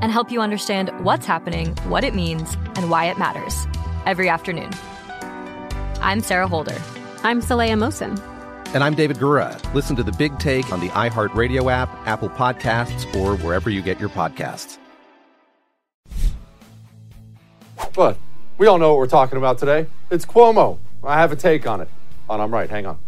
and 0.00 0.12
help 0.12 0.30
you 0.30 0.40
understand 0.40 0.90
what's 1.04 1.26
happening, 1.26 1.74
what 1.88 2.04
it 2.04 2.14
means, 2.14 2.54
and 2.76 2.90
why 2.90 3.06
it 3.06 3.18
matters 3.18 3.66
every 4.06 4.28
afternoon. 4.28 4.70
I'm 6.00 6.20
Sarah 6.20 6.48
Holder. 6.48 6.80
I'm 7.22 7.42
Saleha 7.42 7.78
Mohsin. 7.78 8.18
And 8.72 8.84
I'm 8.84 8.94
David 8.94 9.18
Gura. 9.18 9.58
Listen 9.74 9.96
to 9.96 10.02
the 10.02 10.12
big 10.12 10.38
take 10.38 10.72
on 10.72 10.80
the 10.80 10.88
iHeartRadio 10.90 11.70
app, 11.70 11.90
Apple 12.06 12.28
Podcasts, 12.28 13.12
or 13.16 13.36
wherever 13.38 13.68
you 13.68 13.82
get 13.82 13.98
your 13.98 14.08
podcasts. 14.10 14.78
But 17.94 18.16
we 18.58 18.66
all 18.66 18.78
know 18.78 18.90
what 18.90 18.98
we're 18.98 19.06
talking 19.06 19.38
about 19.38 19.58
today. 19.58 19.86
It's 20.10 20.24
Cuomo. 20.24 20.78
I 21.02 21.20
have 21.20 21.32
a 21.32 21.36
take 21.36 21.66
on 21.66 21.80
it. 21.80 21.88
On 22.28 22.40
I'm 22.40 22.52
right. 22.52 22.70
Hang 22.70 22.86
on. 22.86 22.98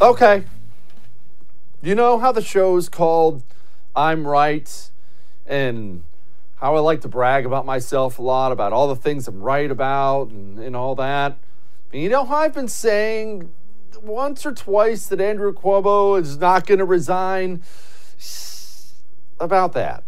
Okay. 0.00 0.42
You 1.80 1.94
know 1.94 2.18
how 2.18 2.32
the 2.32 2.42
show's 2.42 2.88
called 2.88 3.44
I'm 3.94 4.26
Right 4.26 4.90
and 5.46 6.02
how 6.56 6.74
I 6.74 6.80
like 6.80 7.02
to 7.02 7.08
brag 7.08 7.46
about 7.46 7.64
myself 7.64 8.18
a 8.18 8.22
lot, 8.22 8.50
about 8.50 8.72
all 8.72 8.88
the 8.88 8.96
things 8.96 9.28
I'm 9.28 9.40
right 9.40 9.70
about 9.70 10.30
and, 10.30 10.58
and 10.58 10.74
all 10.74 10.96
that. 10.96 11.38
And 11.92 12.02
you 12.02 12.08
know 12.08 12.24
how 12.24 12.38
I've 12.38 12.54
been 12.54 12.66
saying 12.66 13.52
once 14.02 14.44
or 14.44 14.52
twice 14.52 15.06
that 15.06 15.20
Andrew 15.20 15.52
Cuomo 15.52 16.20
is 16.20 16.38
not 16.38 16.66
going 16.66 16.78
to 16.78 16.84
resign 16.84 17.62
about 19.38 19.74
that. 19.74 20.02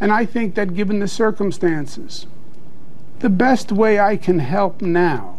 And 0.00 0.10
I 0.10 0.24
think 0.24 0.54
that 0.54 0.74
given 0.74 1.00
the 1.00 1.08
circumstances, 1.08 2.26
the 3.18 3.28
best 3.28 3.70
way 3.70 4.00
I 4.00 4.16
can 4.16 4.38
help 4.38 4.80
now 4.80 5.38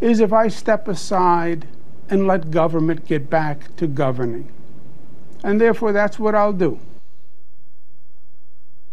is 0.00 0.20
if 0.20 0.32
I 0.32 0.46
step 0.48 0.86
aside 0.86 1.66
and 2.12 2.26
let 2.26 2.50
government 2.50 3.06
get 3.06 3.30
back 3.30 3.74
to 3.76 3.86
governing. 3.86 4.52
And 5.42 5.58
therefore, 5.58 5.92
that's 5.92 6.18
what 6.18 6.34
I'll 6.34 6.52
do. 6.52 6.78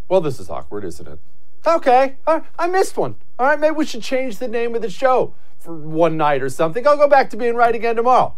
Well, 0.08 0.22
this 0.22 0.40
is 0.40 0.48
awkward, 0.48 0.84
isn't 0.84 1.06
it? 1.06 1.18
Okay, 1.66 2.16
I 2.26 2.66
missed 2.66 2.96
one. 2.96 3.16
All 3.38 3.46
right, 3.46 3.60
maybe 3.60 3.76
we 3.76 3.84
should 3.84 4.02
change 4.02 4.38
the 4.38 4.48
name 4.48 4.74
of 4.74 4.80
the 4.80 4.88
show 4.88 5.34
for 5.58 5.76
one 5.76 6.16
night 6.16 6.42
or 6.42 6.48
something. 6.48 6.86
I'll 6.86 6.96
go 6.96 7.08
back 7.08 7.28
to 7.30 7.36
being 7.36 7.54
right 7.54 7.74
again 7.74 7.96
tomorrow. 7.96 8.34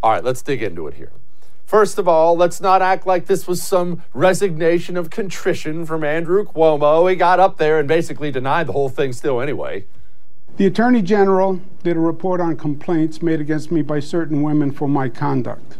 All 0.00 0.12
right, 0.12 0.22
let's 0.22 0.42
dig 0.42 0.62
into 0.62 0.86
it 0.86 0.94
here. 0.94 1.10
First 1.66 1.98
of 1.98 2.06
all, 2.06 2.36
let's 2.36 2.60
not 2.60 2.82
act 2.82 3.08
like 3.08 3.26
this 3.26 3.48
was 3.48 3.60
some 3.62 4.04
resignation 4.12 4.96
of 4.96 5.10
contrition 5.10 5.84
from 5.84 6.04
Andrew 6.04 6.44
Cuomo. 6.44 7.10
He 7.10 7.16
got 7.16 7.40
up 7.40 7.56
there 7.56 7.80
and 7.80 7.88
basically 7.88 8.30
denied 8.30 8.68
the 8.68 8.72
whole 8.72 8.88
thing 8.88 9.12
still 9.12 9.40
anyway. 9.40 9.86
The 10.56 10.66
Attorney 10.66 11.02
General 11.02 11.60
did 11.82 11.96
a 11.96 12.00
report 12.00 12.40
on 12.40 12.56
complaints 12.56 13.20
made 13.20 13.40
against 13.40 13.72
me 13.72 13.82
by 13.82 13.98
certain 13.98 14.40
women 14.40 14.70
for 14.70 14.86
my 14.86 15.08
conduct. 15.08 15.76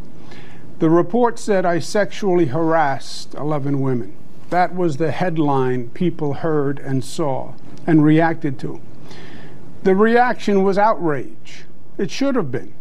The 0.80 0.90
report 0.90 1.38
said 1.38 1.64
I 1.64 1.78
sexually 1.78 2.46
harassed 2.46 3.34
11 3.34 3.80
women. 3.80 4.16
That 4.50 4.74
was 4.74 4.96
the 4.96 5.12
headline 5.12 5.90
people 5.90 6.34
heard 6.34 6.80
and 6.80 7.04
saw 7.04 7.54
and 7.86 8.02
reacted 8.02 8.58
to. 8.60 8.80
The 9.84 9.94
reaction 9.94 10.64
was 10.64 10.76
outrage. 10.76 11.66
It 11.96 12.10
should 12.10 12.34
have 12.34 12.50
been. 12.50 12.74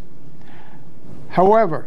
However, 1.29 1.85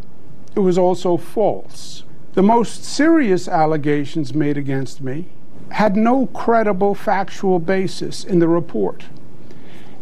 it 0.55 0.61
was 0.61 0.79
also 0.79 1.17
false. 1.17 2.05
The 2.35 2.45
most 2.45 2.85
serious 2.85 3.49
allegations 3.49 4.33
made 4.33 4.57
against 4.57 5.01
me 5.01 5.27
had 5.71 5.97
no 5.97 6.27
credible 6.27 6.95
factual 6.95 7.59
basis 7.59 8.23
in 8.23 8.39
the 8.39 8.47
report. 8.47 9.07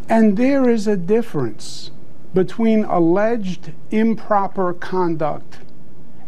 And 0.09 0.37
there 0.37 0.69
is 0.69 0.87
a 0.87 0.97
difference 0.97 1.91
between 2.35 2.85
alleged 2.85 3.73
improper 3.91 4.75
conduct 4.75 5.59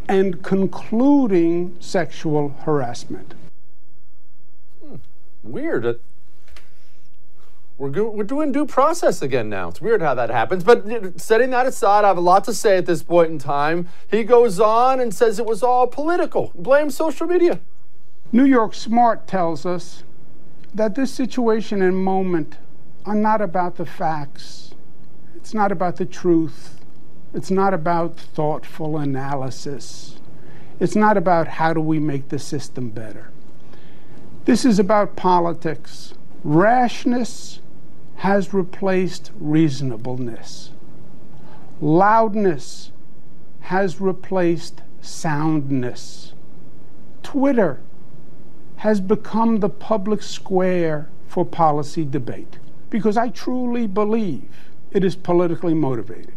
and 0.09 0.43
concluding 0.43 1.77
sexual 1.81 2.51
harassment. 2.65 3.35
Hmm. 4.81 4.97
Weird. 5.43 6.01
We're, 7.79 7.91
go- 7.91 8.11
we're 8.11 8.25
doing 8.25 8.53
due 8.53 8.65
process 8.65 9.21
again 9.21 9.51
now. 9.51 9.69
It's 9.69 9.83
weird 9.83 10.01
how 10.01 10.15
that 10.15 10.31
happens. 10.31 10.65
But 10.65 11.21
setting 11.21 11.51
that 11.51 11.67
aside, 11.67 12.05
I 12.05 12.09
have 12.09 12.17
a 12.17 12.23
lot 12.23 12.45
to 12.45 12.55
say 12.55 12.79
at 12.79 12.87
this 12.87 13.03
point 13.03 13.31
in 13.31 13.39
time. 13.39 13.89
He 14.11 14.25
goes 14.25 14.59
on 14.59 15.01
and 15.01 15.15
says 15.15 15.39
it 15.39 15.45
was 15.45 15.63
all 15.63 15.87
political. 15.87 16.53
Blame 16.55 16.89
social 16.91 17.27
media. 17.27 17.61
New 18.33 18.47
York 18.47 18.75
Smart 18.75 19.27
tells 19.27 19.67
us 19.67 20.05
that 20.75 20.95
this 20.95 21.13
situation 21.13 21.83
and 21.83 21.97
moment 21.97 22.57
are 23.07 23.15
not 23.15 23.41
about 23.41 23.77
the 23.77 23.87
facts. 23.87 24.75
It's 25.37 25.55
not 25.55 25.71
about 25.71 25.97
the 25.97 26.05
truth. 26.05 26.81
It's 27.33 27.53
not 27.53 27.73
about 27.73 28.19
thoughtful 28.19 28.99
analysis. 28.99 30.19
It's 30.81 30.97
not 30.97 31.17
about 31.17 31.47
how 31.47 31.73
do 31.73 31.81
we 31.81 32.01
make 32.01 32.29
the 32.29 32.39
system 32.41 32.91
better. 32.91 33.31
This 34.45 34.65
is 34.65 34.81
about 34.81 35.15
politics. 35.15 36.15
Rashness 36.43 37.61
has 38.17 38.53
replaced 38.53 39.31
reasonableness. 39.39 40.71
Loudness 41.81 42.91
has 43.61 44.01
replaced 44.01 44.83
soundness. 45.01 46.33
Twitter 47.23 47.81
has 48.77 49.01
become 49.01 49.61
the 49.61 49.69
public 49.69 50.23
square 50.23 51.09
for 51.29 51.45
policy 51.45 52.05
debate 52.05 52.59
because 52.97 53.19
I 53.19 53.29
truly 53.29 53.87
believe 53.87 54.49
it 54.91 55.05
is 55.05 55.17
politically 55.17 55.75
motivated. 55.75 56.33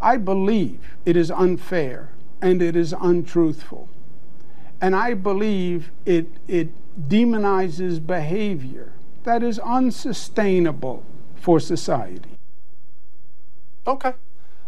I 0.00 0.16
believe 0.16 0.80
it 1.06 1.16
is 1.16 1.30
unfair 1.30 2.08
and 2.42 2.60
it 2.60 2.74
is 2.74 2.92
untruthful. 3.00 3.88
and 4.80 4.96
I 4.96 5.14
believe 5.14 5.92
it, 6.06 6.26
it 6.48 6.68
demonizes 7.08 8.04
behavior 8.04 8.92
that 9.24 9.42
is 9.42 9.58
unsustainable 9.60 11.04
for 11.36 11.60
society. 11.60 12.36
Okay. 13.86 14.14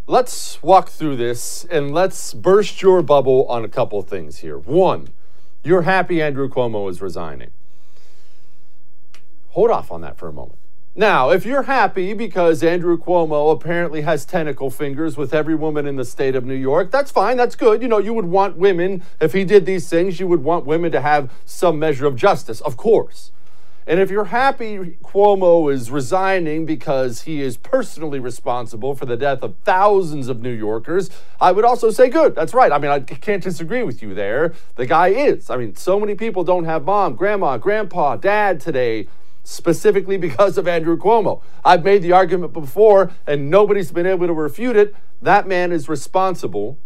Let's 0.06 0.62
walk 0.62 0.90
through 0.90 1.16
this 1.16 1.64
and 1.70 1.92
let's 1.92 2.34
burst 2.34 2.82
your 2.82 3.02
bubble 3.02 3.46
on 3.48 3.64
a 3.64 3.68
couple 3.68 4.02
things 4.02 4.38
here. 4.38 4.58
One, 4.58 5.08
you're 5.64 5.82
happy 5.82 6.20
Andrew 6.22 6.48
Cuomo 6.48 6.88
is 6.90 7.00
resigning. 7.00 7.50
Hold 9.48 9.70
off 9.70 9.90
on 9.90 10.02
that 10.02 10.16
for 10.18 10.28
a 10.28 10.32
moment. 10.32 10.58
Now, 10.94 11.30
if 11.30 11.46
you're 11.46 11.62
happy 11.62 12.12
because 12.12 12.62
Andrew 12.62 12.98
Cuomo 12.98 13.50
apparently 13.50 14.02
has 14.02 14.26
tentacle 14.26 14.68
fingers 14.68 15.16
with 15.16 15.32
every 15.32 15.54
woman 15.54 15.86
in 15.86 15.96
the 15.96 16.04
state 16.04 16.36
of 16.36 16.44
New 16.44 16.54
York, 16.54 16.90
that's 16.90 17.10
fine, 17.10 17.38
that's 17.38 17.54
good. 17.54 17.80
You 17.80 17.88
know, 17.88 17.96
you 17.96 18.12
would 18.12 18.26
want 18.26 18.58
women, 18.58 19.02
if 19.18 19.32
he 19.32 19.42
did 19.44 19.64
these 19.64 19.88
things, 19.88 20.20
you 20.20 20.26
would 20.26 20.44
want 20.44 20.66
women 20.66 20.92
to 20.92 21.00
have 21.00 21.32
some 21.46 21.78
measure 21.78 22.04
of 22.04 22.14
justice, 22.14 22.60
of 22.60 22.76
course. 22.76 23.32
And 23.86 24.00
if 24.00 24.10
you're 24.10 24.26
happy 24.26 24.98
Cuomo 25.02 25.72
is 25.72 25.90
resigning 25.90 26.66
because 26.66 27.22
he 27.22 27.40
is 27.40 27.56
personally 27.56 28.20
responsible 28.20 28.94
for 28.94 29.06
the 29.06 29.16
death 29.16 29.42
of 29.42 29.54
thousands 29.64 30.28
of 30.28 30.42
New 30.42 30.52
Yorkers, 30.52 31.08
I 31.40 31.52
would 31.52 31.64
also 31.64 31.90
say 31.90 32.10
good. 32.10 32.34
That's 32.34 32.52
right. 32.52 32.70
I 32.70 32.76
mean, 32.76 32.90
I 32.90 33.00
can't 33.00 33.42
disagree 33.42 33.82
with 33.82 34.02
you 34.02 34.14
there. 34.14 34.52
The 34.76 34.84
guy 34.84 35.08
is. 35.08 35.48
I 35.48 35.56
mean, 35.56 35.74
so 35.74 35.98
many 35.98 36.14
people 36.14 36.44
don't 36.44 36.64
have 36.64 36.84
mom, 36.84 37.14
grandma, 37.14 37.56
grandpa, 37.56 38.16
dad 38.16 38.60
today 38.60 39.08
specifically 39.44 40.16
because 40.16 40.56
of 40.58 40.68
Andrew 40.68 40.96
Cuomo. 40.96 41.42
I've 41.64 41.84
made 41.84 42.02
the 42.02 42.12
argument 42.12 42.52
before, 42.52 43.12
and 43.26 43.50
nobody's 43.50 43.92
been 43.92 44.06
able 44.06 44.26
to 44.26 44.32
refute 44.32 44.76
it. 44.76 44.94
That 45.20 45.46
man 45.46 45.72
is 45.72 45.88
responsible 45.88 46.78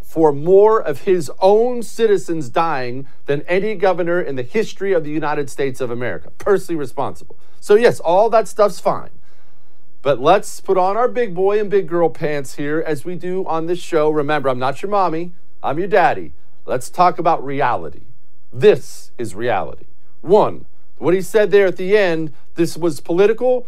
for 0.00 0.32
more 0.32 0.80
of 0.80 1.02
his 1.02 1.30
own 1.40 1.82
citizens 1.82 2.50
dying 2.50 3.06
than 3.26 3.40
any 3.42 3.74
governor 3.74 4.20
in 4.20 4.36
the 4.36 4.42
history 4.42 4.92
of 4.92 5.04
the 5.04 5.10
United 5.10 5.48
States 5.48 5.80
of 5.80 5.90
America. 5.90 6.30
Personally 6.36 6.78
responsible. 6.78 7.38
So, 7.60 7.76
yes, 7.76 7.98
all 7.98 8.28
that 8.30 8.46
stuff's 8.46 8.78
fine. 8.78 9.10
But 10.02 10.20
let's 10.20 10.60
put 10.60 10.76
on 10.76 10.96
our 10.96 11.08
big 11.08 11.34
boy 11.34 11.60
and 11.60 11.70
big 11.70 11.86
girl 11.88 12.10
pants 12.10 12.56
here 12.56 12.82
as 12.84 13.04
we 13.04 13.14
do 13.14 13.46
on 13.46 13.66
this 13.66 13.78
show. 13.78 14.10
Remember, 14.10 14.48
I'm 14.48 14.58
not 14.58 14.82
your 14.82 14.90
mommy, 14.90 15.32
I'm 15.62 15.78
your 15.78 15.88
daddy. 15.88 16.32
Let's 16.66 16.90
talk 16.90 17.18
about 17.18 17.44
reality. 17.44 18.02
This 18.52 19.12
is 19.16 19.34
reality. 19.34 19.86
One, 20.20 20.66
what 21.02 21.14
he 21.14 21.20
said 21.20 21.50
there 21.50 21.66
at 21.66 21.76
the 21.76 21.96
end, 21.96 22.32
this 22.54 22.76
was 22.76 23.00
political, 23.00 23.66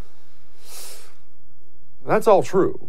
that's 2.07 2.27
all 2.27 2.43
true. 2.43 2.89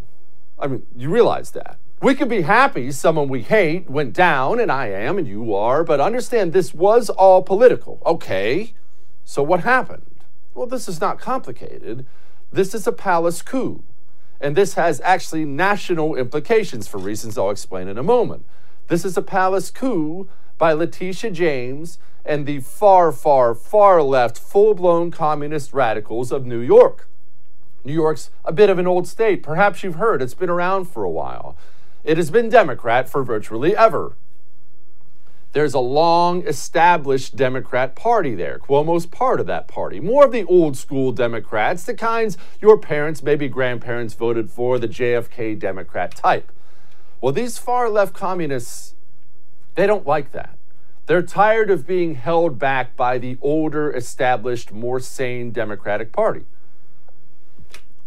I 0.60 0.68
mean, 0.68 0.86
you 0.96 1.10
realize 1.10 1.52
that. 1.52 1.78
We 2.02 2.14
could 2.14 2.30
be 2.30 2.42
happy 2.42 2.92
someone 2.92 3.30
we 3.30 3.42
hate 3.42 3.90
went 3.90 4.14
down, 4.14 4.60
and 4.60 4.72
I 4.72 4.88
am, 4.88 5.18
and 5.18 5.28
you 5.28 5.56
are, 5.56 5.84
but 5.84 6.00
understand 6.00 6.54
this 6.54 6.74
was 6.74 7.10
all 7.10 7.42
political. 7.42 8.02
Okay, 8.06 8.74
so 9.24 9.42
what 9.42 9.62
happened? 9.62 10.06
Well, 10.54 10.68
this 10.68 10.88
is 10.88 11.02
not 11.02 11.20
complicated. 11.20 12.06
This 12.52 12.76
is 12.76 12.86
a 12.86 12.92
palace 12.92 13.42
coup, 13.42 13.84
and 14.40 14.56
this 14.56 14.76
has 14.76 15.02
actually 15.02 15.46
national 15.46 16.16
implications 16.16 16.88
for 16.88 16.98
reasons 16.98 17.38
I'll 17.38 17.50
explain 17.50 17.88
in 17.88 17.98
a 17.98 18.04
moment. 18.04 18.46
This 18.88 19.04
is 19.04 19.18
a 19.18 19.22
palace 19.22 19.72
coup 19.72 20.30
by 20.58 20.74
Letitia 20.74 21.32
James 21.32 21.98
and 22.26 22.46
the 22.46 22.60
far, 22.60 23.12
far, 23.12 23.54
far 23.54 24.02
left, 24.02 24.38
full 24.40 24.74
blown 24.74 25.12
communist 25.12 25.74
radicals 25.74 26.32
of 26.32 26.46
New 26.46 26.60
York. 26.60 27.08
New 27.84 27.94
York's 27.94 28.32
a 28.44 28.52
bit 28.52 28.70
of 28.70 28.80
an 28.80 28.88
old 28.88 29.08
state. 29.08 29.44
Perhaps 29.44 29.84
you've 29.84 29.96
heard 29.96 30.22
it's 30.22 30.34
been 30.34 30.50
around 30.50 30.86
for 30.86 31.04
a 31.04 31.10
while. 31.10 31.56
It 32.04 32.18
has 32.18 32.32
been 32.32 32.50
Democrat 32.50 33.08
for 33.08 33.24
virtually 33.24 33.76
ever. 33.76 34.16
There's 35.54 35.74
a 35.74 35.80
long 35.80 36.46
established 36.46 37.38
Democrat 37.38 37.96
Party 37.96 38.36
there. 38.36 38.60
Cuomo's 38.60 39.06
part 39.06 39.40
of 39.40 39.48
that 39.48 39.70
party. 39.70 40.02
More 40.02 40.26
of 40.26 40.34
the 40.34 40.44
old 40.44 40.76
school 40.76 41.14
Democrats, 41.14 41.86
the 41.86 41.94
kinds 41.94 42.38
your 42.60 42.78
parents, 42.78 43.24
maybe 43.24 43.48
grandparents 43.48 44.16
voted 44.16 44.52
for, 44.52 44.78
the 44.78 44.90
JFK 44.90 45.58
Democrat 45.58 46.14
type. 46.14 46.52
Well, 47.22 47.32
these 47.32 47.58
far 47.58 47.90
left 47.90 48.14
communists, 48.14 48.95
they 49.76 49.88
don't 49.88 50.08
like 50.08 50.32
that. 50.32 50.58
They're 51.06 51.22
tired 51.22 51.70
of 51.70 51.86
being 51.86 52.16
held 52.16 52.58
back 52.58 52.96
by 52.96 53.20
the 53.20 53.38
older, 53.42 53.92
established, 53.92 54.72
more 54.72 55.00
sane 55.00 55.52
Democratic 55.52 56.12
Party. 56.12 56.46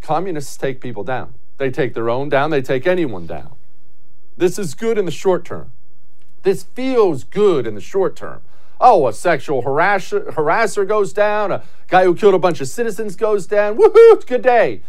Communists 0.01 0.57
take 0.57 0.81
people 0.81 1.05
down. 1.05 1.35
They 1.59 1.71
take 1.71 1.95
their 1.95 2.11
own 2.11 2.29
down, 2.29 2.51
they 2.51 2.63
take 2.63 2.87
anyone 2.87 3.27
down. 3.27 3.55
This 4.37 4.59
is 4.59 4.75
good 4.75 4.99
in 4.99 5.05
the 5.05 5.11
short 5.11 5.45
term. 5.45 5.73
This 6.43 6.63
feels 6.63 7.25
good 7.25 7.67
in 7.67 7.75
the 7.75 7.81
short 7.81 8.17
term. 8.17 8.43
Oh, 8.81 9.09
a 9.09 9.13
sexual 9.13 9.63
harasser, 9.65 10.33
harasser 10.35 10.87
goes 10.87 11.13
down, 11.13 11.51
a 11.51 11.63
guy 11.89 12.05
who 12.05 12.15
killed 12.15 12.35
a 12.35 12.39
bunch 12.39 12.61
of 12.61 12.69
citizens 12.69 13.17
goes 13.17 13.47
down. 13.47 13.77
Woohoo, 13.77 14.25
good 14.27 14.43
day. 14.43 14.83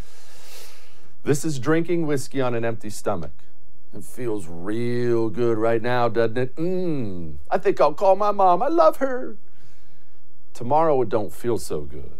This 1.23 1.43
is 1.43 1.59
drinking 1.59 2.05
whiskey 2.05 2.39
on 2.39 2.53
an 2.53 2.63
empty 2.63 2.89
stomach. 2.89 3.31
It 3.93 4.03
feels 4.03 4.47
real 4.47 5.29
good 5.29 5.57
right 5.57 5.81
now, 5.81 6.09
doesn't 6.09 6.37
it? 6.37 6.55
Mmm. 6.55 7.35
I 7.49 7.57
think 7.57 7.81
I'll 7.81 7.93
call 7.93 8.15
my 8.15 8.31
mom. 8.31 8.61
I 8.61 8.67
love 8.67 8.97
her. 8.97 9.37
Tomorrow 10.53 11.01
it 11.01 11.09
don't 11.09 11.33
feel 11.33 11.57
so 11.57 11.81
good. 11.81 12.19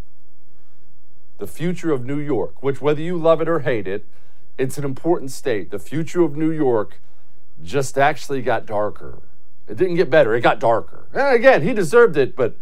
The 1.38 1.46
future 1.46 1.92
of 1.92 2.04
New 2.04 2.18
York, 2.18 2.62
which 2.62 2.80
whether 2.80 3.00
you 3.00 3.16
love 3.16 3.40
it 3.40 3.48
or 3.48 3.60
hate 3.60 3.86
it, 3.86 4.04
it's 4.58 4.78
an 4.78 4.84
important 4.84 5.30
state. 5.30 5.70
The 5.70 5.78
future 5.78 6.22
of 6.22 6.36
New 6.36 6.50
York 6.50 7.00
just 7.62 7.96
actually 7.96 8.42
got 8.42 8.66
darker. 8.66 9.20
It 9.68 9.76
didn't 9.76 9.94
get 9.94 10.10
better, 10.10 10.34
it 10.34 10.40
got 10.40 10.58
darker. 10.58 11.06
And 11.12 11.34
again, 11.34 11.62
he 11.62 11.72
deserved 11.72 12.16
it, 12.16 12.34
but 12.34 12.56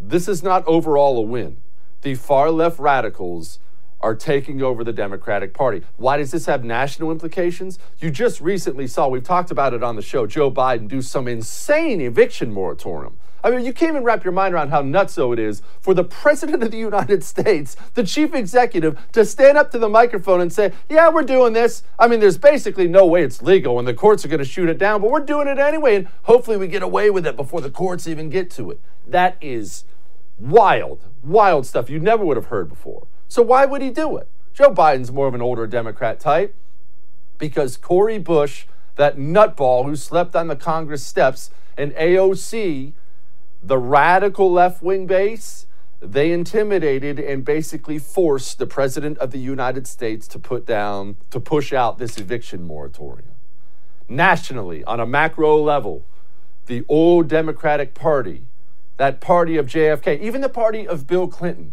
this 0.00 0.28
is 0.28 0.42
not 0.42 0.66
overall 0.66 1.18
a 1.18 1.22
win. 1.22 1.56
The 2.02 2.14
far 2.14 2.50
left 2.50 2.78
radicals 2.78 3.58
are 4.04 4.14
taking 4.14 4.60
over 4.60 4.84
the 4.84 4.92
Democratic 4.92 5.54
Party. 5.54 5.80
Why 5.96 6.18
does 6.18 6.30
this 6.30 6.44
have 6.44 6.62
national 6.62 7.10
implications? 7.10 7.78
You 8.00 8.10
just 8.10 8.38
recently 8.38 8.86
saw, 8.86 9.08
we've 9.08 9.24
talked 9.24 9.50
about 9.50 9.72
it 9.72 9.82
on 9.82 9.96
the 9.96 10.02
show, 10.02 10.26
Joe 10.26 10.50
Biden 10.50 10.88
do 10.88 11.00
some 11.00 11.26
insane 11.26 12.02
eviction 12.02 12.52
moratorium. 12.52 13.16
I 13.42 13.50
mean, 13.50 13.64
you 13.64 13.72
can't 13.72 13.92
even 13.92 14.04
wrap 14.04 14.22
your 14.22 14.34
mind 14.34 14.52
around 14.52 14.68
how 14.68 14.82
nutso 14.82 15.32
it 15.32 15.38
is 15.38 15.62
for 15.80 15.94
the 15.94 16.04
President 16.04 16.62
of 16.62 16.70
the 16.70 16.76
United 16.92 17.24
States, 17.24 17.76
the 17.94 18.04
chief 18.04 18.34
executive, 18.34 19.00
to 19.12 19.24
stand 19.24 19.56
up 19.56 19.70
to 19.70 19.78
the 19.78 19.88
microphone 19.88 20.42
and 20.42 20.52
say, 20.52 20.72
Yeah, 20.90 21.08
we're 21.08 21.22
doing 21.22 21.54
this. 21.54 21.82
I 21.98 22.06
mean, 22.06 22.20
there's 22.20 22.36
basically 22.36 22.86
no 22.86 23.06
way 23.06 23.22
it's 23.22 23.40
legal 23.40 23.78
and 23.78 23.88
the 23.88 23.94
courts 23.94 24.22
are 24.26 24.28
going 24.28 24.38
to 24.38 24.44
shoot 24.44 24.68
it 24.68 24.76
down, 24.76 25.00
but 25.00 25.10
we're 25.10 25.20
doing 25.20 25.48
it 25.48 25.58
anyway, 25.58 25.96
and 25.96 26.08
hopefully 26.24 26.58
we 26.58 26.68
get 26.68 26.82
away 26.82 27.08
with 27.08 27.26
it 27.26 27.36
before 27.36 27.62
the 27.62 27.70
courts 27.70 28.06
even 28.06 28.28
get 28.28 28.50
to 28.50 28.70
it. 28.70 28.80
That 29.06 29.38
is 29.40 29.84
wild, 30.38 31.04
wild 31.22 31.64
stuff 31.64 31.88
you 31.88 32.00
never 32.00 32.22
would 32.22 32.36
have 32.36 32.46
heard 32.46 32.68
before. 32.68 33.06
So 33.34 33.42
why 33.42 33.64
would 33.64 33.82
he 33.82 33.90
do 33.90 34.16
it? 34.16 34.28
Joe 34.52 34.72
Biden's 34.72 35.10
more 35.10 35.26
of 35.26 35.34
an 35.34 35.42
older 35.42 35.66
Democrat 35.66 36.20
type 36.20 36.54
because 37.36 37.76
Cori 37.76 38.16
Bush, 38.16 38.66
that 38.94 39.16
nutball 39.16 39.86
who 39.86 39.96
slept 39.96 40.36
on 40.36 40.46
the 40.46 40.54
Congress 40.54 41.04
steps, 41.04 41.50
and 41.76 41.90
AOC, 41.94 42.92
the 43.60 43.76
radical 43.76 44.52
left 44.52 44.84
wing 44.84 45.08
base, 45.08 45.66
they 45.98 46.30
intimidated 46.30 47.18
and 47.18 47.44
basically 47.44 47.98
forced 47.98 48.60
the 48.60 48.68
President 48.68 49.18
of 49.18 49.32
the 49.32 49.40
United 49.40 49.88
States 49.88 50.28
to 50.28 50.38
put 50.38 50.64
down, 50.64 51.16
to 51.30 51.40
push 51.40 51.72
out 51.72 51.98
this 51.98 52.18
eviction 52.18 52.62
moratorium. 52.62 53.34
Nationally, 54.08 54.84
on 54.84 55.00
a 55.00 55.06
macro 55.06 55.60
level, 55.60 56.04
the 56.66 56.84
old 56.88 57.26
Democratic 57.26 57.94
Party, 57.94 58.44
that 58.96 59.20
party 59.20 59.56
of 59.56 59.66
JFK, 59.66 60.20
even 60.20 60.40
the 60.40 60.48
party 60.48 60.86
of 60.86 61.08
Bill 61.08 61.26
Clinton, 61.26 61.72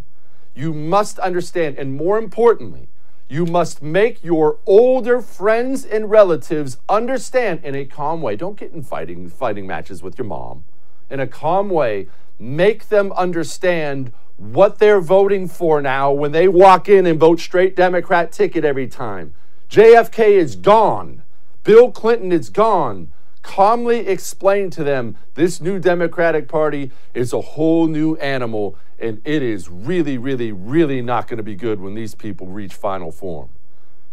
you 0.53 0.74
must 0.74 1.20
understand, 1.20 1.77
and 1.77 1.96
more 1.96 2.17
importantly, 2.17 2.89
you 3.29 3.46
must 3.46 3.81
make 3.81 4.24
your 4.24 4.60
older 4.65 5.22
friends 5.22 5.86
and 5.86 6.12
relatives 6.12 6.77
understand 6.89 7.63
in 7.63 7.75
a 7.75 7.86
calm 7.86 8.22
way. 8.22 8.36
Don't 8.36 8.58
get 8.58 8.74
in 8.74 8.84
fighting 8.84 9.29
fighting 9.29 9.65
matches 9.65 10.03
with 10.03 10.17
your 10.17 10.27
mom. 10.27 10.65
In 11.10 11.22
a 11.22 11.27
calm 11.27 11.70
way, 11.70 12.08
make 12.38 12.89
them 12.89 13.13
understand 13.13 14.12
what 14.36 14.79
they're 14.79 15.00
voting 15.00 15.48
for 15.48 15.81
now 15.81 16.12
when 16.12 16.31
they 16.31 16.48
walk 16.48 16.89
in 16.89 17.05
and 17.05 17.20
vote 17.20 17.39
straight 17.39 17.75
Democrat 17.75 18.31
ticket 18.31 18.65
every 18.65 18.88
time. 18.88 19.34
JFK 19.70 20.31
is 20.31 20.58
gone. 20.58 21.24
Bill 21.63 21.91
Clinton 21.91 22.31
is 22.31 22.50
gone 22.50 23.10
calmly 23.41 24.07
explain 24.07 24.69
to 24.71 24.83
them 24.83 25.17
this 25.36 25.62
new 25.62 25.79
Democratic 25.79 26.48
Party 26.48 26.91
is 27.13 27.33
a 27.33 27.41
whole 27.41 27.88
new 27.88 28.15
animal 28.17 28.77
and 29.00 29.21
it 29.25 29.41
is 29.41 29.67
really, 29.67 30.17
really, 30.17 30.51
really 30.51 31.01
not 31.01 31.27
going 31.27 31.38
to 31.38 31.43
be 31.43 31.55
good 31.55 31.79
when 31.79 31.95
these 31.95 32.13
people 32.13 32.48
reach 32.48 32.74
final 32.74 33.12
form. 33.12 33.50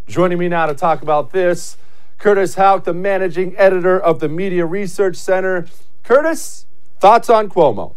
Joining 0.07 0.39
me 0.39 0.49
now 0.49 0.67
to 0.67 0.75
talk 0.75 1.03
about 1.03 1.33
this, 1.33 1.77
Curtis 2.17 2.55
Houck, 2.55 2.85
the 2.85 2.95
managing 2.95 3.55
editor 3.59 4.01
of 4.01 4.21
the 4.21 4.29
Media 4.29 4.65
Research 4.65 5.17
Center. 5.17 5.67
Curtis, 6.03 6.65
thoughts 6.99 7.29
on 7.29 7.51
Cuomo? 7.51 7.95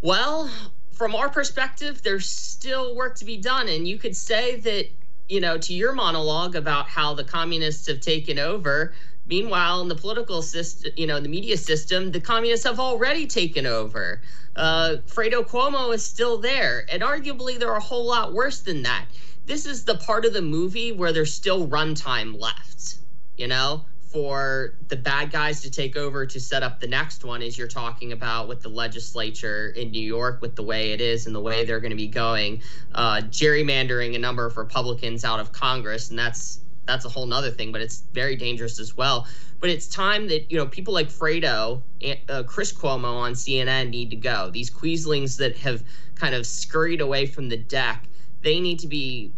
Well, 0.00 0.48
from 0.92 1.14
our 1.16 1.28
perspective, 1.28 2.02
there's 2.02 2.28
still 2.28 2.94
work 2.94 3.16
to 3.16 3.24
be 3.24 3.36
done. 3.36 3.68
And 3.68 3.86
you 3.88 3.98
could 3.98 4.16
say 4.16 4.60
that, 4.60 4.86
you 5.28 5.40
know, 5.40 5.58
to 5.58 5.74
your 5.74 5.92
monologue 5.92 6.54
about 6.54 6.86
how 6.88 7.14
the 7.14 7.24
communists 7.24 7.88
have 7.88 8.00
taken 8.00 8.38
over, 8.38 8.94
Meanwhile, 9.32 9.80
in 9.80 9.88
the 9.88 9.94
political 9.94 10.42
system, 10.42 10.92
you 10.94 11.06
know, 11.06 11.18
the 11.18 11.26
media 11.26 11.56
system, 11.56 12.12
the 12.12 12.20
communists 12.20 12.66
have 12.66 12.78
already 12.78 13.26
taken 13.26 13.64
over. 13.64 14.20
Uh, 14.56 14.96
Fredo 15.06 15.42
Cuomo 15.42 15.94
is 15.94 16.04
still 16.04 16.36
there, 16.36 16.84
and 16.92 17.02
arguably 17.02 17.58
they're 17.58 17.72
a 17.72 17.80
whole 17.80 18.04
lot 18.04 18.34
worse 18.34 18.60
than 18.60 18.82
that. 18.82 19.06
This 19.46 19.64
is 19.64 19.86
the 19.86 19.94
part 19.94 20.26
of 20.26 20.34
the 20.34 20.42
movie 20.42 20.92
where 20.92 21.14
there's 21.14 21.32
still 21.32 21.66
runtime 21.66 22.38
left. 22.38 22.96
You 23.38 23.48
know, 23.48 23.86
for 24.02 24.74
the 24.88 24.96
bad 24.96 25.30
guys 25.30 25.62
to 25.62 25.70
take 25.70 25.96
over 25.96 26.26
to 26.26 26.38
set 26.38 26.62
up 26.62 26.78
the 26.78 26.86
next 26.86 27.24
one 27.24 27.40
as 27.40 27.56
you're 27.56 27.66
talking 27.66 28.12
about 28.12 28.48
with 28.48 28.60
the 28.60 28.68
legislature 28.68 29.70
in 29.70 29.90
New 29.92 30.06
York 30.06 30.42
with 30.42 30.56
the 30.56 30.62
way 30.62 30.92
it 30.92 31.00
is 31.00 31.24
and 31.24 31.34
the 31.34 31.40
way 31.40 31.64
they're 31.64 31.80
going 31.80 31.96
to 31.96 31.96
be 31.96 32.06
going 32.06 32.60
uh, 32.94 33.22
gerrymandering 33.30 34.14
a 34.14 34.18
number 34.18 34.44
of 34.44 34.58
Republicans 34.58 35.24
out 35.24 35.40
of 35.40 35.52
Congress 35.52 36.10
and 36.10 36.18
that's 36.18 36.60
that's 36.86 37.04
a 37.04 37.08
whole 37.08 37.26
nother 37.26 37.50
thing 37.50 37.72
but 37.72 37.80
it's 37.80 38.04
very 38.12 38.36
dangerous 38.36 38.78
as 38.78 38.96
well 38.96 39.26
but 39.60 39.70
it's 39.70 39.86
time 39.86 40.28
that 40.28 40.50
you 40.50 40.56
know 40.56 40.66
people 40.66 40.92
like 40.92 41.08
Fredo 41.08 41.82
uh, 42.28 42.42
Chris 42.44 42.72
Cuomo 42.72 43.14
on 43.14 43.32
CNN 43.32 43.90
need 43.90 44.10
to 44.10 44.16
go 44.16 44.50
these 44.50 44.70
Quislings 44.70 45.36
that 45.38 45.56
have 45.58 45.82
kind 46.14 46.34
of 46.34 46.46
scurried 46.46 47.00
away 47.00 47.26
from 47.26 47.48
the 47.48 47.56
deck 47.56 48.04
they 48.42 48.60
need 48.60 48.78
to 48.80 48.88
be 48.88 49.32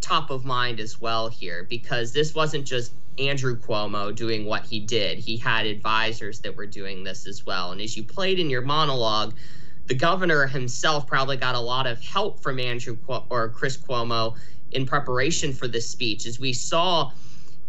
top 0.00 0.30
of 0.30 0.44
mind 0.44 0.80
as 0.80 1.00
well 1.00 1.28
here 1.28 1.66
because 1.68 2.12
this 2.12 2.34
wasn't 2.34 2.64
just 2.64 2.92
Andrew 3.18 3.56
Cuomo 3.56 4.14
doing 4.14 4.44
what 4.44 4.64
he 4.64 4.78
did. 4.78 5.18
He 5.18 5.36
had 5.36 5.66
advisors 5.66 6.40
that 6.40 6.56
were 6.56 6.66
doing 6.66 7.02
this 7.02 7.26
as 7.26 7.46
well. 7.46 7.72
And 7.72 7.80
as 7.80 7.96
you 7.96 8.04
played 8.04 8.38
in 8.38 8.50
your 8.50 8.62
monologue, 8.62 9.34
the 9.86 9.94
governor 9.94 10.46
himself 10.46 11.06
probably 11.06 11.36
got 11.36 11.54
a 11.54 11.60
lot 11.60 11.86
of 11.86 12.02
help 12.02 12.40
from 12.40 12.58
Andrew 12.58 12.98
or 13.30 13.48
Chris 13.48 13.76
Cuomo 13.76 14.36
in 14.76 14.86
preparation 14.86 15.52
for 15.52 15.66
this 15.66 15.88
speech. 15.88 16.26
As 16.26 16.38
we 16.38 16.52
saw, 16.52 17.10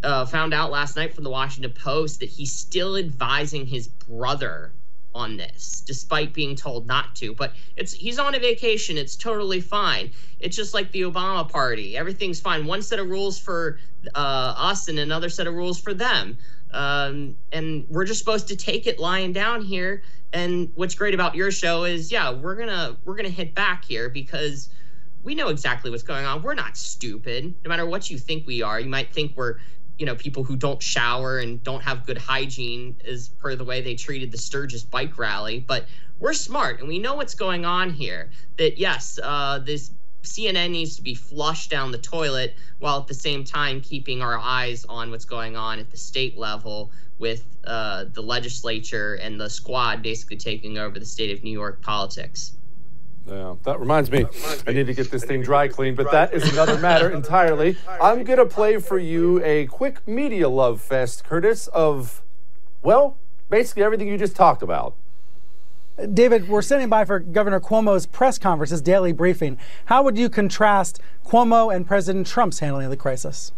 uh, 0.04 0.26
found 0.26 0.54
out 0.54 0.70
last 0.70 0.96
night 0.96 1.14
from 1.16 1.24
the 1.24 1.30
Washington 1.30 1.72
Post 1.72 2.20
that 2.20 2.30
he's 2.30 2.52
still 2.52 2.98
advising 2.98 3.66
his 3.66 3.88
brother 3.88 4.74
on 5.16 5.38
this, 5.38 5.82
despite 5.88 6.34
being 6.34 6.56
told 6.56 6.86
not 6.86 7.16
to. 7.16 7.34
But 7.34 7.54
it's 7.78 7.94
he's 7.94 8.20
on 8.20 8.36
a 8.36 8.40
vacation. 8.40 8.98
It's 8.98 9.16
totally 9.16 9.62
fine. 9.62 10.12
It's 10.40 10.56
just 10.56 10.74
like 10.74 10.92
the 10.92 11.02
Obama 11.02 11.50
party. 11.50 11.98
Everything's 11.98 12.40
fine. 12.40 12.66
One 12.66 12.82
set 12.82 13.00
of 13.00 13.08
rules 13.08 13.40
for 13.40 13.80
uh, 14.14 14.54
us 14.58 14.90
and 14.90 15.00
another 15.00 15.30
set 15.30 15.48
of 15.48 15.56
rules 15.56 15.80
for 15.80 15.94
them. 15.94 16.38
Um, 16.72 17.36
and 17.54 17.86
we're 17.90 18.06
just 18.06 18.20
supposed 18.20 18.50
to 18.50 18.56
take 18.56 18.86
it 18.86 19.00
lying 19.00 19.32
down 19.32 19.62
here. 19.62 20.04
And 20.34 20.70
what's 20.76 20.94
great 20.94 21.14
about 21.14 21.36
your 21.36 21.52
show 21.52 21.86
is, 21.86 22.12
yeah, 22.12 22.32
we're 22.32 22.56
gonna 22.56 22.98
we're 23.06 23.16
gonna 23.16 23.30
hit 23.30 23.56
back 23.56 23.86
here 23.86 24.10
because 24.10 24.70
we 25.28 25.36
know 25.36 25.50
exactly 25.50 25.92
what's 25.92 26.04
going 26.04 26.26
on. 26.26 26.42
We're 26.42 26.54
not 26.54 26.78
stupid. 26.78 27.54
No 27.66 27.68
matter 27.68 27.86
what 27.86 28.10
you 28.10 28.18
think 28.18 28.48
we 28.48 28.62
are, 28.62 28.80
you 28.80 28.88
might 28.88 29.14
think 29.14 29.36
we're 29.36 29.58
you 29.98 30.06
know 30.06 30.16
people 30.16 30.46
who 30.46 30.56
don't 30.56 30.82
shower 30.82 31.40
and 31.40 31.62
don't 31.66 31.84
have 31.84 32.06
good 32.06 32.18
hygiene 32.18 32.96
as 33.06 33.28
per 33.28 33.54
the 33.54 33.66
way 33.66 33.82
they 33.82 33.94
treated 33.94 34.32
the 34.32 34.38
Sturgis 34.38 34.84
bike 34.84 35.18
rally 35.18 35.60
but 35.60 35.88
we're 36.20 36.34
smart 36.34 36.80
and 36.80 36.88
we 36.88 37.00
know 37.00 37.16
what's 37.16 37.34
going 37.34 37.66
on 37.66 37.90
here 37.90 38.30
that 38.58 38.78
yes 38.78 39.20
uh, 39.22 39.60
this 39.60 39.92
CNN 40.24 40.70
needs 40.72 40.96
to 40.96 41.02
be 41.02 41.16
flushed 41.16 41.72
down 41.72 41.92
the 41.92 41.98
toilet 41.98 42.56
while 42.80 43.00
at 43.00 43.08
the 43.08 43.14
same 43.14 43.44
time 43.44 43.82
keeping 43.82 44.22
our 44.22 44.38
eyes 44.38 44.86
on 44.86 45.10
what's 45.10 45.26
going 45.26 45.58
on 45.58 45.80
at 45.80 45.90
the 45.90 45.98
state 45.98 46.38
level 46.38 46.92
with 47.18 47.44
uh, 47.66 48.06
the 48.14 48.22
legislature 48.22 49.16
and 49.16 49.42
the 49.42 49.50
squad 49.50 50.04
basically 50.04 50.38
taking 50.38 50.78
over 50.78 51.00
the 51.00 51.06
state 51.06 51.36
of 51.36 51.44
New 51.44 51.52
York 51.52 51.82
politics. 51.82 52.54
Yeah, 53.28 53.56
that 53.64 53.80
reminds 53.80 54.10
me. 54.10 54.26
I 54.66 54.72
need 54.72 54.88
to 54.88 54.94
get 54.94 55.12
this 55.12 55.26
thing 55.26 55.42
dry 55.42 55.68
cleaned, 55.68 55.98
but 55.98 56.12
that 56.12 56.34
is 56.34 56.52
another 56.54 56.78
matter 56.78 57.10
entirely. 57.10 57.78
I'm 58.02 58.24
going 58.24 58.40
to 58.40 58.46
play 58.46 58.78
for 58.78 58.98
you 58.98 59.44
a 59.44 59.66
quick 59.66 60.08
media 60.08 60.48
love 60.48 60.80
fest, 60.80 61.26
Curtis, 61.26 61.68
of, 61.68 62.24
well, 62.82 63.18
basically 63.50 63.84
everything 63.84 64.08
you 64.08 64.18
just 64.18 64.36
talked 64.36 64.64
about. 64.64 64.96
David, 66.14 66.48
we're 66.48 66.62
standing 66.62 66.90
by 66.90 67.06
for 67.06 67.20
Governor 67.20 67.60
Cuomo's 67.60 68.06
press 68.06 68.38
conference, 68.38 68.70
his 68.70 68.82
daily 68.82 69.12
briefing. 69.12 69.58
How 69.86 70.04
would 70.04 70.18
you 70.18 70.30
contrast 70.30 71.02
Cuomo 71.26 71.76
and 71.76 71.88
President 71.88 72.28
Trump's 72.28 72.60
handling 72.60 72.86
of 72.86 72.92
the 72.92 72.98
crisis? 72.98 73.52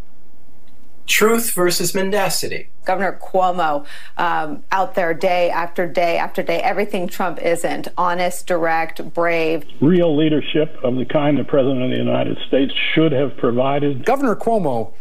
Truth 1.10 1.51
versus 1.51 1.94
mendacity. 1.94 2.70
Governor 2.86 3.20
Cuomo 3.22 3.86
um, 4.18 4.63
out 4.72 4.96
there 4.96 5.13
day 5.13 5.50
after 5.50 5.88
day 5.88 6.18
after 6.18 6.42
day, 6.42 6.62
everything 6.62 7.08
Trump 7.08 7.42
isn't 7.42 7.88
honest, 7.98 8.48
direct, 8.48 9.13
brave. 9.13 9.66
Real 9.82 10.16
leadership 10.16 10.78
of 10.84 10.96
the 10.96 11.06
kind 11.06 11.38
the 11.38 11.44
President 11.44 11.84
of 11.84 11.89
the 11.89 11.98
United 11.98 12.38
States 12.48 12.74
should 12.94 13.12
have 13.12 13.36
provided. 13.38 14.06
Governor 14.06 14.36
Cuomo 14.36 14.94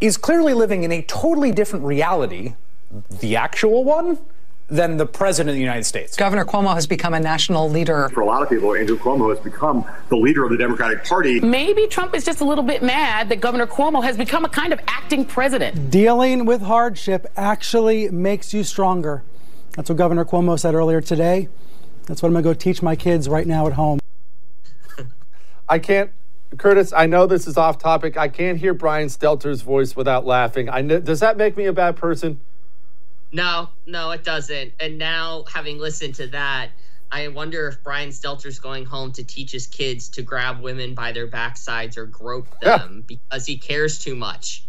is 0.00 0.16
clearly 0.16 0.54
living 0.54 0.84
in 0.84 0.92
a 0.92 1.02
totally 1.02 1.50
different 1.50 1.84
reality, 1.84 2.54
the 3.20 3.34
actual 3.34 3.82
one, 3.82 4.18
than 4.68 4.96
the 4.96 5.06
president 5.06 5.50
of 5.50 5.54
the 5.54 5.60
United 5.60 5.84
States. 5.84 6.16
Governor 6.16 6.44
Cuomo 6.44 6.74
has 6.74 6.86
become 6.86 7.14
a 7.14 7.20
national 7.20 7.70
leader. 7.70 8.08
For 8.08 8.20
a 8.20 8.26
lot 8.26 8.42
of 8.42 8.48
people, 8.48 8.74
Andrew 8.74 8.98
Cuomo 8.98 9.30
has 9.30 9.38
become 9.38 9.84
the 10.08 10.16
leader 10.16 10.44
of 10.44 10.50
the 10.50 10.56
Democratic 10.56 11.04
Party. 11.04 11.40
Maybe 11.40 11.86
Trump 11.86 12.14
is 12.14 12.24
just 12.24 12.40
a 12.40 12.44
little 12.44 12.64
bit 12.64 12.82
mad 12.82 13.28
that 13.28 13.40
Governor 13.40 13.66
Cuomo 13.66 14.02
has 14.02 14.16
become 14.16 14.44
a 14.44 14.48
kind 14.48 14.72
of 14.72 14.80
acting 14.88 15.24
president. 15.24 15.90
Dealing 15.90 16.46
with 16.46 16.62
hardship 16.62 17.26
actually 17.36 18.08
makes 18.10 18.52
you 18.52 18.64
stronger. 18.64 19.22
That's 19.72 19.88
what 19.88 19.98
Governor 19.98 20.24
Cuomo 20.24 20.58
said 20.58 20.74
earlier 20.74 21.00
today. 21.00 21.48
That's 22.06 22.22
what 22.22 22.28
I'm 22.28 22.32
going 22.32 22.44
to 22.44 22.50
go 22.50 22.54
teach 22.54 22.82
my 22.82 22.96
kids 22.96 23.28
right 23.28 23.46
now 23.46 23.66
at 23.66 23.74
home. 23.74 24.00
I 25.68 25.78
can't 25.78 26.10
Curtis, 26.58 26.92
I 26.92 27.06
know 27.06 27.26
this 27.26 27.46
is 27.46 27.56
off 27.56 27.78
topic. 27.78 28.16
I 28.16 28.28
can't 28.28 28.58
hear 28.58 28.72
Brian 28.72 29.08
Stelter's 29.08 29.62
voice 29.62 29.96
without 29.96 30.24
laughing. 30.24 30.68
I 30.68 30.80
know, 30.80 31.00
does 31.00 31.20
that 31.20 31.36
make 31.36 31.56
me 31.56 31.66
a 31.66 31.72
bad 31.72 31.96
person? 31.96 32.40
No, 33.32 33.70
no, 33.86 34.10
it 34.12 34.24
doesn't. 34.24 34.72
And 34.80 34.98
now, 34.98 35.44
having 35.52 35.78
listened 35.78 36.14
to 36.16 36.26
that, 36.28 36.70
I 37.10 37.28
wonder 37.28 37.68
if 37.68 37.82
Brian 37.82 38.10
Stelter's 38.10 38.58
going 38.58 38.84
home 38.84 39.12
to 39.12 39.24
teach 39.24 39.52
his 39.52 39.66
kids 39.66 40.08
to 40.10 40.22
grab 40.22 40.60
women 40.60 40.94
by 40.94 41.12
their 41.12 41.28
backsides 41.28 41.96
or 41.96 42.06
grope 42.06 42.48
them 42.60 43.04
yeah. 43.08 43.16
because 43.28 43.46
he 43.46 43.56
cares 43.56 43.98
too 43.98 44.14
much. 44.14 44.64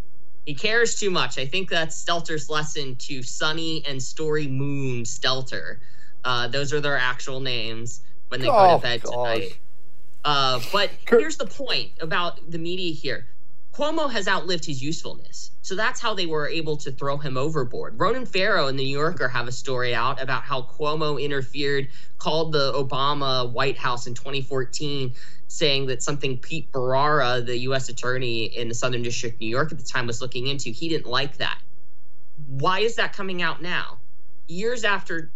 He 0.46 0.54
cares 0.54 1.00
too 1.00 1.10
much. 1.10 1.38
I 1.38 1.46
think 1.46 1.70
that's 1.70 2.02
Stelter's 2.02 2.50
lesson 2.50 2.96
to 2.98 3.22
Sunny 3.22 3.84
and 3.86 4.02
Story 4.02 4.48
Moon 4.48 5.04
Stelter. 5.04 5.78
Uh, 6.24 6.48
those 6.48 6.74
are 6.74 6.80
their 6.80 6.98
actual 6.98 7.40
names 7.40 8.02
when 8.30 8.40
they 8.40 8.48
oh, 8.48 8.52
go 8.52 8.76
to 8.78 8.82
bed 8.82 9.04
gosh. 9.04 9.14
tonight. 9.14 9.60
Uh, 10.24 10.60
but 10.72 10.90
here's 11.10 11.38
the 11.38 11.46
point 11.46 11.92
about 12.02 12.40
the 12.50 12.58
media 12.58 12.94
here 12.94 13.28
Cuomo 13.78 14.10
has 14.10 14.28
outlived 14.28 14.66
his 14.66 14.82
usefulness. 14.82 15.52
So 15.62 15.76
that's 15.76 16.00
how 16.00 16.16
they 16.16 16.26
were 16.26 16.48
able 16.48 16.78
to 16.78 16.92
throw 16.92 17.18
him 17.18 17.38
overboard. 17.38 18.00
Ronan 18.00 18.26
Farrow 18.26 18.68
and 18.68 18.80
the 18.80 18.84
New 18.84 18.98
Yorker 18.98 19.28
have 19.28 19.48
a 19.48 19.52
story 19.52 19.94
out 19.94 20.20
about 20.20 20.42
how 20.42 20.64
Cuomo 20.64 21.22
interfered, 21.22 21.90
called 22.18 22.54
the 22.54 22.74
Obama 22.74 23.52
White 23.52 23.78
House 23.78 24.08
in 24.08 24.16
2014, 24.16 25.14
saying 25.48 25.86
that 25.86 26.02
something 26.02 26.40
Preet 26.40 26.72
Bharara, 26.72 27.46
the 27.46 27.56
U.S. 27.60 27.88
attorney 27.90 28.46
in 28.46 28.68
the 28.68 28.74
Southern 28.74 29.04
District 29.04 29.36
of 29.36 29.42
New 29.42 29.48
York 29.48 29.72
at 29.72 29.78
the 29.78 29.86
time, 29.86 30.08
was 30.08 30.22
looking 30.22 30.48
into. 30.48 30.72
He 30.72 30.90
didn't 30.90 31.06
like 31.06 31.38
that. 31.38 31.60
Why 32.48 32.80
is 32.80 32.96
that 32.96 33.14
coming 33.14 33.44
out 33.44 33.62
now? 33.62 34.00
Years 34.48 34.86
after 34.86 35.30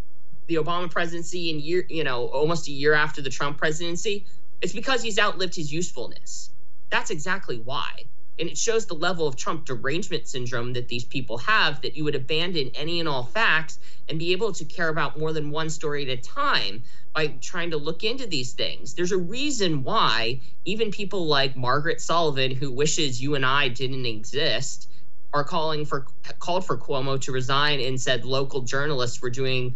the 0.48 0.56
Obama 0.56 0.90
presidency 0.90 1.52
and 1.52 1.60
year, 1.60 1.84
you 1.88 2.02
know, 2.02 2.26
almost 2.26 2.66
a 2.66 2.72
year 2.72 2.94
after 2.94 3.22
the 3.22 3.30
Trump 3.30 3.56
presidency, 3.56 4.26
it's 4.60 4.72
because 4.72 5.00
he's 5.00 5.20
outlived 5.20 5.54
his 5.54 5.72
usefulness. 5.72 6.50
That's 6.90 7.10
exactly 7.10 7.58
why. 7.58 8.06
And 8.38 8.48
it 8.48 8.56
shows 8.56 8.86
the 8.86 8.94
level 8.94 9.26
of 9.26 9.36
Trump 9.36 9.66
derangement 9.66 10.26
syndrome 10.26 10.72
that 10.72 10.88
these 10.88 11.04
people 11.04 11.38
have 11.38 11.82
that 11.82 11.96
you 11.96 12.04
would 12.04 12.14
abandon 12.14 12.70
any 12.74 12.98
and 12.98 13.08
all 13.08 13.24
facts 13.24 13.78
and 14.08 14.18
be 14.18 14.32
able 14.32 14.52
to 14.52 14.64
care 14.64 14.88
about 14.88 15.18
more 15.18 15.32
than 15.32 15.50
one 15.50 15.70
story 15.70 16.02
at 16.02 16.18
a 16.18 16.20
time 16.20 16.82
by 17.14 17.26
trying 17.40 17.70
to 17.70 17.76
look 17.76 18.04
into 18.04 18.26
these 18.26 18.52
things. 18.52 18.94
There's 18.94 19.12
a 19.12 19.18
reason 19.18 19.84
why 19.84 20.40
even 20.64 20.90
people 20.90 21.26
like 21.26 21.56
Margaret 21.56 22.00
Sullivan, 22.00 22.54
who 22.54 22.72
wishes 22.72 23.20
you 23.20 23.34
and 23.34 23.44
I 23.44 23.68
didn't 23.68 24.06
exist, 24.06 24.88
are 25.34 25.44
calling 25.44 25.84
for 25.84 26.06
called 26.38 26.66
for 26.66 26.76
Cuomo 26.76 27.20
to 27.22 27.32
resign 27.32 27.80
and 27.80 28.00
said 28.00 28.24
local 28.24 28.62
journalists 28.62 29.20
were 29.22 29.30
doing 29.30 29.74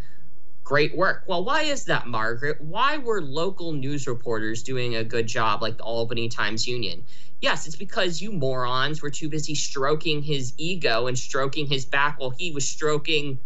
great 0.65 0.97
work. 0.97 1.23
Well, 1.27 1.45
why 1.45 1.63
is 1.63 1.85
that, 1.85 2.09
Margaret? 2.09 2.61
Why 2.61 2.99
were 2.99 3.23
local 3.23 3.73
news 3.73 4.07
reporters 4.07 4.63
doing 4.63 4.97
a 4.97 5.05
good 5.05 5.27
job 5.29 5.63
like 5.63 5.77
the 5.79 5.85
Albany 5.85 6.29
Times 6.29 6.67
Union? 6.67 7.05
Yes, 7.41 7.67
it's 7.67 7.77
because 7.77 8.23
you 8.23 8.33
morons 8.33 9.03
were 9.03 9.11
too 9.11 9.29
busy 9.29 9.55
stroking 9.55 10.23
his 10.23 10.55
ego 10.57 11.07
and 11.07 11.19
stroking 11.19 11.67
his 11.67 11.85
back 11.85 12.19
while 12.19 12.31
he 12.31 12.51
was 12.51 12.67
stroking 12.67 13.39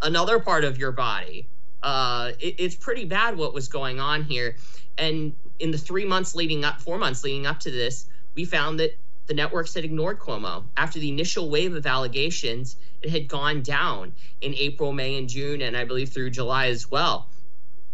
another 0.00 0.38
part 0.38 0.64
of 0.64 0.78
your 0.78 0.92
body. 0.92 1.48
Uh, 1.82 2.32
it, 2.38 2.56
it's 2.58 2.74
pretty 2.74 3.04
bad 3.04 3.36
what 3.36 3.52
was 3.52 3.68
going 3.68 3.98
on 4.00 4.22
here. 4.22 4.56
And 4.96 5.34
in 5.58 5.70
the 5.70 5.78
three 5.78 6.04
months 6.04 6.34
leading 6.34 6.64
up, 6.64 6.80
four 6.80 6.98
months 6.98 7.24
leading 7.24 7.46
up 7.46 7.60
to 7.60 7.70
this, 7.70 8.06
we 8.34 8.44
found 8.44 8.78
that 8.80 8.96
the 9.26 9.34
networks 9.34 9.74
had 9.74 9.84
ignored 9.84 10.20
Cuomo. 10.20 10.64
After 10.76 11.00
the 11.00 11.08
initial 11.08 11.50
wave 11.50 11.74
of 11.74 11.84
allegations, 11.84 12.76
it 13.02 13.10
had 13.10 13.28
gone 13.28 13.62
down 13.62 14.12
in 14.40 14.54
April, 14.54 14.92
May, 14.92 15.18
and 15.18 15.28
June, 15.28 15.62
and 15.62 15.76
I 15.76 15.84
believe 15.84 16.10
through 16.10 16.30
July 16.30 16.68
as 16.68 16.90
well. 16.90 17.28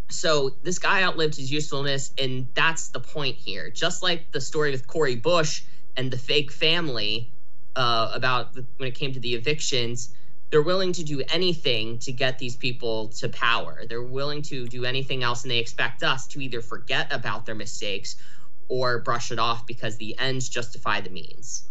So 0.08 0.54
this 0.62 0.78
guy 0.78 1.02
outlived 1.02 1.36
his 1.36 1.50
usefulness, 1.50 2.12
and 2.18 2.46
that's 2.54 2.88
the 2.88 3.00
point 3.00 3.36
here. 3.36 3.70
Just 3.70 4.02
like 4.02 4.30
the 4.32 4.40
story 4.40 4.70
with 4.70 4.86
Cori 4.86 5.16
Bush 5.16 5.62
and 5.96 6.10
the 6.10 6.18
fake 6.18 6.52
family 6.52 7.30
uh, 7.76 8.10
about 8.14 8.52
the, 8.52 8.64
when 8.76 8.88
it 8.88 8.94
came 8.94 9.12
to 9.12 9.20
the 9.20 9.34
evictions, 9.34 10.14
they're 10.50 10.62
willing 10.62 10.92
to 10.92 11.02
do 11.02 11.22
anything 11.32 11.98
to 12.00 12.12
get 12.12 12.38
these 12.38 12.56
people 12.56 13.08
to 13.08 13.28
power. 13.30 13.84
They're 13.88 14.02
willing 14.02 14.42
to 14.42 14.68
do 14.68 14.84
anything 14.84 15.22
else, 15.22 15.42
and 15.42 15.50
they 15.50 15.58
expect 15.58 16.02
us 16.02 16.26
to 16.28 16.40
either 16.40 16.60
forget 16.60 17.10
about 17.10 17.46
their 17.46 17.54
mistakes 17.54 18.16
or 18.68 18.98
brush 19.00 19.32
it 19.32 19.38
off 19.38 19.66
because 19.66 19.96
the 19.96 20.18
ends 20.18 20.48
justify 20.48 21.00
the 21.00 21.10
means. 21.10 21.64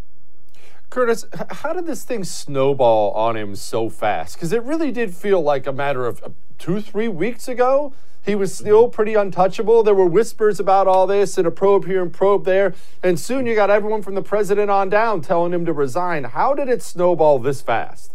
Curtis, 0.90 1.26
how 1.50 1.74
did 1.74 1.86
this 1.86 2.04
thing 2.04 2.24
snowball 2.24 3.12
on 3.12 3.38
him 3.38 3.56
so 3.56 3.88
fast? 3.88 4.36
Because 4.36 4.52
it 4.52 4.62
really 4.64 4.92
did 4.92 5.16
feel 5.16 5.42
like 5.42 5.66
a 5.66 5.72
matter 5.72 6.06
of 6.06 6.22
uh, 6.22 6.30
two, 6.58 6.82
three 6.82 7.08
weeks 7.08 7.48
ago. 7.48 7.94
He 8.24 8.36
was 8.36 8.54
still 8.54 8.88
pretty 8.88 9.16
untouchable. 9.16 9.82
There 9.82 9.96
were 9.96 10.06
whispers 10.06 10.60
about 10.60 10.88
all 10.88 11.08
this 11.08 11.38
and 11.38 11.48
a 11.48 11.52
probe 11.52 11.86
here 11.86 12.02
and 12.02 12.14
probe 12.14 12.46
there. 12.46 12.76
And 13.02 13.20
soon 13.20 13.48
you 13.48 13.56
got 13.56 13.70
everyone 13.72 14.04
from 14.04 14.16
the 14.16 14.22
president 14.22 14.70
on 14.70 14.90
down 14.90 15.22
telling 15.22 15.54
him 15.54 15.66
to 15.66 15.74
resign. 15.74 16.26
How 16.26 16.54
did 16.54 16.70
it 16.70 16.84
snowball 16.84 17.40
this 17.40 17.62
fast? 17.62 18.14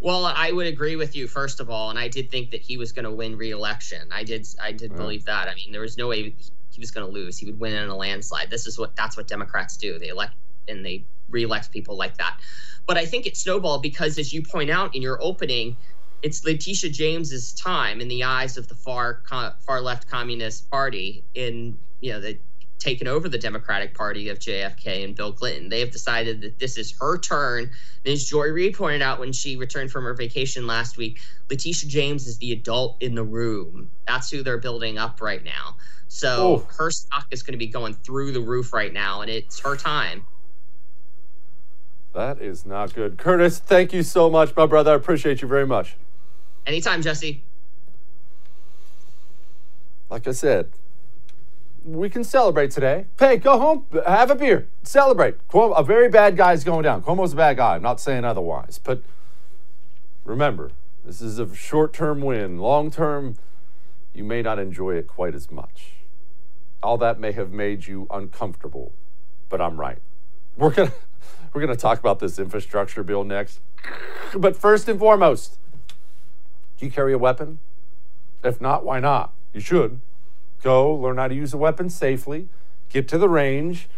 Well, 0.00 0.26
I 0.26 0.50
would 0.50 0.66
agree 0.66 0.96
with 0.96 1.14
you 1.14 1.28
first 1.28 1.60
of 1.60 1.70
all, 1.70 1.88
and 1.88 1.98
I 1.98 2.08
did 2.08 2.30
think 2.30 2.50
that 2.50 2.60
he 2.60 2.76
was 2.76 2.90
going 2.92 3.04
to 3.04 3.10
win 3.10 3.36
re-election. 3.36 4.08
I 4.10 4.24
did, 4.24 4.46
I 4.60 4.72
did 4.72 4.90
yeah. 4.90 4.96
believe 4.96 5.24
that. 5.26 5.48
I 5.48 5.54
mean, 5.54 5.70
there 5.70 5.80
was 5.80 5.96
no 5.96 6.08
way 6.08 6.34
he 6.72 6.80
was 6.80 6.90
going 6.90 7.06
to 7.06 7.12
lose. 7.12 7.38
He 7.38 7.46
would 7.46 7.60
win 7.60 7.72
in 7.72 7.88
a 7.88 7.96
landslide. 7.96 8.50
This 8.50 8.66
is 8.66 8.78
what 8.78 8.96
that's 8.96 9.16
what 9.16 9.28
Democrats 9.28 9.76
do. 9.76 9.98
They 9.98 10.08
elect 10.08 10.34
and 10.68 10.84
they 10.84 11.04
re-elect 11.30 11.70
people 11.70 11.96
like 11.96 12.16
that. 12.18 12.38
But 12.86 12.96
I 12.96 13.06
think 13.06 13.26
it 13.26 13.36
snowballed 13.36 13.82
because, 13.82 14.18
as 14.18 14.32
you 14.32 14.42
point 14.42 14.70
out 14.70 14.94
in 14.94 15.02
your 15.02 15.22
opening, 15.22 15.76
it's 16.22 16.44
Letitia 16.44 16.90
James's 16.90 17.52
time 17.52 18.00
in 18.00 18.08
the 18.08 18.24
eyes 18.24 18.56
of 18.56 18.68
the 18.68 18.74
far 18.74 19.22
far 19.60 19.80
left 19.80 20.08
Communist 20.08 20.70
Party 20.70 21.24
in 21.34 21.78
you 22.00 22.12
know 22.12 22.20
the 22.20 22.38
taken 22.78 23.06
over 23.06 23.28
the 23.28 23.38
Democratic 23.38 23.94
Party 23.94 24.28
of 24.28 24.40
JFK 24.40 25.04
and 25.04 25.14
Bill 25.14 25.32
Clinton. 25.32 25.68
They 25.68 25.78
have 25.80 25.92
decided 25.92 26.40
that 26.40 26.58
this 26.58 26.76
is 26.76 26.92
her 26.98 27.16
turn. 27.16 27.70
And 28.04 28.12
as 28.12 28.24
Joy 28.24 28.48
Reid 28.48 28.74
pointed 28.74 29.02
out 29.02 29.20
when 29.20 29.32
she 29.32 29.54
returned 29.54 29.92
from 29.92 30.02
her 30.02 30.14
vacation 30.14 30.66
last 30.66 30.96
week, 30.96 31.20
Letitia 31.48 31.88
James 31.88 32.26
is 32.26 32.38
the 32.38 32.50
adult 32.50 32.96
in 33.00 33.14
the 33.14 33.22
room. 33.22 33.90
That's 34.08 34.30
who 34.30 34.42
they're 34.42 34.58
building 34.58 34.98
up 34.98 35.22
right 35.22 35.44
now. 35.44 35.76
So 36.08 36.66
her 36.76 36.90
stock 36.90 37.26
is 37.30 37.44
going 37.44 37.52
to 37.52 37.58
be 37.58 37.68
going 37.68 37.94
through 37.94 38.32
the 38.32 38.40
roof 38.40 38.72
right 38.72 38.92
now, 38.92 39.22
and 39.22 39.30
it's 39.30 39.60
her 39.60 39.76
time. 39.76 40.26
That 42.14 42.42
is 42.42 42.66
not 42.66 42.92
good. 42.92 43.16
Curtis, 43.16 43.60
thank 43.60 43.92
you 43.92 44.02
so 44.02 44.28
much, 44.28 44.54
my 44.54 44.66
brother. 44.66 44.90
I 44.90 44.94
appreciate 44.94 45.40
you 45.40 45.48
very 45.48 45.66
much. 45.66 45.96
Anytime, 46.66 47.02
Jesse. 47.02 47.42
Like 50.08 50.28
I 50.28 50.32
said, 50.32 50.70
we 51.84 52.08
can 52.08 52.22
celebrate 52.22 52.70
today. 52.70 53.06
Hey, 53.18 53.38
go 53.38 53.58
home, 53.58 53.86
have 54.06 54.30
a 54.30 54.34
beer, 54.34 54.68
celebrate. 54.82 55.48
Cuomo, 55.48 55.76
a 55.76 55.82
very 55.82 56.08
bad 56.08 56.36
guy 56.36 56.52
is 56.52 56.64
going 56.64 56.82
down. 56.82 57.02
Cuomo's 57.02 57.32
a 57.32 57.36
bad 57.36 57.56
guy. 57.56 57.76
I'm 57.76 57.82
not 57.82 58.00
saying 58.00 58.24
otherwise. 58.24 58.78
But 58.82 59.02
remember, 60.24 60.70
this 61.04 61.20
is 61.20 61.38
a 61.38 61.54
short 61.54 61.92
term 61.92 62.20
win. 62.20 62.58
Long 62.58 62.90
term, 62.90 63.36
you 64.14 64.22
may 64.22 64.42
not 64.42 64.58
enjoy 64.58 64.94
it 64.94 65.08
quite 65.08 65.34
as 65.34 65.50
much. 65.50 65.92
All 66.82 66.98
that 66.98 67.18
may 67.18 67.32
have 67.32 67.50
made 67.50 67.86
you 67.86 68.06
uncomfortable, 68.10 68.92
but 69.48 69.60
I'm 69.60 69.80
right. 69.80 69.98
We're 70.56 70.74
to. 70.74 70.92
We're 71.54 71.66
to 71.66 71.76
talk 71.76 71.98
about 71.98 72.18
this 72.18 72.38
infrastructure 72.38 73.02
bill 73.02 73.24
next. 73.24 73.60
But 74.34 74.56
first 74.56 74.88
and 74.88 74.98
foremost, 74.98 75.58
do 76.82 76.86
you 76.86 76.92
carry 76.92 77.12
a 77.12 77.18
weapon? 77.18 77.60
If 78.42 78.60
not, 78.60 78.84
why 78.84 78.98
not? 78.98 79.32
You 79.54 79.60
should. 79.60 80.00
Go 80.64 80.92
learn 80.92 81.16
how 81.16 81.28
to 81.28 81.34
use 81.34 81.54
a 81.54 81.56
weapon 81.56 81.88
safely, 81.88 82.48
get 82.88 83.06
to 83.08 83.18
the 83.18 83.28
range, 83.28 83.88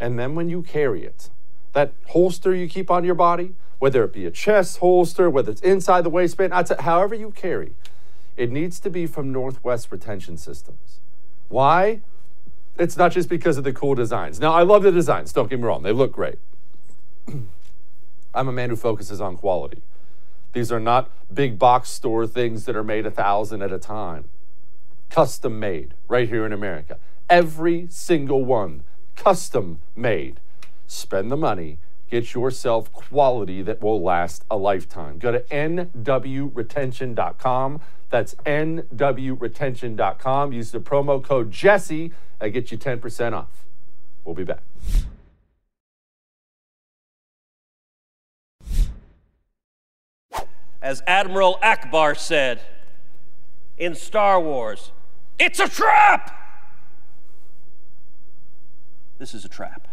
and 0.00 0.18
then 0.18 0.34
when 0.34 0.48
you 0.48 0.60
carry 0.60 1.04
it, 1.04 1.30
that 1.72 1.92
holster 2.08 2.52
you 2.52 2.68
keep 2.68 2.90
on 2.90 3.04
your 3.04 3.14
body, 3.14 3.54
whether 3.78 4.02
it 4.02 4.12
be 4.12 4.26
a 4.26 4.30
chest 4.32 4.78
holster, 4.78 5.30
whether 5.30 5.52
it's 5.52 5.60
inside 5.60 6.02
the 6.02 6.10
waistband, 6.10 6.52
however 6.80 7.14
you 7.14 7.30
carry, 7.30 7.74
it 8.36 8.50
needs 8.50 8.80
to 8.80 8.90
be 8.90 9.06
from 9.06 9.30
Northwest 9.30 9.92
Retention 9.92 10.36
Systems. 10.36 10.98
Why? 11.48 12.00
It's 12.76 12.96
not 12.96 13.12
just 13.12 13.28
because 13.28 13.56
of 13.56 13.62
the 13.62 13.72
cool 13.72 13.94
designs. 13.94 14.40
Now, 14.40 14.52
I 14.52 14.62
love 14.62 14.82
the 14.82 14.90
designs, 14.90 15.32
don't 15.32 15.48
get 15.48 15.60
me 15.60 15.64
wrong, 15.64 15.84
they 15.84 15.92
look 15.92 16.10
great. 16.10 16.40
I'm 18.34 18.48
a 18.48 18.52
man 18.52 18.68
who 18.68 18.76
focuses 18.76 19.20
on 19.20 19.36
quality. 19.36 19.82
These 20.52 20.70
are 20.70 20.80
not 20.80 21.10
big 21.32 21.58
box 21.58 21.88
store 21.90 22.26
things 22.26 22.66
that 22.66 22.76
are 22.76 22.84
made 22.84 23.06
a 23.06 23.10
thousand 23.10 23.62
at 23.62 23.72
a 23.72 23.78
time. 23.78 24.28
Custom 25.10 25.58
made 25.58 25.94
right 26.08 26.28
here 26.28 26.44
in 26.46 26.52
America. 26.52 26.98
Every 27.28 27.88
single 27.88 28.44
one 28.44 28.84
custom 29.16 29.80
made. 29.94 30.40
Spend 30.86 31.30
the 31.30 31.36
money, 31.36 31.78
get 32.10 32.34
yourself 32.34 32.92
quality 32.92 33.62
that 33.62 33.80
will 33.80 34.02
last 34.02 34.44
a 34.50 34.56
lifetime. 34.56 35.18
Go 35.18 35.30
to 35.32 35.40
nwretention.com. 35.40 37.80
That's 38.10 38.34
nwretention.com. 38.34 40.52
Use 40.52 40.70
the 40.70 40.80
promo 40.80 41.22
code 41.22 41.50
Jesse. 41.50 42.12
I 42.40 42.48
get 42.50 42.70
you 42.70 42.76
10% 42.76 43.32
off. 43.32 43.64
We'll 44.24 44.34
be 44.34 44.44
back. 44.44 44.62
As 50.92 51.02
Admiral 51.06 51.58
Ackbar 51.62 52.18
said 52.18 52.60
in 53.78 53.94
Star 53.94 54.38
Wars, 54.38 54.92
it's 55.38 55.58
a 55.58 55.66
trap! 55.66 56.38
This 59.16 59.32
is 59.32 59.42
a 59.42 59.48
trap. 59.48 59.88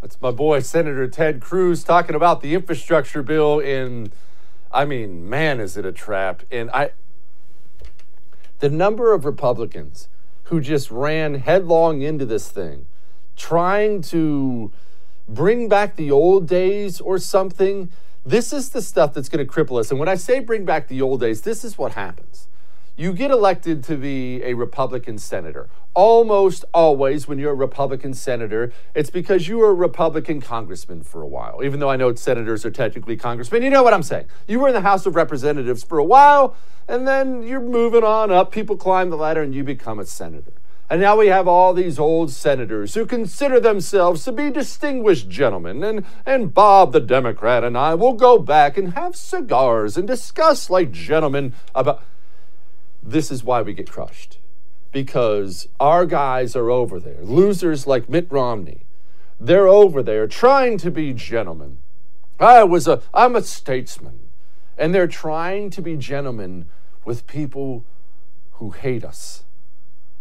That's 0.00 0.20
my 0.20 0.30
boy, 0.30 0.60
Senator 0.60 1.08
Ted 1.08 1.40
Cruz, 1.40 1.82
talking 1.82 2.14
about 2.14 2.42
the 2.42 2.54
infrastructure 2.54 3.24
bill 3.24 3.58
in, 3.58 4.12
I 4.70 4.84
mean, 4.84 5.28
man, 5.28 5.58
is 5.58 5.76
it 5.76 5.84
a 5.84 5.90
trap. 5.90 6.44
And 6.48 6.70
I, 6.70 6.92
the 8.60 8.70
number 8.70 9.14
of 9.14 9.24
Republicans 9.24 10.08
who 10.44 10.60
just 10.60 10.92
ran 10.92 11.34
headlong 11.40 12.02
into 12.02 12.24
this 12.24 12.52
thing, 12.52 12.86
trying 13.34 14.00
to 14.02 14.70
bring 15.28 15.68
back 15.68 15.96
the 15.96 16.12
old 16.12 16.46
days 16.46 17.00
or 17.00 17.18
something 17.18 17.90
this 18.26 18.52
is 18.52 18.70
the 18.70 18.80
stuff 18.80 19.12
that's 19.12 19.28
going 19.28 19.46
to 19.46 19.52
cripple 19.52 19.78
us. 19.78 19.90
And 19.90 20.00
when 20.00 20.08
I 20.08 20.14
say 20.14 20.40
bring 20.40 20.64
back 20.64 20.88
the 20.88 21.02
old 21.02 21.20
days, 21.20 21.42
this 21.42 21.64
is 21.64 21.76
what 21.76 21.92
happens. 21.92 22.48
You 22.96 23.12
get 23.12 23.32
elected 23.32 23.82
to 23.84 23.96
be 23.96 24.40
a 24.44 24.54
Republican 24.54 25.18
senator. 25.18 25.68
Almost 25.94 26.64
always, 26.72 27.26
when 27.26 27.40
you're 27.40 27.50
a 27.50 27.56
Republican 27.56 28.14
senator, 28.14 28.72
it's 28.94 29.10
because 29.10 29.48
you 29.48 29.58
were 29.58 29.70
a 29.70 29.74
Republican 29.74 30.40
congressman 30.40 31.02
for 31.02 31.20
a 31.20 31.26
while. 31.26 31.62
Even 31.64 31.80
though 31.80 31.90
I 31.90 31.96
know 31.96 32.14
senators 32.14 32.64
are 32.64 32.70
technically 32.70 33.16
congressmen, 33.16 33.62
you 33.62 33.70
know 33.70 33.82
what 33.82 33.92
I'm 33.94 34.04
saying. 34.04 34.26
You 34.46 34.60
were 34.60 34.68
in 34.68 34.74
the 34.74 34.80
House 34.80 35.06
of 35.06 35.16
Representatives 35.16 35.82
for 35.82 35.98
a 35.98 36.04
while, 36.04 36.56
and 36.86 37.06
then 37.06 37.42
you're 37.42 37.60
moving 37.60 38.04
on 38.04 38.30
up. 38.30 38.52
People 38.52 38.76
climb 38.76 39.10
the 39.10 39.16
ladder, 39.16 39.42
and 39.42 39.52
you 39.52 39.64
become 39.64 39.98
a 39.98 40.06
senator. 40.06 40.52
And 40.90 41.00
now 41.00 41.16
we 41.16 41.28
have 41.28 41.48
all 41.48 41.72
these 41.72 41.98
old 41.98 42.30
senators 42.30 42.94
who 42.94 43.06
consider 43.06 43.58
themselves 43.58 44.24
to 44.24 44.32
be 44.32 44.50
distinguished 44.50 45.30
gentlemen. 45.30 45.82
And, 45.82 46.04
and 46.26 46.52
Bob 46.52 46.92
the 46.92 47.00
Democrat 47.00 47.64
and 47.64 47.76
I 47.76 47.94
will 47.94 48.12
go 48.12 48.38
back 48.38 48.76
and 48.76 48.92
have 48.92 49.16
cigars 49.16 49.96
and 49.96 50.06
discuss 50.06 50.68
like 50.68 50.92
gentlemen 50.92 51.54
about. 51.74 52.02
This 53.02 53.30
is 53.30 53.42
why 53.42 53.62
we 53.62 53.72
get 53.72 53.90
crushed. 53.90 54.38
Because 54.92 55.68
our 55.80 56.06
guys 56.06 56.54
are 56.54 56.70
over 56.70 57.00
there, 57.00 57.22
losers 57.22 57.86
like 57.86 58.08
Mitt 58.08 58.30
Romney. 58.30 58.82
They're 59.40 59.66
over 59.66 60.02
there 60.02 60.26
trying 60.26 60.78
to 60.78 60.90
be 60.90 61.12
gentlemen. 61.12 61.78
I 62.38 62.62
was 62.62 62.86
a, 62.86 63.02
I'm 63.12 63.34
a 63.34 63.42
statesman. 63.42 64.20
And 64.76 64.94
they're 64.94 65.08
trying 65.08 65.70
to 65.70 65.82
be 65.82 65.96
gentlemen 65.96 66.66
with 67.04 67.26
people 67.26 67.84
who 68.52 68.70
hate 68.70 69.04
us 69.04 69.44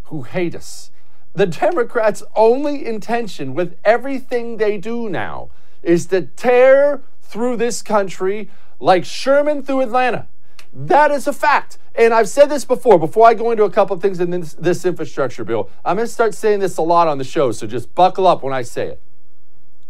who 0.05 0.23
hate 0.23 0.55
us. 0.55 0.91
The 1.33 1.47
Democrats' 1.47 2.23
only 2.35 2.85
intention 2.85 3.53
with 3.53 3.75
everything 3.83 4.57
they 4.57 4.77
do 4.77 5.09
now 5.09 5.49
is 5.81 6.05
to 6.07 6.21
tear 6.21 7.01
through 7.21 7.57
this 7.57 7.81
country 7.81 8.49
like 8.79 9.05
Sherman 9.05 9.63
through 9.63 9.81
Atlanta. 9.81 10.27
That 10.71 11.11
is 11.11 11.27
a 11.27 11.33
fact. 11.33 11.77
And 11.95 12.13
I've 12.13 12.29
said 12.29 12.47
this 12.47 12.65
before, 12.65 12.97
before 12.97 13.27
I 13.27 13.33
go 13.33 13.51
into 13.51 13.63
a 13.63 13.69
couple 13.69 13.95
of 13.95 14.01
things 14.01 14.19
in 14.19 14.31
this, 14.31 14.53
this 14.53 14.85
infrastructure 14.85 15.43
bill. 15.43 15.69
I'm 15.85 15.95
going 15.95 16.07
to 16.07 16.11
start 16.11 16.33
saying 16.33 16.59
this 16.59 16.77
a 16.77 16.81
lot 16.81 17.07
on 17.07 17.17
the 17.19 17.23
show, 17.23 17.51
so 17.51 17.67
just 17.67 17.93
buckle 17.93 18.25
up 18.25 18.43
when 18.43 18.53
I 18.53 18.63
say 18.63 18.87
it. 18.87 19.01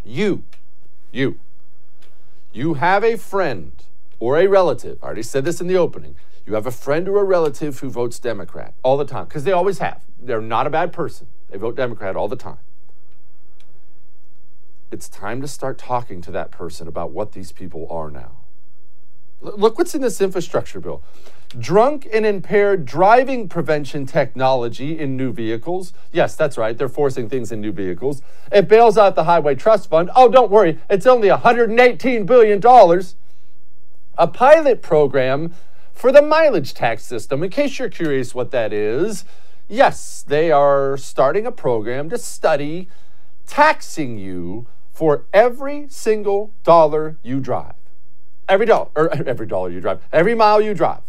You, 0.04 0.43
you, 1.12 1.39
you 2.52 2.76
have 2.76 3.04
a 3.04 3.15
friend 3.15 3.71
or 4.19 4.38
a 4.38 4.47
relative, 4.47 4.97
I 5.02 5.08
already 5.08 5.23
said 5.23 5.45
this 5.45 5.62
in 5.62 5.67
the 5.67 5.78
opening, 5.78 6.15
you 6.45 6.53
have 6.53 6.67
a 6.67 6.71
friend 6.71 7.08
or 7.08 7.19
a 7.19 7.23
relative 7.23 7.79
who 7.79 7.89
votes 7.89 8.19
Democrat 8.19 8.73
all 8.84 8.97
the 8.97 9.06
time, 9.06 9.25
because 9.25 9.43
they 9.43 9.51
always 9.51 9.79
have. 9.79 10.03
They're 10.19 10.41
not 10.41 10.67
a 10.67 10.69
bad 10.69 10.91
person. 10.91 11.27
They 11.49 11.58
vote 11.58 11.75
Democrat 11.75 12.15
all 12.15 12.27
the 12.27 12.36
time. 12.36 12.60
It's 14.91 15.10
time 15.10 15.41
to 15.41 15.47
start 15.47 15.77
talking 15.77 16.21
to 16.21 16.32
that 16.32 16.51
person 16.51 16.88
about 16.88 17.12
what 17.12 17.32
these 17.32 17.51
people 17.51 17.88
are 17.89 18.12
now. 18.12 18.32
Look 19.41 19.77
what's 19.77 19.93
in 19.93 20.01
this 20.01 20.21
infrastructure 20.21 20.79
bill 20.79 21.03
drunk 21.60 22.08
and 22.12 22.25
impaired 22.25 22.86
driving 22.86 23.47
prevention 23.47 24.06
technology 24.06 24.97
in 24.97 25.15
new 25.15 25.32
vehicles. 25.32 25.93
Yes, 26.12 26.36
that's 26.36 26.58
right. 26.58 26.75
They're 26.75 26.89
forcing 26.89 27.29
things 27.29 27.51
in 27.51 27.62
new 27.62 27.71
vehicles. 27.71 28.23
It 28.51 28.67
bails 28.67 28.97
out 28.97 29.13
the 29.13 29.25
Highway 29.25 29.53
Trust 29.53 29.89
Fund. 29.89 30.10
Oh, 30.15 30.29
don't 30.29 30.49
worry. 30.49 30.79
It's 30.89 31.06
only 31.06 31.27
$118 31.27 32.25
billion. 32.25 32.62
A 34.17 34.27
pilot 34.27 34.82
program 34.82 35.53
for 35.93 36.12
the 36.12 36.21
mileage 36.21 36.73
tax 36.73 37.03
system. 37.03 37.43
In 37.43 37.49
case 37.49 37.79
you're 37.79 37.89
curious 37.89 38.36
what 38.36 38.51
that 38.51 38.73
is, 38.73 39.23
yes, 39.69 40.23
they 40.27 40.51
are 40.51 40.97
starting 40.97 41.45
a 41.45 41.51
program 41.51 42.10
to 42.10 42.17
study 42.17 42.89
taxing 43.45 44.17
you 44.17 44.67
for 44.91 45.25
every 45.34 45.88
single 45.89 46.53
dollar 46.63 47.17
you 47.23 47.39
drive. 47.39 47.75
Every 48.49 48.65
dollar, 48.65 48.89
or 48.95 49.13
every 49.27 49.47
dollar 49.47 49.69
you 49.69 49.79
drive, 49.79 50.01
every 50.12 50.36
mile 50.36 50.62
you 50.62 50.73
drive. 50.73 51.01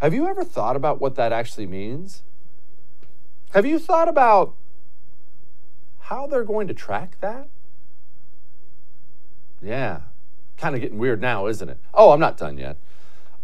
Have 0.00 0.14
you 0.14 0.26
ever 0.28 0.44
thought 0.44 0.76
about 0.76 1.00
what 1.00 1.14
that 1.16 1.32
actually 1.32 1.66
means? 1.66 2.22
Have 3.52 3.66
you 3.66 3.78
thought 3.78 4.08
about 4.08 4.54
how 6.02 6.26
they're 6.26 6.44
going 6.44 6.68
to 6.68 6.74
track 6.74 7.16
that? 7.20 7.48
Yeah, 9.60 10.02
kind 10.56 10.74
of 10.74 10.80
getting 10.80 10.98
weird 10.98 11.20
now, 11.20 11.46
isn't 11.46 11.68
it? 11.68 11.78
Oh, 11.92 12.12
I'm 12.12 12.20
not 12.20 12.38
done 12.38 12.56
yet. 12.56 12.78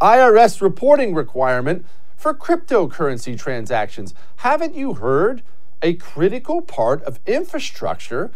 IRS 0.00 0.60
reporting 0.60 1.14
requirement 1.14 1.86
for 2.16 2.34
cryptocurrency 2.34 3.38
transactions. 3.38 4.14
Haven't 4.36 4.74
you 4.74 4.94
heard? 4.94 5.42
A 5.82 5.94
critical 5.94 6.62
part 6.62 7.02
of 7.04 7.20
infrastructure 7.26 8.30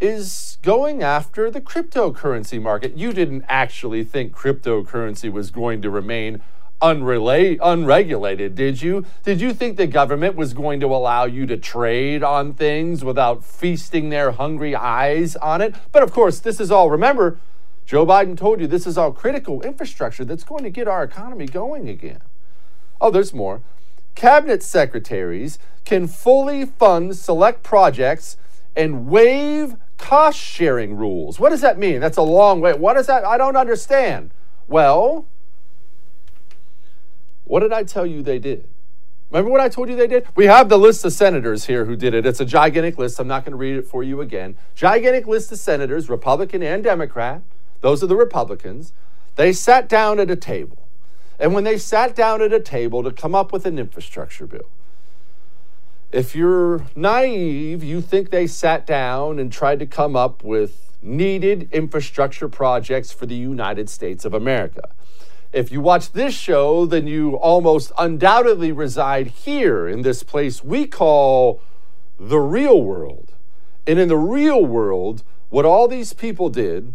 is 0.00 0.58
going 0.62 1.02
after 1.02 1.50
the 1.50 1.60
cryptocurrency 1.60 2.60
market. 2.60 2.96
You 2.96 3.12
didn't 3.12 3.44
actually 3.48 4.04
think 4.04 4.32
cryptocurrency 4.32 5.30
was 5.30 5.50
going 5.50 5.82
to 5.82 5.90
remain 5.90 6.40
unrela- 6.82 7.58
unregulated, 7.62 8.54
did 8.54 8.82
you? 8.82 9.04
Did 9.22 9.40
you 9.40 9.52
think 9.52 9.76
the 9.76 9.86
government 9.86 10.36
was 10.36 10.52
going 10.52 10.80
to 10.80 10.86
allow 10.86 11.24
you 11.24 11.46
to 11.46 11.56
trade 11.56 12.22
on 12.22 12.54
things 12.54 13.04
without 13.04 13.44
feasting 13.44 14.10
their 14.10 14.32
hungry 14.32 14.74
eyes 14.74 15.36
on 15.36 15.60
it? 15.60 15.74
But 15.92 16.02
of 16.02 16.12
course, 16.12 16.40
this 16.40 16.60
is 16.60 16.70
all, 16.70 16.90
remember, 16.90 17.38
Joe 17.86 18.06
Biden 18.06 18.36
told 18.36 18.60
you 18.60 18.66
this 18.66 18.86
is 18.86 18.96
all 18.96 19.12
critical 19.12 19.62
infrastructure 19.62 20.24
that's 20.24 20.44
going 20.44 20.64
to 20.64 20.70
get 20.70 20.88
our 20.88 21.04
economy 21.04 21.46
going 21.46 21.88
again. 21.88 22.20
Oh, 23.00 23.10
there's 23.10 23.34
more. 23.34 23.62
Cabinet 24.14 24.62
secretaries 24.62 25.58
can 25.84 26.06
fully 26.06 26.64
fund 26.64 27.16
select 27.16 27.62
projects 27.62 28.36
and 28.74 29.06
waive 29.06 29.76
cost 29.98 30.38
sharing 30.38 30.96
rules. 30.96 31.38
What 31.38 31.50
does 31.50 31.60
that 31.60 31.78
mean? 31.78 32.00
That's 32.00 32.16
a 32.16 32.22
long 32.22 32.60
way. 32.60 32.72
What 32.74 32.96
is 32.96 33.06
that? 33.06 33.24
I 33.24 33.36
don't 33.36 33.56
understand. 33.56 34.30
Well, 34.66 35.26
what 37.44 37.60
did 37.60 37.72
I 37.72 37.84
tell 37.84 38.06
you 38.06 38.22
they 38.22 38.38
did? 38.38 38.66
Remember 39.30 39.50
what 39.50 39.60
I 39.60 39.68
told 39.68 39.88
you 39.88 39.96
they 39.96 40.06
did? 40.06 40.26
We 40.36 40.46
have 40.46 40.68
the 40.68 40.78
list 40.78 41.04
of 41.04 41.12
senators 41.12 41.66
here 41.66 41.84
who 41.84 41.96
did 41.96 42.14
it. 42.14 42.24
It's 42.24 42.40
a 42.40 42.44
gigantic 42.44 42.98
list. 42.98 43.18
I'm 43.18 43.26
not 43.26 43.44
going 43.44 43.52
to 43.52 43.56
read 43.56 43.76
it 43.76 43.86
for 43.86 44.02
you 44.02 44.20
again. 44.20 44.56
Gigantic 44.74 45.26
list 45.26 45.50
of 45.50 45.58
senators, 45.58 46.08
Republican 46.08 46.62
and 46.62 46.84
Democrat. 46.84 47.42
Those 47.84 48.02
are 48.02 48.06
the 48.06 48.16
Republicans. 48.16 48.94
They 49.36 49.52
sat 49.52 49.90
down 49.90 50.18
at 50.18 50.30
a 50.30 50.36
table. 50.36 50.88
And 51.38 51.52
when 51.52 51.64
they 51.64 51.76
sat 51.76 52.16
down 52.16 52.40
at 52.40 52.50
a 52.50 52.58
table 52.58 53.02
to 53.02 53.10
come 53.10 53.34
up 53.34 53.52
with 53.52 53.66
an 53.66 53.78
infrastructure 53.78 54.46
bill, 54.46 54.70
if 56.10 56.34
you're 56.34 56.86
naive, 56.96 57.84
you 57.84 58.00
think 58.00 58.30
they 58.30 58.46
sat 58.46 58.86
down 58.86 59.38
and 59.38 59.52
tried 59.52 59.80
to 59.80 59.86
come 59.86 60.16
up 60.16 60.42
with 60.42 60.96
needed 61.02 61.68
infrastructure 61.72 62.48
projects 62.48 63.12
for 63.12 63.26
the 63.26 63.34
United 63.34 63.90
States 63.90 64.24
of 64.24 64.32
America. 64.32 64.88
If 65.52 65.70
you 65.70 65.82
watch 65.82 66.12
this 66.12 66.32
show, 66.32 66.86
then 66.86 67.06
you 67.06 67.34
almost 67.34 67.92
undoubtedly 67.98 68.72
reside 68.72 69.26
here 69.26 69.86
in 69.86 70.00
this 70.00 70.22
place 70.22 70.64
we 70.64 70.86
call 70.86 71.60
the 72.18 72.38
real 72.38 72.80
world. 72.80 73.34
And 73.86 73.98
in 73.98 74.08
the 74.08 74.16
real 74.16 74.64
world, 74.64 75.22
what 75.50 75.66
all 75.66 75.86
these 75.86 76.14
people 76.14 76.48
did, 76.48 76.94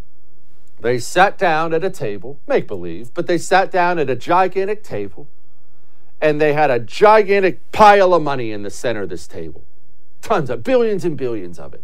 they 0.81 0.97
sat 0.97 1.37
down 1.37 1.73
at 1.73 1.83
a 1.83 1.89
table, 1.89 2.39
make 2.47 2.67
believe, 2.67 3.13
but 3.13 3.27
they 3.27 3.37
sat 3.37 3.71
down 3.71 3.99
at 3.99 4.09
a 4.09 4.15
gigantic 4.15 4.83
table 4.83 5.27
and 6.21 6.39
they 6.39 6.53
had 6.53 6.69
a 6.69 6.79
gigantic 6.79 7.71
pile 7.71 8.13
of 8.13 8.21
money 8.21 8.51
in 8.51 8.63
the 8.63 8.69
center 8.69 9.03
of 9.03 9.09
this 9.09 9.27
table. 9.27 9.63
Tons 10.21 10.49
of 10.49 10.63
billions 10.63 11.05
and 11.05 11.17
billions 11.17 11.59
of 11.59 11.73
it. 11.73 11.83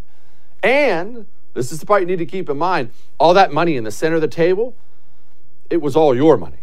And 0.62 1.25
this 1.53 1.71
is 1.71 1.79
the 1.79 1.86
part 1.86 2.01
you 2.01 2.08
need 2.08 2.19
to 2.19 2.25
keep 2.25 2.49
in 2.49 2.58
mind 2.58 2.91
all 3.17 3.34
that 3.34 3.51
money 3.53 3.77
in 3.77 3.84
the 3.84 3.91
center 3.91 4.15
of 4.15 4.21
the 4.21 4.27
table, 4.27 4.75
it 5.69 5.81
was 5.81 5.95
all 5.95 6.15
your 6.15 6.38
money. 6.38 6.60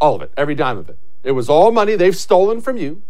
All 0.00 0.14
of 0.14 0.22
it, 0.22 0.32
every 0.36 0.54
dime 0.54 0.78
of 0.78 0.88
it. 0.88 0.98
It 1.22 1.32
was 1.32 1.48
all 1.48 1.72
money 1.72 1.96
they've 1.96 2.16
stolen 2.16 2.60
from 2.60 2.76
you. 2.76 3.02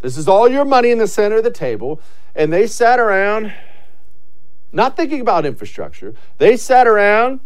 This 0.00 0.16
is 0.16 0.28
all 0.28 0.48
your 0.48 0.64
money 0.64 0.90
in 0.90 0.98
the 0.98 1.08
center 1.08 1.36
of 1.36 1.44
the 1.44 1.50
table. 1.50 2.00
And 2.34 2.52
they 2.52 2.66
sat 2.66 2.98
around, 2.98 3.52
not 4.72 4.96
thinking 4.96 5.20
about 5.20 5.46
infrastructure. 5.46 6.14
They 6.38 6.56
sat 6.56 6.86
around 6.86 7.40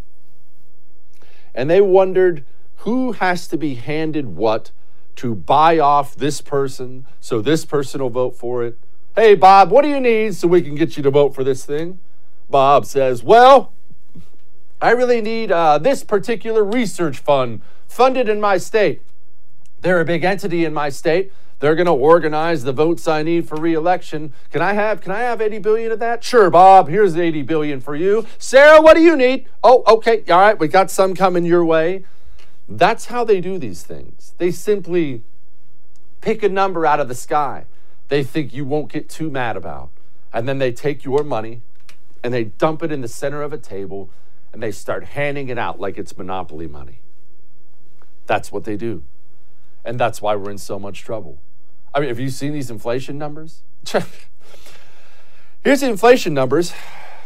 and 1.59 1.69
they 1.69 1.81
wondered 1.81 2.45
who 2.77 3.11
has 3.11 3.49
to 3.49 3.59
be 3.59 3.75
handed 3.75 4.37
what 4.37 4.71
to 5.17 5.35
buy 5.35 5.77
off 5.77 6.15
this 6.15 6.41
person 6.41 7.05
so 7.19 7.43
this 7.43 7.65
person 7.65 8.01
will 8.01 8.11
vote 8.11 8.37
for 8.37 8.63
it. 8.63 8.79
Hey, 9.17 9.35
Bob, 9.35 9.73
what 9.73 9.83
do 9.83 9.89
you 9.89 9.99
need 9.99 10.37
so 10.37 10.47
we 10.47 10.63
can 10.63 10.77
get 10.77 10.97
you 10.97 11.03
to 11.03 11.11
vote 11.11 11.35
for 11.35 11.43
this 11.43 11.65
thing? 11.65 11.99
Bob 12.49 12.87
says, 12.87 13.25
Well, 13.25 13.73
I 14.81 14.91
really 14.91 15.21
need 15.21 15.51
uh, 15.51 15.79
this 15.79 16.05
particular 16.05 16.63
research 16.63 17.19
fund 17.19 17.61
funded 17.89 18.29
in 18.29 18.41
my 18.41 18.57
state. 18.57 19.03
They're 19.81 20.01
a 20.01 20.05
big 20.05 20.23
entity 20.23 20.65
in 20.65 20.73
my 20.73 20.91
state. 20.91 21.33
They're 21.61 21.75
going 21.75 21.87
to 21.87 21.93
organize 21.93 22.63
the 22.63 22.73
votes 22.73 23.09
I 23.09 23.23
need 23.23 23.49
for 23.49 23.57
reelection. 23.57 24.33
Can 24.51 24.63
I 24.63 24.75
have 24.75 25.01
can 25.01 25.13
I 25.13 25.21
have 25.21 25.41
80 25.41 25.59
billion 25.59 25.91
of 25.91 25.99
that? 25.99 26.23
Sure, 26.23 26.51
Bob. 26.51 26.89
Here's 26.89 27.17
80 27.17 27.43
billion 27.43 27.81
for 27.81 27.97
you. 27.97 28.27
Sarah, 28.39 28.81
what 28.81 28.95
do 28.95 29.03
you 29.03 29.17
need? 29.17 29.49
Oh, 29.63 29.83
okay. 29.87 30.23
All 30.31 30.39
right, 30.39 30.59
we 30.59 30.69
got 30.69 30.91
some 30.91 31.15
coming 31.15 31.45
your 31.45 31.65
way. 31.65 32.05
That's 32.69 33.07
how 33.07 33.25
they 33.25 33.41
do 33.41 33.59
these 33.59 33.83
things. 33.83 34.35
They 34.39 34.51
simply 34.51 35.23
pick 36.21 36.43
a 36.43 36.49
number 36.49 36.87
out 36.87 37.01
of 37.01 37.09
the 37.09 37.15
sky. 37.15 37.65
They 38.09 38.23
think 38.23 38.53
you 38.53 38.65
won't 38.65 38.93
get 38.93 39.09
too 39.09 39.31
mad 39.31 39.57
about. 39.57 39.91
And 40.33 40.49
then 40.49 40.59
they 40.59 40.73
take 40.73 41.05
your 41.05 41.25
money 41.25 41.63
and 42.23 42.33
they 42.33 42.45
dump 42.45 42.83
it 42.83 42.93
in 42.93 43.01
the 43.01 43.09
center 43.09 43.43
of 43.43 43.53
a 43.53 43.59
table 43.59 44.11
and 44.53 44.63
they 44.63 44.71
start 44.71 45.05
handing 45.05 45.49
it 45.49 45.59
out 45.59 45.81
like 45.81 45.99
it's 45.99 46.17
monopoly 46.17 46.67
money. 46.67 47.01
That's 48.27 48.53
what 48.53 48.65
they 48.65 48.77
do. 48.77 49.03
And 49.85 49.99
that's 49.99 50.21
why 50.21 50.37
we're 50.37 50.51
in 50.51 50.59
so 50.59 50.79
much 50.79 51.03
trouble. 51.03 51.39
I 51.95 52.01
mean, 52.01 52.09
have 52.09 52.21
you 52.21 52.31
seen 52.31 52.53
these 52.53 52.71
inflation 52.71 53.19
numbers? 53.19 53.63
Here's 55.65 55.81
the 55.81 55.89
inflation 55.89 56.35
numbers. 56.35 56.73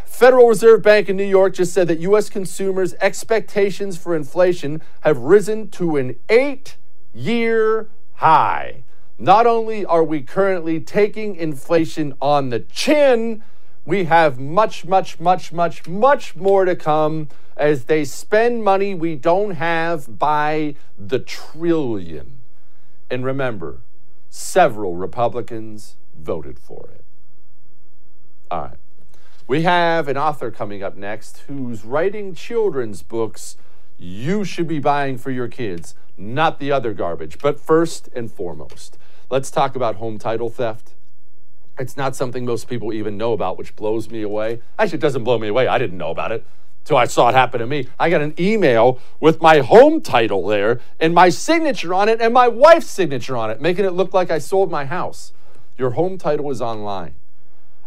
Federal 0.06 0.48
Reserve 0.48 0.82
Bank 0.82 1.08
in 1.08 1.16
New 1.16 1.24
York 1.24 1.54
just 1.54 1.72
said 1.72 1.88
that 1.88 1.98
U.S. 2.00 2.28
consumers' 2.28 2.94
expectations 3.00 3.96
for 3.96 4.14
inflation 4.14 4.80
have 5.00 5.18
risen 5.18 5.68
to 5.70 5.96
an 5.96 6.16
eight 6.28 6.76
year 7.12 7.88
high. 8.14 8.84
Not 9.18 9.46
only 9.46 9.84
are 9.84 10.04
we 10.04 10.22
currently 10.22 10.80
taking 10.80 11.34
inflation 11.36 12.14
on 12.20 12.50
the 12.50 12.60
chin, 12.60 13.42
we 13.84 14.04
have 14.04 14.38
much, 14.38 14.84
much, 14.84 15.18
much, 15.18 15.52
much, 15.52 15.88
much 15.88 16.36
more 16.36 16.64
to 16.64 16.76
come 16.76 17.28
as 17.56 17.84
they 17.84 18.04
spend 18.04 18.62
money 18.62 18.94
we 18.94 19.14
don't 19.16 19.52
have 19.52 20.18
by 20.18 20.74
the 20.98 21.18
trillion. 21.18 22.38
And 23.10 23.24
remember, 23.24 23.80
several 24.34 24.94
Republicans 24.94 25.96
voted 26.18 26.58
for 26.58 26.88
it. 26.94 27.04
All 28.50 28.62
right. 28.62 28.78
We 29.46 29.62
have 29.62 30.08
an 30.08 30.16
author 30.16 30.50
coming 30.50 30.82
up 30.82 30.96
next 30.96 31.44
who's 31.48 31.84
writing 31.84 32.34
children's 32.34 33.02
books 33.02 33.58
you 33.98 34.42
should 34.42 34.66
be 34.66 34.78
buying 34.78 35.18
for 35.18 35.30
your 35.30 35.48
kids, 35.48 35.94
not 36.16 36.58
the 36.58 36.72
other 36.72 36.94
garbage. 36.94 37.40
But 37.40 37.60
first 37.60 38.08
and 38.16 38.32
foremost, 38.32 38.96
let's 39.28 39.50
talk 39.50 39.76
about 39.76 39.96
home 39.96 40.18
title 40.18 40.48
theft. 40.48 40.94
It's 41.78 41.98
not 41.98 42.16
something 42.16 42.46
most 42.46 42.68
people 42.68 42.90
even 42.90 43.18
know 43.18 43.34
about, 43.34 43.58
which 43.58 43.76
blows 43.76 44.08
me 44.08 44.22
away. 44.22 44.62
Actually, 44.78 44.96
it 44.96 45.02
doesn't 45.02 45.24
blow 45.24 45.38
me 45.38 45.48
away. 45.48 45.66
I 45.66 45.76
didn't 45.76 45.98
know 45.98 46.10
about 46.10 46.32
it 46.32 46.46
till 46.84 46.96
I 46.96 47.06
saw 47.06 47.28
it 47.28 47.34
happen 47.34 47.60
to 47.60 47.66
me. 47.66 47.88
I 47.98 48.10
got 48.10 48.20
an 48.20 48.34
email 48.38 48.98
with 49.20 49.40
my 49.40 49.58
home 49.58 50.00
title 50.00 50.46
there 50.46 50.80
and 51.00 51.14
my 51.14 51.28
signature 51.28 51.94
on 51.94 52.08
it 52.08 52.20
and 52.20 52.34
my 52.34 52.48
wife's 52.48 52.90
signature 52.90 53.36
on 53.36 53.50
it, 53.50 53.60
making 53.60 53.84
it 53.84 53.92
look 53.92 54.12
like 54.12 54.30
I 54.30 54.38
sold 54.38 54.70
my 54.70 54.84
house. 54.84 55.32
Your 55.78 55.90
home 55.90 56.18
title 56.18 56.50
is 56.50 56.60
online. 56.60 57.14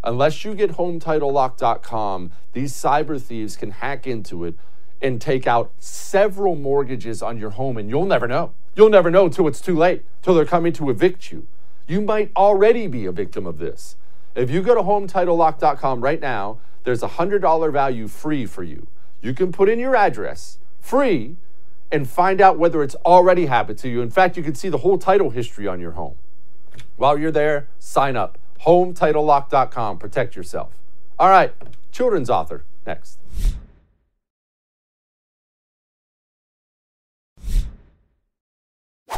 Unless 0.03 0.45
you 0.45 0.53
get 0.53 0.73
HometitleLock.com, 0.73 2.31
these 2.53 2.73
cyber 2.73 3.19
thieves 3.19 3.57
can 3.57 3.71
hack 3.71 4.05
into 4.05 4.45
it 4.45 4.55
and 5.01 5.19
take 5.19 5.47
out 5.47 5.71
several 5.79 6.55
mortgages 6.55 7.21
on 7.21 7.37
your 7.37 7.51
home, 7.51 7.77
and 7.77 7.89
you'll 7.89 8.05
never 8.05 8.27
know. 8.27 8.53
You'll 8.75 8.89
never 8.89 9.09
know 9.09 9.25
until 9.25 9.47
it's 9.47 9.61
too 9.61 9.75
late, 9.75 10.03
till 10.21 10.35
they're 10.35 10.45
coming 10.45 10.73
to 10.73 10.89
evict 10.89 11.31
you. 11.31 11.47
You 11.87 12.01
might 12.01 12.31
already 12.35 12.87
be 12.87 13.05
a 13.05 13.11
victim 13.11 13.45
of 13.45 13.57
this. 13.57 13.95
If 14.35 14.49
you 14.49 14.61
go 14.61 14.75
to 14.75 14.81
HometitleLock.com 14.81 16.01
right 16.01 16.19
now, 16.19 16.59
there's 16.85 17.03
a 17.03 17.09
$100 17.09 17.73
value 17.73 18.07
free 18.07 18.45
for 18.45 18.63
you. 18.63 18.87
You 19.21 19.33
can 19.33 19.51
put 19.51 19.67
in 19.67 19.79
your 19.79 19.95
address 19.95 20.59
free 20.79 21.35
and 21.91 22.07
find 22.07 22.39
out 22.39 22.57
whether 22.57 22.83
it's 22.83 22.95
already 23.05 23.47
happened 23.47 23.79
to 23.79 23.89
you. 23.89 24.01
In 24.01 24.09
fact, 24.09 24.37
you 24.37 24.43
can 24.43 24.55
see 24.55 24.69
the 24.69 24.77
whole 24.77 24.97
title 24.97 25.31
history 25.31 25.67
on 25.67 25.79
your 25.81 25.91
home. 25.91 26.15
While 26.95 27.17
you're 27.17 27.31
there, 27.31 27.67
sign 27.79 28.15
up. 28.15 28.37
HomeTitleLock.com. 28.65 29.97
Protect 29.97 30.35
yourself. 30.35 30.73
All 31.17 31.29
right, 31.29 31.53
children's 31.91 32.29
author 32.29 32.63
next. 32.85 33.19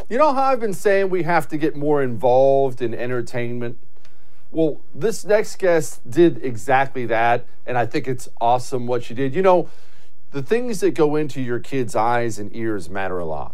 You 0.09 0.17
know 0.17 0.33
how 0.33 0.43
I've 0.43 0.61
been 0.61 0.73
saying 0.73 1.09
we 1.09 1.23
have 1.23 1.49
to 1.49 1.57
get 1.57 1.75
more 1.75 2.01
involved 2.01 2.81
in 2.81 2.93
entertainment? 2.93 3.77
Well, 4.57 4.81
this 4.91 5.23
next 5.23 5.59
guest 5.59 6.09
did 6.09 6.43
exactly 6.43 7.05
that, 7.05 7.45
and 7.67 7.77
I 7.77 7.85
think 7.85 8.07
it's 8.07 8.27
awesome 8.41 8.87
what 8.87 9.03
she 9.03 9.13
did. 9.13 9.35
You 9.35 9.43
know, 9.43 9.69
the 10.31 10.41
things 10.41 10.79
that 10.79 10.95
go 10.95 11.15
into 11.15 11.39
your 11.39 11.59
kids' 11.59 11.95
eyes 11.95 12.39
and 12.39 12.49
ears 12.55 12.89
matter 12.89 13.19
a 13.19 13.25
lot. 13.25 13.53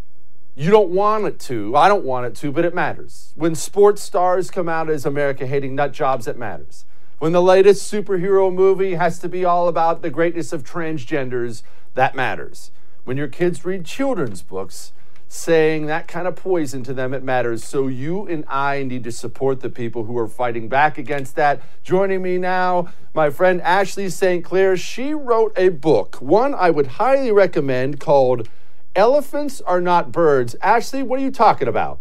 You 0.55 0.71
don't 0.71 0.91
want 0.91 1.25
it 1.25 1.41
to. 1.41 1.75
I 1.75 1.89
don't 1.89 2.05
want 2.05 2.27
it 2.27 2.35
to, 2.35 2.53
but 2.53 2.63
it 2.63 2.73
matters. 2.73 3.33
When 3.35 3.53
sports 3.53 4.01
stars 4.01 4.49
come 4.49 4.69
out 4.69 4.89
as 4.89 5.05
America 5.05 5.45
hating 5.45 5.75
nut 5.75 5.91
jobs, 5.91 6.25
it 6.25 6.37
matters. 6.37 6.85
When 7.19 7.33
the 7.33 7.41
latest 7.41 7.91
superhero 7.91 8.53
movie 8.53 8.93
has 8.93 9.19
to 9.19 9.27
be 9.27 9.43
all 9.43 9.67
about 9.67 10.03
the 10.03 10.09
greatness 10.09 10.53
of 10.53 10.63
transgenders, 10.63 11.63
that 11.95 12.15
matters. 12.15 12.71
When 13.03 13.17
your 13.17 13.27
kids 13.27 13.65
read 13.65 13.83
children's 13.83 14.41
books, 14.41 14.93
saying 15.33 15.87
that 15.87 16.07
kind 16.07 16.27
of 16.27 16.35
poison 16.35 16.83
to 16.83 16.93
them, 16.93 17.11
it 17.11 17.23
matters. 17.23 17.63
So 17.63 17.87
you 17.87 18.27
and 18.27 18.45
I 18.47 18.83
need 18.83 19.03
to 19.05 19.11
support 19.11 19.61
the 19.61 19.69
people 19.69 20.03
who 20.03 20.15
are 20.19 20.27
fighting 20.27 20.69
back 20.69 20.99
against 20.99 21.35
that. 21.37 21.59
Joining 21.81 22.21
me 22.21 22.37
now, 22.37 22.89
my 23.15 23.31
friend 23.31 23.59
Ashley 23.63 24.09
St. 24.09 24.45
Clair. 24.45 24.77
She 24.77 25.15
wrote 25.15 25.51
a 25.57 25.69
book, 25.69 26.17
one 26.17 26.53
I 26.53 26.69
would 26.69 26.85
highly 26.85 27.31
recommend 27.31 27.99
called 27.99 28.47
Elephants 28.95 29.59
Are 29.61 29.81
Not 29.81 30.11
Birds. 30.11 30.55
Ashley, 30.61 31.01
what 31.01 31.19
are 31.19 31.23
you 31.23 31.31
talking 31.31 31.67
about? 31.67 31.99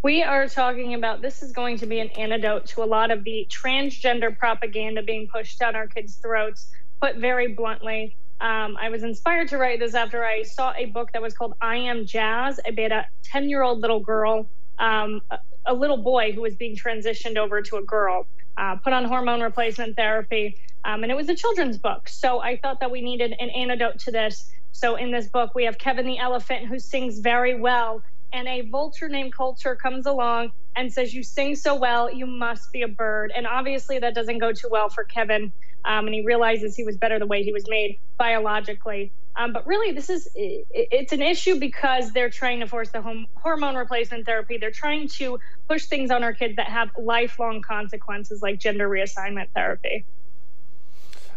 We 0.00 0.22
are 0.22 0.48
talking 0.48 0.94
about 0.94 1.20
this 1.20 1.42
is 1.42 1.52
going 1.52 1.76
to 1.76 1.86
be 1.86 2.00
an 2.00 2.08
antidote 2.08 2.64
to 2.68 2.82
a 2.82 2.86
lot 2.86 3.10
of 3.10 3.22
the 3.22 3.46
transgender 3.50 4.36
propaganda 4.36 5.02
being 5.02 5.28
pushed 5.28 5.58
down 5.58 5.76
our 5.76 5.86
kids' 5.86 6.14
throats, 6.14 6.72
put 7.02 7.16
very 7.16 7.48
bluntly. 7.48 8.16
Um, 8.42 8.76
I 8.76 8.88
was 8.88 9.04
inspired 9.04 9.46
to 9.50 9.56
write 9.56 9.78
this 9.78 9.94
after 9.94 10.24
I 10.24 10.42
saw 10.42 10.72
a 10.76 10.86
book 10.86 11.12
that 11.12 11.22
was 11.22 11.32
called 11.32 11.54
I 11.60 11.76
Am 11.76 12.04
Jazz 12.04 12.58
about 12.66 12.90
a 12.90 13.06
10 13.22 13.48
year 13.48 13.62
old 13.62 13.80
little 13.80 14.00
girl, 14.00 14.48
um, 14.80 15.22
a, 15.64 15.72
little 15.72 15.96
boy 15.96 16.32
who 16.32 16.40
was 16.40 16.56
being 16.56 16.74
transitioned 16.76 17.36
over 17.36 17.62
to 17.62 17.76
a 17.76 17.84
girl, 17.84 18.26
uh, 18.56 18.74
put 18.82 18.92
on 18.92 19.04
hormone 19.04 19.42
replacement 19.42 19.94
therapy. 19.94 20.56
Um, 20.84 21.04
and 21.04 21.12
it 21.12 21.14
was 21.14 21.28
a 21.28 21.36
children's 21.36 21.78
book. 21.78 22.08
So 22.08 22.40
I 22.40 22.56
thought 22.56 22.80
that 22.80 22.90
we 22.90 23.00
needed 23.00 23.32
an 23.38 23.48
antidote 23.50 24.00
to 24.00 24.10
this. 24.10 24.50
So 24.72 24.96
in 24.96 25.12
this 25.12 25.28
book, 25.28 25.54
we 25.54 25.64
have 25.66 25.78
Kevin 25.78 26.04
the 26.04 26.18
elephant 26.18 26.66
who 26.66 26.80
sings 26.80 27.20
very 27.20 27.54
well. 27.54 28.02
And 28.32 28.48
a 28.48 28.62
vulture 28.62 29.08
named 29.08 29.32
Culture 29.36 29.76
comes 29.76 30.06
along 30.06 30.50
and 30.74 30.92
says, 30.92 31.14
You 31.14 31.22
sing 31.22 31.54
so 31.54 31.76
well, 31.76 32.12
you 32.12 32.26
must 32.26 32.72
be 32.72 32.82
a 32.82 32.88
bird. 32.88 33.30
And 33.36 33.46
obviously, 33.46 34.00
that 34.00 34.16
doesn't 34.16 34.38
go 34.38 34.52
too 34.52 34.68
well 34.68 34.88
for 34.88 35.04
Kevin 35.04 35.52
um, 35.84 36.06
and 36.06 36.14
he 36.14 36.22
realizes 36.24 36.76
he 36.76 36.84
was 36.84 36.96
better 36.96 37.18
the 37.18 37.26
way 37.26 37.42
he 37.42 37.52
was 37.52 37.64
made 37.68 37.98
biologically. 38.18 39.12
Um, 39.34 39.52
but 39.52 39.66
really, 39.66 39.92
this 39.92 40.10
is 40.10 40.28
it's 40.34 41.12
an 41.12 41.22
issue 41.22 41.58
because 41.58 42.12
they're 42.12 42.30
trying 42.30 42.60
to 42.60 42.66
force 42.66 42.90
the 42.90 43.00
home, 43.00 43.26
hormone 43.34 43.76
replacement 43.76 44.26
therapy. 44.26 44.58
They're 44.58 44.70
trying 44.70 45.08
to 45.08 45.40
push 45.68 45.86
things 45.86 46.10
on 46.10 46.22
our 46.22 46.34
kids 46.34 46.56
that 46.56 46.66
have 46.66 46.90
lifelong 46.98 47.62
consequences, 47.62 48.42
like 48.42 48.60
gender 48.60 48.88
reassignment 48.88 49.48
therapy. 49.54 50.04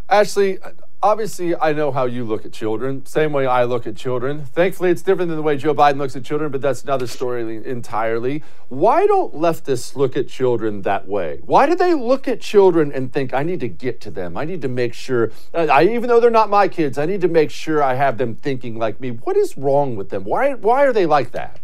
Ashley, 0.10 0.60
obviously, 1.06 1.56
I 1.56 1.72
know 1.72 1.91
how 1.91 2.06
you 2.06 2.26
look 2.26 2.46
at 2.46 2.52
children, 2.52 3.06
same 3.06 3.32
way 3.32 3.46
I 3.46 3.63
look 3.65 3.86
at 3.86 3.96
children. 3.96 4.44
Thankfully, 4.44 4.89
it's 4.89 5.04
different 5.04 5.30
than 5.30 5.38
the 5.38 5.44
way 5.44 5.56
Joe 5.56 5.76
Biden 5.76 5.98
looks 5.98 6.15
at 6.15 6.24
children, 6.24 6.52
but 6.52 6.62
that's 6.62 6.84
another 6.84 7.06
story 7.06 7.63
entirely. 7.63 8.44
Why 8.70 9.06
don't 9.06 9.36
leftists 9.36 9.96
look 9.96 10.18
at 10.18 10.28
children 10.28 10.82
that 10.82 11.08
way? 11.08 11.41
Why 11.46 11.68
do 11.68 11.76
they 11.76 11.94
look 11.94 12.28
at 12.28 12.41
children 12.41 12.91
and 12.91 13.13
think, 13.13 13.36
I 13.36 13.44
need 13.44 13.60
to 13.60 13.68
get 13.68 14.02
to 14.02 14.12
them? 14.12 14.36
I 14.36 14.46
need 14.46 14.63
to 14.63 14.68
make 14.68 14.96
sure, 14.96 15.32
uh, 15.54 15.68
I, 15.72 15.84
even 15.84 16.10
though 16.10 16.20
they're 16.20 16.32
not 16.32 16.50
my 16.50 16.68
kids, 16.68 16.98
I 16.98 17.06
need 17.06 17.22
to 17.22 17.28
make 17.28 17.52
sure 17.52 17.84
I 17.84 17.94
have 17.94 18.18
them 18.18 18.36
thinking 18.36 18.80
like 18.80 19.00
me. 19.00 19.12
What 19.12 19.38
is 19.38 19.56
wrong 19.56 19.96
with 19.96 20.10
them? 20.10 20.24
Why, 20.24 20.56
why 20.56 20.86
are 20.86 20.94
they 20.94 21.06
like 21.06 21.32
that? 21.32 21.60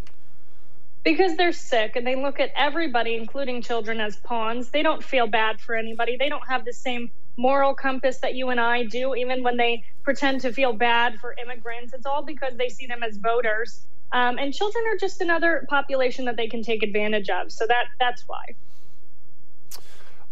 because 1.04 1.36
they're 1.36 1.52
sick 1.52 1.96
and 1.96 2.06
they 2.06 2.14
look 2.16 2.40
at 2.40 2.52
everybody, 2.56 3.16
including 3.16 3.60
children, 3.64 4.00
as 4.00 4.18
pawns. 4.18 4.70
They 4.70 4.84
don't 4.84 5.04
feel 5.04 5.26
bad 5.26 5.60
for 5.60 5.74
anybody. 5.74 6.16
They 6.16 6.30
don't 6.30 6.48
have 6.48 6.64
the 6.64 6.74
same 6.74 7.10
moral 7.38 7.74
compass 7.74 8.18
that 8.20 8.36
you 8.36 8.50
and 8.50 8.60
I 8.60 8.84
do, 8.84 9.16
even 9.16 9.44
when 9.44 9.58
they 9.58 9.84
pretend 10.04 10.42
to 10.42 10.54
feel 10.54 10.74
bad 10.74 11.20
for 11.20 11.36
immigrants. 11.42 11.94
It's 11.94 12.06
all 12.06 12.24
because 12.24 12.56
they 12.56 12.70
see 12.70 12.86
them 12.86 13.04
as 13.04 13.18
voters. 13.18 13.86
Um, 14.12 14.38
and 14.38 14.54
children 14.54 14.84
are 14.92 14.98
just 14.98 15.22
another 15.22 15.66
population 15.70 16.26
that 16.26 16.36
they 16.36 16.48
can 16.48 16.64
take 16.64 16.84
advantage 16.84 17.30
of. 17.30 17.52
So 17.52 17.66
that 17.68 17.86
that's 18.00 18.24
why. 18.28 18.56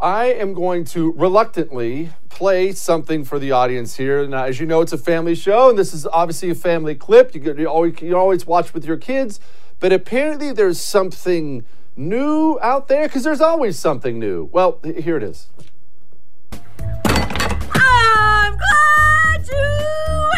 I 0.02 0.26
am 0.28 0.54
going 0.54 0.86
to 0.86 1.12
reluctantly 1.14 2.12
play 2.30 2.72
something 2.72 3.26
for 3.26 3.38
the 3.38 3.52
audience 3.52 3.98
here. 3.98 4.26
Now, 4.26 4.46
as 4.46 4.60
you 4.60 4.66
know, 4.66 4.80
it's 4.80 4.94
a 4.94 4.98
family 4.98 5.36
show, 5.36 5.70
and 5.70 5.78
this 5.78 5.94
is 5.94 6.06
obviously 6.08 6.50
a 6.50 6.56
family 6.56 6.96
clip. 6.96 7.36
You, 7.36 7.54
you, 7.54 7.68
always, 7.68 8.02
you 8.02 8.18
always 8.18 8.48
watch 8.48 8.74
with 8.74 8.86
your 8.86 8.96
kids, 8.96 9.42
but 9.82 9.92
apparently 9.92 10.54
there's 10.54 10.80
something 10.80 11.66
new 11.98 12.58
out 12.62 12.88
there 12.88 13.08
because 13.08 13.26
there's 13.26 13.42
always 13.42 13.78
something 13.78 14.18
new. 14.20 14.50
Well, 14.54 14.80
here 14.84 15.18
it 15.18 15.24
is. 15.24 15.50
I'm 18.50 18.58
glad 18.58 19.48
you 19.48 20.32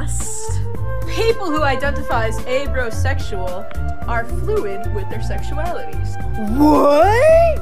asked. 0.00 0.60
People 1.06 1.50
who 1.50 1.62
identify 1.62 2.28
as 2.28 2.38
abrosexual 2.40 3.68
are 4.08 4.24
fluid 4.24 4.94
with 4.94 5.06
their 5.10 5.18
sexualities. 5.18 6.16
What? 6.56 7.58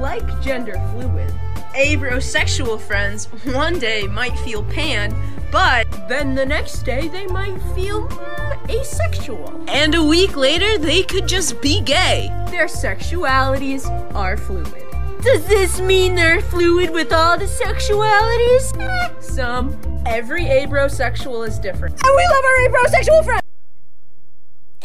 Like 0.00 0.40
gender 0.42 0.74
fluid, 0.90 1.32
abrosexual 1.76 2.80
friends 2.80 3.26
one 3.44 3.78
day 3.78 4.08
might 4.08 4.36
feel 4.40 4.64
pan, 4.64 5.14
but 5.52 5.86
then 6.08 6.34
the 6.34 6.44
next 6.44 6.82
day 6.82 7.06
they 7.06 7.28
might 7.28 7.62
feel 7.76 8.08
mm, 8.08 8.70
asexual. 8.70 9.64
And 9.68 9.94
a 9.94 10.02
week 10.02 10.34
later 10.36 10.78
they 10.78 11.04
could 11.04 11.28
just 11.28 11.60
be 11.62 11.80
gay. 11.80 12.28
Their 12.50 12.66
sexualities 12.66 13.88
are 14.16 14.36
fluid. 14.36 14.85
Does 15.26 15.44
this 15.46 15.80
mean 15.80 16.14
they're 16.14 16.40
fluid 16.40 16.90
with 16.90 17.12
all 17.12 17.36
the 17.36 17.46
sexualities? 17.46 18.80
Eh, 18.80 19.20
some. 19.20 19.76
Every 20.06 20.44
abrosexual 20.44 21.44
is 21.48 21.58
different. 21.58 21.94
And 21.94 22.16
we 22.16 22.24
love 22.26 22.44
our 22.44 22.68
abrosexual 22.68 23.24
friends! 23.24 23.42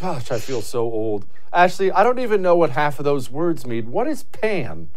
Gosh, 0.02 0.32
I 0.32 0.40
feel 0.40 0.64
so 0.64 0.80
old. 0.80 1.28
Ashley, 1.54 1.92
I 1.92 2.02
don't 2.02 2.18
even 2.18 2.42
know 2.42 2.56
what 2.56 2.72
half 2.72 2.98
of 2.98 3.06
those 3.06 3.30
words 3.30 3.68
mean. 3.68 3.92
What 3.92 4.08
is 4.08 4.24
pan? 4.24 4.90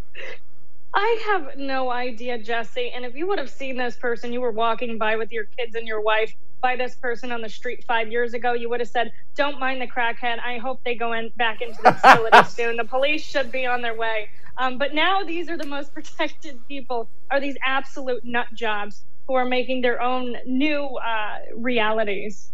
I 0.97 1.23
have 1.27 1.57
no 1.59 1.91
idea, 1.91 2.39
Jesse. 2.39 2.91
And 2.95 3.05
if 3.05 3.17
you 3.17 3.27
would 3.27 3.39
have 3.41 3.51
seen 3.51 3.77
this 3.77 3.97
person, 3.97 4.33
you 4.33 4.41
were 4.41 4.53
walking 4.53 4.97
by 4.97 5.17
with 5.17 5.33
your 5.33 5.45
kids 5.45 5.75
and 5.75 5.89
your 5.89 6.01
wife 6.01 6.33
by 6.63 6.77
this 6.77 6.95
person 6.95 7.33
on 7.33 7.43
the 7.43 7.49
street 7.49 7.85
five 7.85 8.11
years 8.13 8.33
ago, 8.33 8.55
you 8.55 8.71
would 8.71 8.81
have 8.81 8.89
said, 8.89 9.13
Don't 9.35 9.59
mind 9.59 9.83
the 9.83 9.89
crackhead. 9.89 10.39
I 10.39 10.59
hope 10.59 10.83
they 10.85 10.95
go 10.95 11.13
in 11.13 11.31
back 11.37 11.61
into 11.61 11.79
the 11.83 11.93
facility 11.93 12.45
soon. 12.49 12.77
The 12.77 12.85
police 12.85 13.23
should 13.23 13.51
be 13.51 13.67
on 13.67 13.83
their 13.83 13.97
way. 13.97 14.31
Um, 14.57 14.79
but 14.79 14.95
now 14.95 15.25
these 15.25 15.51
are 15.51 15.59
the 15.59 15.67
most 15.67 15.93
protected 15.95 16.67
people, 16.69 17.11
are 17.31 17.41
these 17.41 17.57
absolute 17.65 18.25
nut 18.25 18.47
jobs 18.55 19.05
who 19.27 19.35
are 19.35 19.45
making 19.45 19.83
their 19.83 20.01
own 20.01 20.37
new 20.47 20.85
uh, 20.87 21.39
realities. 21.57 22.53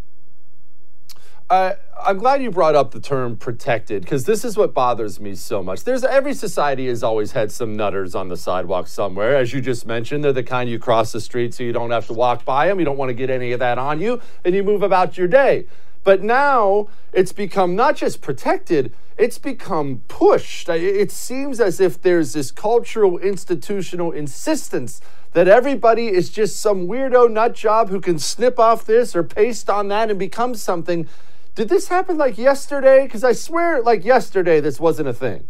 Uh, 1.50 1.74
I'm 2.00 2.18
glad 2.18 2.40
you 2.40 2.52
brought 2.52 2.76
up 2.76 2.92
the 2.92 3.00
term 3.00 3.36
protected 3.36 4.02
because 4.02 4.24
this 4.24 4.44
is 4.44 4.56
what 4.56 4.72
bothers 4.72 5.18
me 5.18 5.34
so 5.34 5.64
much. 5.64 5.82
There's 5.82 6.04
every 6.04 6.32
society 6.32 6.86
has 6.86 7.02
always 7.02 7.32
had 7.32 7.50
some 7.50 7.76
nutters 7.76 8.14
on 8.14 8.28
the 8.28 8.36
sidewalk 8.36 8.86
somewhere, 8.86 9.36
as 9.36 9.52
you 9.52 9.60
just 9.60 9.84
mentioned. 9.84 10.22
They're 10.22 10.32
the 10.32 10.44
kind 10.44 10.70
you 10.70 10.78
cross 10.78 11.10
the 11.10 11.20
street 11.20 11.52
so 11.52 11.64
you 11.64 11.72
don't 11.72 11.90
have 11.90 12.06
to 12.06 12.12
walk 12.12 12.44
by 12.44 12.68
them. 12.68 12.78
You 12.78 12.84
don't 12.84 12.96
want 12.96 13.08
to 13.08 13.14
get 13.14 13.30
any 13.30 13.50
of 13.50 13.58
that 13.58 13.78
on 13.78 14.00
you, 14.00 14.20
and 14.44 14.54
you 14.54 14.62
move 14.62 14.84
about 14.84 15.18
your 15.18 15.26
day. 15.26 15.66
But 16.04 16.22
now 16.22 16.88
it's 17.12 17.32
become 17.32 17.74
not 17.74 17.96
just 17.96 18.22
protected, 18.22 18.94
it's 19.18 19.38
become 19.38 20.02
pushed. 20.06 20.68
It 20.68 21.10
seems 21.10 21.58
as 21.58 21.80
if 21.80 22.00
there's 22.00 22.32
this 22.32 22.52
cultural, 22.52 23.18
institutional 23.18 24.12
insistence 24.12 25.00
that 25.32 25.48
everybody 25.48 26.08
is 26.08 26.30
just 26.30 26.60
some 26.60 26.86
weirdo 26.86 27.28
nut 27.28 27.54
job 27.56 27.90
who 27.90 28.00
can 28.00 28.20
snip 28.20 28.60
off 28.60 28.84
this 28.86 29.16
or 29.16 29.24
paste 29.24 29.68
on 29.68 29.88
that 29.88 30.10
and 30.10 30.18
become 30.18 30.54
something. 30.54 31.08
Did 31.54 31.68
this 31.68 31.88
happen 31.88 32.16
like 32.16 32.38
yesterday? 32.38 33.04
Because 33.04 33.24
I 33.24 33.32
swear, 33.32 33.82
like 33.82 34.04
yesterday, 34.04 34.60
this 34.60 34.78
wasn't 34.78 35.08
a 35.08 35.14
thing. 35.14 35.48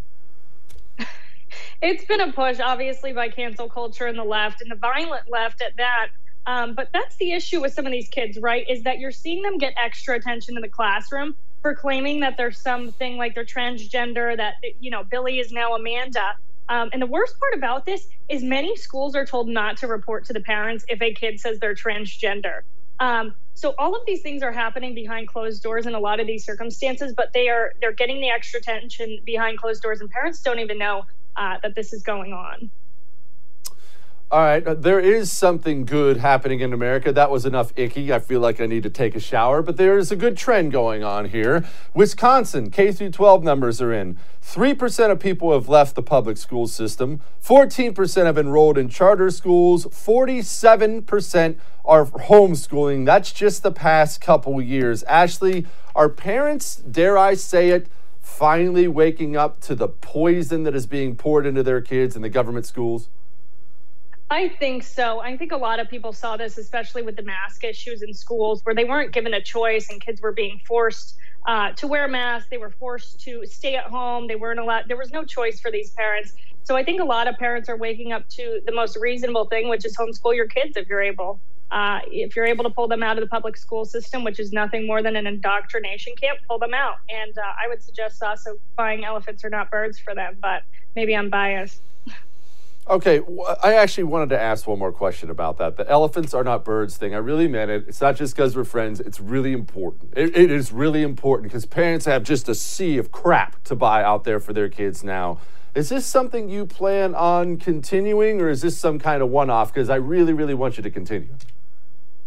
It's 1.82 2.04
been 2.04 2.20
a 2.20 2.30
push, 2.30 2.60
obviously, 2.60 3.14
by 3.14 3.30
cancel 3.30 3.66
culture 3.66 4.04
and 4.04 4.18
the 4.18 4.24
left, 4.24 4.60
and 4.60 4.70
the 4.70 4.74
violent 4.74 5.30
left 5.30 5.62
at 5.62 5.78
that. 5.78 6.08
Um, 6.44 6.74
but 6.74 6.90
that's 6.92 7.16
the 7.16 7.32
issue 7.32 7.62
with 7.62 7.72
some 7.72 7.86
of 7.86 7.92
these 7.92 8.08
kids, 8.10 8.36
right? 8.38 8.68
Is 8.68 8.82
that 8.82 8.98
you're 8.98 9.10
seeing 9.10 9.42
them 9.42 9.56
get 9.56 9.72
extra 9.78 10.14
attention 10.16 10.56
in 10.56 10.62
the 10.62 10.68
classroom 10.68 11.34
for 11.62 11.74
claiming 11.74 12.20
that 12.20 12.36
there's 12.36 12.58
something 12.58 13.16
like 13.16 13.34
they're 13.34 13.46
transgender, 13.46 14.36
that, 14.36 14.56
you 14.78 14.90
know, 14.90 15.04
Billy 15.04 15.38
is 15.38 15.52
now 15.52 15.74
Amanda. 15.74 16.36
Um, 16.68 16.90
and 16.92 17.00
the 17.00 17.06
worst 17.06 17.38
part 17.38 17.54
about 17.54 17.86
this 17.86 18.08
is 18.28 18.42
many 18.42 18.76
schools 18.76 19.16
are 19.16 19.24
told 19.24 19.48
not 19.48 19.78
to 19.78 19.86
report 19.86 20.26
to 20.26 20.32
the 20.32 20.40
parents 20.40 20.84
if 20.88 21.00
a 21.00 21.14
kid 21.14 21.40
says 21.40 21.58
they're 21.58 21.74
transgender. 21.74 22.60
Um, 23.00 23.34
So 23.60 23.74
all 23.76 23.94
of 23.94 24.00
these 24.06 24.22
things 24.22 24.42
are 24.42 24.52
happening 24.52 24.94
behind 24.94 25.28
closed 25.28 25.62
doors 25.62 25.84
in 25.84 25.94
a 25.94 26.00
lot 26.00 26.18
of 26.18 26.26
these 26.26 26.46
circumstances, 26.46 27.12
but 27.14 27.34
they 27.34 27.50
are 27.50 27.72
they're 27.82 27.92
getting 27.92 28.18
the 28.22 28.30
extra 28.30 28.58
attention 28.58 29.18
behind 29.26 29.58
closed 29.58 29.82
doors, 29.82 30.00
and 30.00 30.08
parents 30.08 30.40
don't 30.40 30.60
even 30.60 30.78
know 30.78 31.02
uh, 31.36 31.58
that 31.62 31.74
this 31.74 31.92
is 31.92 32.02
going 32.02 32.32
on. 32.32 32.70
All 34.32 34.38
right, 34.38 34.64
uh, 34.64 34.74
there 34.74 35.00
is 35.00 35.32
something 35.32 35.84
good 35.84 36.18
happening 36.18 36.60
in 36.60 36.72
America. 36.72 37.12
That 37.12 37.32
was 37.32 37.44
enough 37.44 37.72
icky. 37.74 38.12
I 38.12 38.20
feel 38.20 38.38
like 38.38 38.60
I 38.60 38.66
need 38.66 38.84
to 38.84 38.90
take 38.90 39.16
a 39.16 39.20
shower, 39.20 39.60
but 39.60 39.76
there 39.76 39.98
is 39.98 40.12
a 40.12 40.16
good 40.16 40.36
trend 40.36 40.70
going 40.70 41.02
on 41.02 41.24
here. 41.24 41.64
Wisconsin 41.94 42.70
K 42.70 42.92
through 42.92 43.10
12 43.10 43.42
numbers 43.42 43.82
are 43.82 43.92
in. 43.92 44.18
3% 44.40 45.10
of 45.10 45.18
people 45.18 45.52
have 45.52 45.68
left 45.68 45.96
the 45.96 46.02
public 46.02 46.36
school 46.36 46.68
system. 46.68 47.20
14% 47.42 48.24
have 48.26 48.38
enrolled 48.38 48.78
in 48.78 48.88
charter 48.88 49.32
schools. 49.32 49.86
47% 49.86 51.56
are 51.84 52.06
homeschooling. 52.06 53.06
That's 53.06 53.32
just 53.32 53.64
the 53.64 53.72
past 53.72 54.20
couple 54.20 54.62
years. 54.62 55.02
Ashley, 55.04 55.66
are 55.96 56.08
parents, 56.08 56.76
dare 56.76 57.18
I 57.18 57.34
say 57.34 57.70
it, 57.70 57.88
finally 58.20 58.86
waking 58.86 59.36
up 59.36 59.60
to 59.62 59.74
the 59.74 59.88
poison 59.88 60.62
that 60.62 60.76
is 60.76 60.86
being 60.86 61.16
poured 61.16 61.46
into 61.46 61.64
their 61.64 61.80
kids 61.80 62.14
in 62.14 62.22
the 62.22 62.28
government 62.28 62.64
schools? 62.64 63.08
I 64.32 64.48
think 64.48 64.84
so. 64.84 65.18
I 65.18 65.36
think 65.36 65.50
a 65.50 65.56
lot 65.56 65.80
of 65.80 65.88
people 65.88 66.12
saw 66.12 66.36
this, 66.36 66.56
especially 66.56 67.02
with 67.02 67.16
the 67.16 67.22
mask 67.22 67.64
issues 67.64 68.02
in 68.02 68.14
schools, 68.14 68.64
where 68.64 68.76
they 68.76 68.84
weren't 68.84 69.12
given 69.12 69.34
a 69.34 69.42
choice 69.42 69.90
and 69.90 70.00
kids 70.00 70.22
were 70.22 70.30
being 70.30 70.60
forced 70.64 71.16
uh, 71.48 71.72
to 71.72 71.88
wear 71.88 72.06
masks. 72.06 72.48
They 72.48 72.58
were 72.58 72.70
forced 72.70 73.20
to 73.22 73.44
stay 73.44 73.74
at 73.74 73.86
home. 73.86 74.28
They 74.28 74.36
weren't 74.36 74.60
allowed. 74.60 74.84
There 74.86 74.96
was 74.96 75.10
no 75.10 75.24
choice 75.24 75.58
for 75.58 75.72
these 75.72 75.90
parents. 75.90 76.34
So 76.62 76.76
I 76.76 76.84
think 76.84 77.00
a 77.00 77.04
lot 77.04 77.26
of 77.26 77.36
parents 77.38 77.68
are 77.68 77.76
waking 77.76 78.12
up 78.12 78.28
to 78.30 78.60
the 78.64 78.72
most 78.72 78.96
reasonable 78.96 79.46
thing, 79.46 79.68
which 79.68 79.84
is 79.84 79.96
homeschool 79.96 80.36
your 80.36 80.46
kids 80.46 80.76
if 80.76 80.88
you're 80.88 81.02
able. 81.02 81.40
Uh, 81.72 81.98
if 82.06 82.36
you're 82.36 82.46
able 82.46 82.62
to 82.62 82.70
pull 82.70 82.86
them 82.86 83.02
out 83.02 83.18
of 83.18 83.22
the 83.22 83.28
public 83.28 83.56
school 83.56 83.84
system, 83.84 84.22
which 84.22 84.38
is 84.38 84.52
nothing 84.52 84.86
more 84.86 85.02
than 85.02 85.16
an 85.16 85.26
indoctrination 85.26 86.14
camp, 86.14 86.38
pull 86.46 86.58
them 86.60 86.74
out. 86.74 86.96
And 87.08 87.36
uh, 87.36 87.42
I 87.42 87.66
would 87.66 87.82
suggest 87.82 88.22
also 88.22 88.58
buying 88.76 89.04
elephants 89.04 89.44
are 89.44 89.50
not 89.50 89.72
birds 89.72 89.98
for 89.98 90.14
them, 90.14 90.36
but 90.40 90.62
maybe 90.94 91.16
I'm 91.16 91.30
biased. 91.30 91.82
Okay, 92.90 93.20
I 93.62 93.74
actually 93.74 94.02
wanted 94.04 94.30
to 94.30 94.40
ask 94.40 94.66
one 94.66 94.80
more 94.80 94.90
question 94.90 95.30
about 95.30 95.58
that. 95.58 95.76
The 95.76 95.88
elephants 95.88 96.34
are 96.34 96.42
not 96.42 96.64
birds 96.64 96.96
thing. 96.96 97.14
I 97.14 97.18
really 97.18 97.46
meant 97.46 97.70
it. 97.70 97.84
It's 97.86 98.00
not 98.00 98.16
just 98.16 98.34
because 98.34 98.56
we're 98.56 98.64
friends. 98.64 98.98
It's 98.98 99.20
really 99.20 99.52
important. 99.52 100.12
it, 100.16 100.36
it 100.36 100.50
is 100.50 100.72
really 100.72 101.02
important 101.02 101.52
because 101.52 101.64
parents 101.66 102.04
have 102.06 102.24
just 102.24 102.48
a 102.48 102.54
sea 102.54 102.98
of 102.98 103.12
crap 103.12 103.62
to 103.64 103.76
buy 103.76 104.02
out 104.02 104.24
there 104.24 104.40
for 104.40 104.52
their 104.52 104.68
kids 104.68 105.04
now. 105.04 105.38
Is 105.72 105.88
this 105.88 106.04
something 106.04 106.48
you 106.50 106.66
plan 106.66 107.14
on 107.14 107.58
continuing, 107.58 108.40
or 108.40 108.48
is 108.48 108.60
this 108.60 108.76
some 108.76 108.98
kind 108.98 109.22
of 109.22 109.28
one-off? 109.28 109.72
Because 109.72 109.88
I 109.88 109.94
really, 109.94 110.32
really 110.32 110.54
want 110.54 110.76
you 110.76 110.82
to 110.82 110.90
continue. 110.90 111.32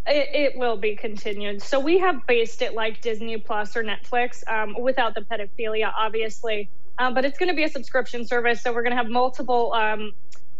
It, 0.06 0.30
it, 0.54 0.58
will 0.58 0.78
be 0.78 0.96
continued. 0.96 1.60
So 1.60 1.78
we 1.78 1.98
have 1.98 2.26
based 2.26 2.62
it 2.62 2.72
like 2.72 3.02
Disney 3.02 3.36
Plus 3.36 3.76
or 3.76 3.84
Netflix, 3.84 4.42
um, 4.48 4.74
without 4.80 5.14
the 5.14 5.20
pedophilia, 5.20 5.92
obviously. 5.94 6.70
Um, 6.96 7.12
but 7.12 7.26
it's 7.26 7.38
going 7.38 7.50
to 7.50 7.54
be 7.54 7.64
a 7.64 7.68
subscription 7.68 8.26
service, 8.26 8.62
so 8.62 8.72
we're 8.72 8.82
going 8.82 8.92
to 8.92 8.96
have 8.96 9.10
multiple 9.10 9.74
um, 9.74 10.12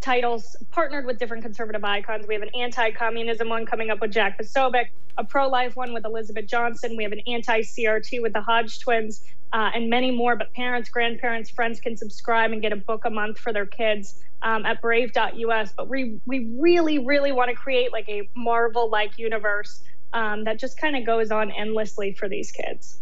titles 0.04 0.54
partnered 0.70 1.06
with 1.06 1.18
different 1.18 1.42
conservative 1.42 1.82
icons. 1.82 2.26
We 2.26 2.34
have 2.34 2.42
an 2.42 2.54
anti-communism 2.54 3.48
one 3.48 3.64
coming 3.64 3.88
up 3.88 4.02
with 4.02 4.12
Jack 4.12 4.38
Posobiec, 4.38 4.88
a 5.16 5.24
pro-life 5.24 5.76
one 5.76 5.94
with 5.94 6.04
Elizabeth 6.04 6.46
Johnson. 6.46 6.94
We 6.94 7.04
have 7.04 7.12
an 7.12 7.22
anti-CRT 7.26 8.20
with 8.20 8.34
the 8.34 8.42
Hodge 8.42 8.80
twins, 8.80 9.22
uh, 9.54 9.70
and 9.74 9.88
many 9.88 10.10
more. 10.10 10.36
But 10.36 10.52
parents, 10.52 10.90
grandparents, 10.90 11.48
friends 11.48 11.80
can 11.80 11.96
subscribe 11.96 12.52
and 12.52 12.60
get 12.60 12.70
a 12.70 12.76
book 12.76 13.06
a 13.06 13.10
month 13.10 13.38
for 13.38 13.50
their 13.50 13.64
kids 13.64 14.20
um, 14.42 14.66
at 14.66 14.82
Brave.us. 14.82 15.72
But 15.74 15.88
we 15.88 16.20
we 16.26 16.50
really 16.58 16.98
really 16.98 17.32
want 17.32 17.48
to 17.48 17.56
create 17.56 17.90
like 17.90 18.08
a 18.10 18.28
Marvel-like 18.34 19.18
universe 19.18 19.82
um, 20.12 20.44
that 20.44 20.58
just 20.58 20.78
kind 20.78 20.96
of 20.96 21.06
goes 21.06 21.30
on 21.30 21.50
endlessly 21.50 22.12
for 22.12 22.28
these 22.28 22.52
kids. 22.52 22.98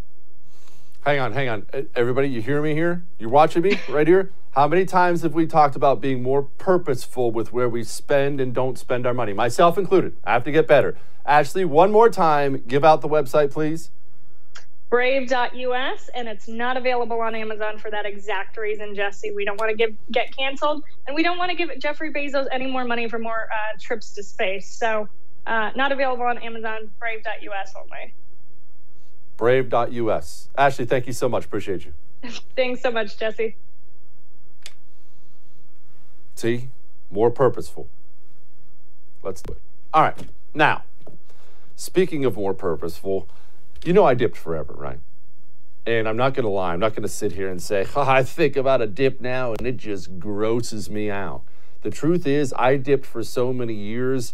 Hang 1.01 1.19
on, 1.19 1.33
hang 1.33 1.49
on. 1.49 1.65
Everybody, 1.95 2.29
you 2.29 2.41
hear 2.41 2.61
me 2.61 2.73
here? 2.73 3.03
You're 3.19 3.29
watching 3.29 3.61
me 3.61 3.77
right 3.89 4.07
here? 4.07 4.31
How 4.53 4.67
many 4.67 4.85
times 4.85 5.23
have 5.23 5.33
we 5.33 5.47
talked 5.47 5.75
about 5.75 5.99
being 5.99 6.21
more 6.21 6.43
purposeful 6.43 7.31
with 7.31 7.51
where 7.51 7.67
we 7.67 7.83
spend 7.83 8.39
and 8.39 8.53
don't 8.53 8.77
spend 8.77 9.07
our 9.07 9.13
money? 9.13 9.33
Myself 9.33 9.79
included. 9.79 10.15
I 10.23 10.33
have 10.33 10.43
to 10.43 10.51
get 10.51 10.67
better. 10.67 10.95
Ashley, 11.25 11.65
one 11.65 11.91
more 11.91 12.07
time, 12.07 12.63
give 12.67 12.85
out 12.85 13.01
the 13.01 13.09
website, 13.09 13.49
please. 13.49 13.89
Brave.us, 14.91 16.07
and 16.13 16.27
it's 16.27 16.47
not 16.47 16.77
available 16.77 17.19
on 17.19 17.33
Amazon 17.33 17.79
for 17.79 17.89
that 17.89 18.05
exact 18.05 18.55
reason, 18.57 18.93
Jesse. 18.93 19.31
We 19.31 19.43
don't 19.43 19.59
want 19.59 19.71
to 19.71 19.75
give 19.75 19.95
get 20.11 20.37
canceled, 20.37 20.83
and 21.07 21.15
we 21.15 21.23
don't 21.23 21.39
want 21.39 21.49
to 21.49 21.57
give 21.57 21.71
Jeffrey 21.79 22.13
Bezos 22.13 22.45
any 22.51 22.67
more 22.67 22.85
money 22.85 23.09
for 23.09 23.17
more 23.17 23.47
uh, 23.51 23.79
trips 23.79 24.11
to 24.13 24.21
space. 24.21 24.69
So, 24.69 25.09
uh, 25.47 25.71
not 25.75 25.91
available 25.91 26.25
on 26.25 26.37
Amazon. 26.37 26.91
Brave.us 26.99 27.73
only. 27.75 28.13
Brave.us. 29.35 30.49
Ashley, 30.55 30.85
thank 30.85 31.07
you 31.07 31.13
so 31.13 31.27
much. 31.27 31.45
Appreciate 31.45 31.85
you. 31.85 31.93
Thanks 32.55 32.83
so 32.83 32.91
much, 32.91 33.17
Jesse. 33.17 33.55
See? 36.35 36.69
More 37.11 37.29
purposeful. 37.31 37.87
Let's 39.21 39.41
do 39.41 39.53
it. 39.53 39.61
All 39.93 40.01
right. 40.01 40.17
Now, 40.53 40.83
speaking 41.75 42.25
of 42.25 42.35
more 42.35 42.53
purposeful, 42.53 43.29
you 43.85 43.93
know 43.93 44.03
I 44.03 44.13
dipped 44.13 44.37
forever, 44.37 44.73
right? 44.73 44.99
And 45.85 46.07
I'm 46.07 46.17
not 46.17 46.33
going 46.33 46.43
to 46.43 46.49
lie. 46.49 46.73
I'm 46.73 46.79
not 46.79 46.91
going 46.91 47.03
to 47.03 47.09
sit 47.09 47.33
here 47.33 47.49
and 47.49 47.61
say, 47.61 47.85
oh, 47.95 48.01
I 48.07 48.23
think 48.23 48.55
about 48.55 48.81
a 48.81 48.87
dip 48.87 49.21
now 49.21 49.53
and 49.53 49.65
it 49.67 49.77
just 49.77 50.19
grosses 50.19 50.89
me 50.89 51.09
out. 51.09 51.43
The 51.81 51.91
truth 51.91 52.25
is, 52.25 52.53
I 52.57 52.77
dipped 52.77 53.05
for 53.05 53.23
so 53.23 53.51
many 53.51 53.73
years, 53.73 54.33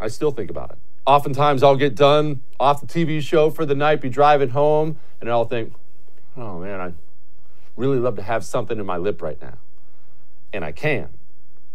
I 0.00 0.08
still 0.08 0.32
think 0.32 0.50
about 0.50 0.72
it. 0.72 0.78
Oftentimes, 1.06 1.62
I'll 1.62 1.76
get 1.76 1.94
done 1.94 2.42
off 2.58 2.80
the 2.80 2.86
TV 2.86 3.20
show 3.20 3.50
for 3.50 3.64
the 3.64 3.74
night, 3.74 4.00
be 4.00 4.08
driving 4.08 4.50
home, 4.50 4.98
and 5.20 5.30
I'll 5.30 5.44
think, 5.44 5.74
oh 6.36 6.58
man, 6.58 6.80
I 6.80 6.92
really 7.76 7.98
love 7.98 8.16
to 8.16 8.22
have 8.22 8.44
something 8.44 8.78
in 8.78 8.86
my 8.86 8.96
lip 8.96 9.22
right 9.22 9.40
now. 9.40 9.58
And 10.52 10.64
I 10.64 10.72
can 10.72 11.08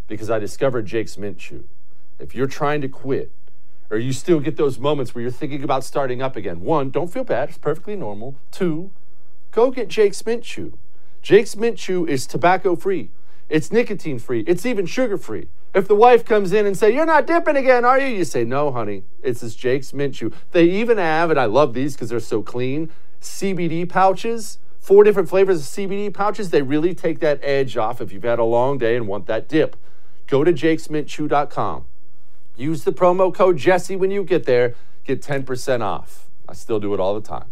because 0.08 0.30
I 0.30 0.38
discovered 0.40 0.86
Jake's 0.86 1.16
Mint 1.16 1.38
Chew. 1.38 1.64
If 2.18 2.34
you're 2.34 2.48
trying 2.48 2.80
to 2.80 2.88
quit, 2.88 3.30
or 3.90 3.98
you 3.98 4.12
still 4.12 4.40
get 4.40 4.56
those 4.56 4.78
moments 4.78 5.14
where 5.14 5.22
you're 5.22 5.30
thinking 5.30 5.62
about 5.62 5.84
starting 5.84 6.20
up 6.20 6.34
again, 6.34 6.62
one, 6.62 6.90
don't 6.90 7.12
feel 7.12 7.24
bad, 7.24 7.50
it's 7.50 7.58
perfectly 7.58 7.94
normal. 7.94 8.34
Two, 8.50 8.90
go 9.52 9.70
get 9.70 9.88
Jake's 9.88 10.24
Mint 10.26 10.42
Chew. 10.42 10.76
Jake's 11.22 11.54
Mint 11.54 11.78
Chew 11.78 12.06
is 12.06 12.26
tobacco 12.26 12.74
free, 12.74 13.10
it's 13.48 13.70
nicotine 13.70 14.18
free, 14.18 14.40
it's 14.40 14.66
even 14.66 14.86
sugar 14.86 15.16
free. 15.16 15.48
If 15.74 15.86
the 15.86 15.94
wife 15.94 16.24
comes 16.24 16.52
in 16.52 16.66
and 16.66 16.76
say, 16.76 16.92
"You're 16.92 17.06
not 17.06 17.26
dipping 17.26 17.56
again, 17.56 17.84
are 17.84 18.00
you?" 18.00 18.08
You 18.08 18.24
say, 18.24 18.42
"No, 18.42 18.70
honey. 18.72 19.02
It's 19.22 19.42
this 19.42 19.54
Jake's 19.54 19.92
Mint 19.92 20.14
Chew." 20.14 20.32
They 20.52 20.64
even 20.64 20.96
have, 20.96 21.30
and 21.30 21.38
I 21.38 21.44
love 21.44 21.74
these 21.74 21.94
because 21.94 22.08
they're 22.08 22.20
so 22.20 22.42
clean, 22.42 22.88
CBD 23.20 23.84
pouches. 23.84 24.58
Four 24.80 25.04
different 25.04 25.28
flavors 25.28 25.60
of 25.60 25.66
CBD 25.66 26.08
pouches. 26.08 26.50
They 26.50 26.62
really 26.62 26.94
take 26.94 27.20
that 27.20 27.38
edge 27.42 27.76
off 27.76 28.00
if 28.00 28.12
you've 28.12 28.22
had 28.22 28.38
a 28.38 28.44
long 28.44 28.78
day 28.78 28.96
and 28.96 29.06
want 29.06 29.26
that 29.26 29.46
dip. 29.46 29.76
Go 30.28 30.44
to 30.44 30.52
jakesmintchew.com. 30.52 31.84
Use 32.56 32.84
the 32.84 32.92
promo 32.92 33.34
code 33.34 33.56
Jesse 33.56 33.96
when 33.96 34.10
you 34.10 34.22
get 34.24 34.44
there. 34.44 34.74
Get 35.04 35.22
10% 35.22 35.80
off. 35.80 36.28
I 36.48 36.52
still 36.52 36.78
do 36.78 36.94
it 36.94 37.00
all 37.00 37.14
the 37.14 37.26
time. 37.26 37.46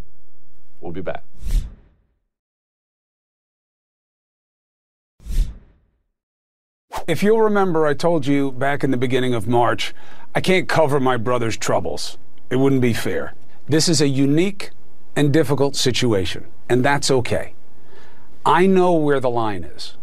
We'll 0.80 0.92
be 0.92 1.00
back. 1.00 1.24
If 7.06 7.22
you'll 7.22 7.40
remember, 7.40 7.86
I 7.86 7.94
told 7.94 8.26
you 8.26 8.50
back 8.52 8.82
in 8.82 8.90
the 8.90 8.96
beginning 8.96 9.32
of 9.32 9.46
March, 9.46 9.94
I 10.34 10.40
can't 10.40 10.68
cover 10.68 10.98
my 10.98 11.16
brother's 11.16 11.56
troubles. 11.56 12.18
It 12.50 12.56
wouldn't 12.56 12.82
be 12.82 12.92
fair. 12.92 13.34
This 13.68 13.88
is 13.88 14.00
a 14.00 14.08
unique 14.08 14.70
and 15.14 15.32
difficult 15.32 15.76
situation, 15.76 16.46
and 16.68 16.84
that's 16.84 17.10
okay. 17.10 17.54
I 18.44 18.66
know 18.66 18.92
where 18.94 19.20
the 19.20 19.30
line 19.30 19.64
is. 19.64 19.96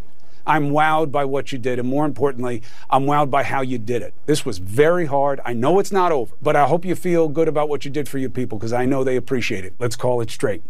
I'm 0.45 0.71
wowed 0.71 1.11
by 1.11 1.25
what 1.25 1.51
you 1.51 1.57
did. 1.57 1.79
And 1.79 1.87
more 1.87 2.05
importantly, 2.05 2.61
I'm 2.89 3.05
wowed 3.05 3.29
by 3.29 3.43
how 3.43 3.61
you 3.61 3.77
did 3.77 4.01
it. 4.01 4.13
This 4.25 4.45
was 4.45 4.57
very 4.57 5.05
hard. 5.05 5.39
I 5.45 5.53
know 5.53 5.79
it's 5.79 5.91
not 5.91 6.11
over, 6.11 6.35
but 6.41 6.55
I 6.55 6.67
hope 6.67 6.85
you 6.85 6.95
feel 6.95 7.29
good 7.29 7.47
about 7.47 7.69
what 7.69 7.85
you 7.85 7.91
did 7.91 8.09
for 8.09 8.17
your 8.17 8.29
people 8.29 8.57
because 8.57 8.73
I 8.73 8.85
know 8.85 9.03
they 9.03 9.15
appreciate 9.15 9.65
it. 9.65 9.73
Let's 9.79 9.95
call 9.95 10.21
it 10.21 10.29
straight. 10.29 10.61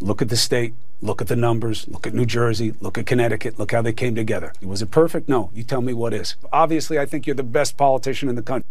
Look 0.00 0.22
at 0.22 0.28
the 0.28 0.36
state. 0.36 0.74
Look 1.00 1.20
at 1.20 1.28
the 1.28 1.36
numbers. 1.36 1.86
Look 1.88 2.06
at 2.06 2.14
New 2.14 2.26
Jersey. 2.26 2.74
Look 2.80 2.98
at 2.98 3.06
Connecticut. 3.06 3.58
Look 3.58 3.72
how 3.72 3.82
they 3.82 3.92
came 3.92 4.14
together. 4.14 4.52
Was 4.62 4.82
it 4.82 4.90
perfect? 4.90 5.28
No. 5.28 5.50
You 5.54 5.62
tell 5.62 5.80
me 5.80 5.92
what 5.92 6.12
is. 6.12 6.36
Obviously, 6.52 6.98
I 6.98 7.06
think 7.06 7.26
you're 7.26 7.36
the 7.36 7.42
best 7.42 7.76
politician 7.76 8.28
in 8.28 8.34
the 8.34 8.42
country. 8.42 8.68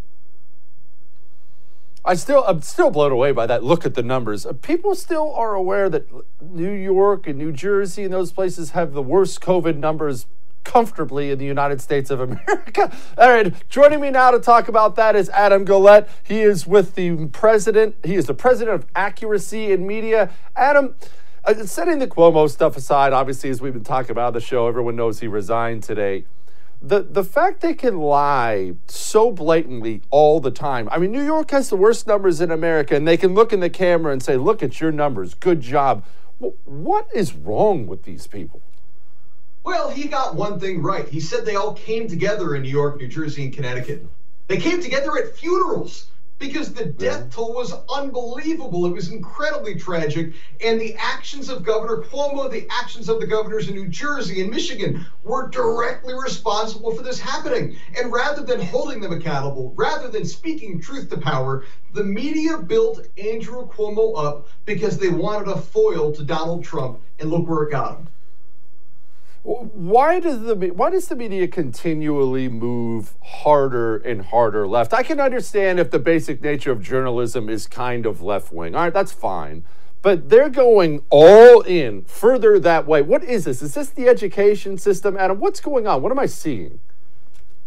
I 2.03 2.13
still, 2.13 2.45
I'm 2.47 2.61
still 2.61 2.89
blown 2.89 3.11
away 3.11 3.33
by 3.33 3.45
that. 3.47 3.65
Look 3.65 3.85
at 3.85 3.95
the 3.95 4.03
numbers. 4.03 4.47
People 4.61 4.95
still 4.95 5.33
are 5.35 5.53
aware 5.55 5.89
that 5.89 6.07
New 6.41 6.71
York 6.71 7.27
and 7.27 7.37
New 7.37 7.51
Jersey 7.51 8.05
and 8.05 8.13
those 8.13 8.31
places 8.31 8.71
have 8.71 8.93
the 8.93 9.01
worst 9.01 9.41
COVID 9.41 9.75
numbers 9.75 10.25
comfortably 10.67 11.31
in 11.31 11.39
the 11.39 11.45
United 11.45 11.79
States 11.79 12.11
of 12.11 12.19
America. 12.19 12.91
All 13.17 13.29
right, 13.29 13.53
joining 13.69 14.01
me 14.01 14.09
now 14.09 14.31
to 14.31 14.39
talk 14.39 14.67
about 14.67 14.97
that 14.97 15.15
is 15.15 15.29
Adam 15.29 15.65
Guillette. 15.65 16.09
He 16.23 16.41
is 16.41 16.67
with 16.67 16.95
the 16.95 17.27
president, 17.27 17.95
he 18.03 18.15
is 18.15 18.25
the 18.25 18.33
president 18.33 18.75
of 18.75 18.85
Accuracy 18.93 19.71
in 19.71 19.87
Media. 19.87 20.29
Adam, 20.57 20.95
uh, 21.45 21.53
setting 21.65 21.99
the 21.99 22.07
Cuomo 22.07 22.49
stuff 22.49 22.75
aside, 22.75 23.13
obviously, 23.13 23.49
as 23.49 23.61
we've 23.61 23.71
been 23.71 23.85
talking 23.85 24.11
about 24.11 24.33
the 24.33 24.41
show, 24.41 24.67
everyone 24.67 24.97
knows 24.97 25.21
he 25.21 25.27
resigned 25.27 25.83
today. 25.83 26.25
the 26.81 27.01
the 27.01 27.23
fact 27.23 27.61
they 27.61 27.73
can 27.73 27.97
lie 27.99 28.73
so 28.87 29.31
blatantly 29.31 30.01
all 30.09 30.41
the 30.41 30.51
time. 30.51 30.89
I 30.91 30.97
mean, 30.97 31.11
New 31.13 31.23
York 31.23 31.49
has 31.51 31.69
the 31.69 31.77
worst 31.77 32.07
numbers 32.07 32.41
in 32.41 32.51
America, 32.51 32.93
and 32.93 33.07
they 33.07 33.17
can 33.17 33.33
look 33.33 33.53
in 33.53 33.61
the 33.61 33.69
camera 33.69 34.11
and 34.11 34.21
say, 34.21 34.35
"Look 34.35 34.61
at 34.61 34.81
your 34.81 34.91
numbers. 34.91 35.33
Good 35.33 35.61
job." 35.61 36.03
What 36.65 37.07
is 37.15 37.33
wrong 37.33 37.87
with 37.87 38.03
these 38.03 38.27
people? 38.27 38.61
Well, 39.67 39.89
he 39.89 40.07
got 40.07 40.33
one 40.33 40.61
thing 40.61 40.81
right. 40.81 41.05
He 41.09 41.19
said 41.19 41.43
they 41.43 41.55
all 41.55 41.73
came 41.73 42.07
together 42.07 42.55
in 42.55 42.61
New 42.61 42.69
York, 42.69 43.01
New 43.01 43.09
Jersey, 43.09 43.43
and 43.43 43.53
Connecticut. 43.53 44.07
They 44.47 44.55
came 44.55 44.81
together 44.81 45.17
at 45.17 45.35
funerals 45.35 46.07
because 46.39 46.73
the 46.73 46.85
death 46.85 47.31
toll 47.31 47.53
was 47.53 47.73
unbelievable. 47.89 48.85
It 48.85 48.93
was 48.93 49.11
incredibly 49.11 49.75
tragic. 49.75 50.31
And 50.63 50.79
the 50.79 50.95
actions 50.95 51.49
of 51.49 51.65
Governor 51.65 51.97
Cuomo, 51.97 52.49
the 52.49 52.65
actions 52.69 53.09
of 53.09 53.19
the 53.19 53.27
governors 53.27 53.67
in 53.67 53.75
New 53.75 53.89
Jersey 53.89 54.39
and 54.39 54.49
Michigan 54.49 55.05
were 55.21 55.49
directly 55.49 56.13
responsible 56.13 56.95
for 56.95 57.03
this 57.03 57.19
happening. 57.19 57.75
And 57.97 58.09
rather 58.09 58.43
than 58.43 58.61
holding 58.61 59.01
them 59.01 59.11
accountable, 59.11 59.73
rather 59.75 60.07
than 60.07 60.23
speaking 60.23 60.79
truth 60.79 61.09
to 61.09 61.17
power, 61.17 61.65
the 61.93 62.05
media 62.05 62.57
built 62.57 63.05
Andrew 63.17 63.67
Cuomo 63.67 64.17
up 64.17 64.47
because 64.63 64.97
they 64.97 65.09
wanted 65.09 65.49
a 65.49 65.59
foil 65.59 66.13
to 66.13 66.23
Donald 66.23 66.63
Trump. 66.63 67.01
And 67.19 67.29
look 67.29 67.49
where 67.49 67.63
it 67.63 67.71
got 67.71 67.97
him. 67.97 68.07
Why 69.47 70.19
does 70.19 70.41
the 70.41 70.55
why 70.55 70.89
does 70.89 71.07
the 71.07 71.15
media 71.15 71.47
continually 71.47 72.49
move 72.49 73.15
harder 73.23 73.95
and 73.95 74.21
harder 74.21 74.67
left? 74.67 74.93
I 74.93 75.03
can 75.03 75.21
understand 75.21 75.79
if 75.79 75.89
the 75.89 75.99
basic 75.99 76.41
nature 76.41 76.73
of 76.73 76.81
journalism 76.81 77.47
is 77.47 77.65
kind 77.65 78.05
of 78.05 78.21
left 78.21 78.51
wing. 78.51 78.75
All 78.75 78.83
right, 78.83 78.93
that's 78.93 79.13
fine. 79.13 79.63
But 80.01 80.27
they're 80.27 80.49
going 80.49 81.01
all 81.09 81.61
in 81.61 82.03
further 82.03 82.59
that 82.59 82.87
way. 82.87 83.01
What 83.01 83.23
is 83.23 83.45
this? 83.45 83.61
Is 83.61 83.73
this 83.73 83.87
the 83.87 84.09
education 84.09 84.77
system, 84.77 85.15
Adam? 85.15 85.39
What's 85.39 85.61
going 85.61 85.87
on? 85.87 86.01
What 86.01 86.11
am 86.11 86.19
I 86.19 86.25
seeing? 86.25 86.81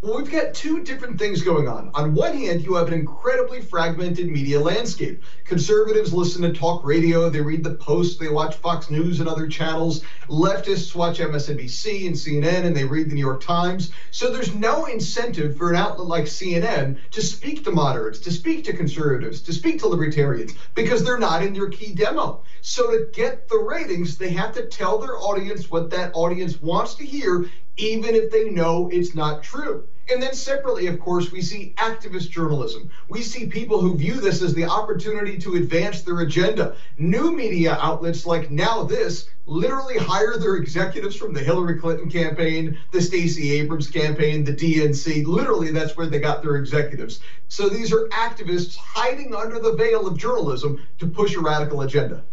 Well, 0.02 0.16
we've 0.16 0.32
got 0.32 0.54
two 0.54 0.82
different 0.82 1.18
things 1.18 1.42
going 1.42 1.68
on. 1.68 1.90
On 1.92 2.14
one 2.14 2.32
hand, 2.32 2.62
you 2.62 2.76
have 2.76 2.88
an 2.88 2.94
incredibly 2.94 3.60
fragmented 3.60 4.30
media 4.30 4.58
landscape. 4.58 5.22
Conservatives 5.44 6.10
listen 6.10 6.40
to 6.40 6.54
talk 6.54 6.82
radio, 6.84 7.28
they 7.28 7.42
read 7.42 7.62
the 7.62 7.74
Post, 7.74 8.18
they 8.18 8.30
watch 8.30 8.56
Fox 8.56 8.88
News 8.88 9.20
and 9.20 9.28
other 9.28 9.46
channels. 9.46 10.02
Leftists 10.26 10.94
watch 10.94 11.18
MSNBC 11.18 12.06
and 12.06 12.16
CNN, 12.16 12.64
and 12.64 12.74
they 12.74 12.84
read 12.84 13.10
the 13.10 13.14
New 13.14 13.20
York 13.20 13.42
Times. 13.42 13.90
So 14.10 14.30
there's 14.30 14.54
no 14.54 14.86
incentive 14.86 15.58
for 15.58 15.70
an 15.70 15.76
outlet 15.76 16.06
like 16.06 16.24
CNN 16.24 16.96
to 17.10 17.20
speak 17.20 17.62
to 17.64 17.70
moderates, 17.70 18.20
to 18.20 18.30
speak 18.30 18.64
to 18.64 18.72
conservatives, 18.72 19.42
to 19.42 19.52
speak 19.52 19.80
to 19.80 19.86
libertarians, 19.86 20.54
because 20.72 21.04
they're 21.04 21.18
not 21.18 21.42
in 21.42 21.54
your 21.54 21.68
key 21.68 21.92
demo. 21.92 22.40
So 22.62 22.90
to 22.90 23.04
get 23.12 23.48
the 23.48 23.58
ratings, 23.58 24.16
they 24.16 24.30
have 24.30 24.52
to 24.52 24.64
tell 24.64 24.98
their 24.98 25.18
audience 25.18 25.70
what 25.70 25.90
that 25.90 26.10
audience 26.14 26.58
wants 26.58 26.94
to 26.94 27.04
hear 27.04 27.44
even 27.76 28.14
if 28.14 28.30
they 28.30 28.50
know 28.50 28.88
it's 28.92 29.14
not 29.14 29.42
true. 29.42 29.86
And 30.12 30.20
then 30.20 30.34
separately, 30.34 30.88
of 30.88 30.98
course, 30.98 31.30
we 31.30 31.40
see 31.40 31.72
activist 31.76 32.30
journalism. 32.30 32.90
We 33.08 33.22
see 33.22 33.46
people 33.46 33.80
who 33.80 33.96
view 33.96 34.14
this 34.14 34.42
as 34.42 34.54
the 34.54 34.64
opportunity 34.64 35.38
to 35.38 35.54
advance 35.54 36.02
their 36.02 36.20
agenda. 36.20 36.74
New 36.98 37.30
media 37.30 37.78
outlets 37.80 38.26
like 38.26 38.50
Now 38.50 38.82
This 38.82 39.28
literally 39.46 39.98
hire 39.98 40.36
their 40.36 40.56
executives 40.56 41.14
from 41.14 41.32
the 41.32 41.40
Hillary 41.40 41.78
Clinton 41.78 42.10
campaign, 42.10 42.78
the 42.90 43.00
Stacey 43.00 43.52
Abrams 43.60 43.88
campaign, 43.88 44.42
the 44.42 44.52
DNC. 44.52 45.26
Literally, 45.26 45.70
that's 45.70 45.96
where 45.96 46.06
they 46.06 46.18
got 46.18 46.42
their 46.42 46.56
executives. 46.56 47.20
So 47.48 47.68
these 47.68 47.92
are 47.92 48.08
activists 48.08 48.76
hiding 48.76 49.34
under 49.34 49.60
the 49.60 49.74
veil 49.74 50.06
of 50.08 50.18
journalism 50.18 50.84
to 50.98 51.06
push 51.06 51.36
a 51.36 51.40
radical 51.40 51.82
agenda. 51.82 52.24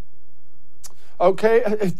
Okay 1.20 1.64
uh, 1.64 1.76
uh, 1.76 1.90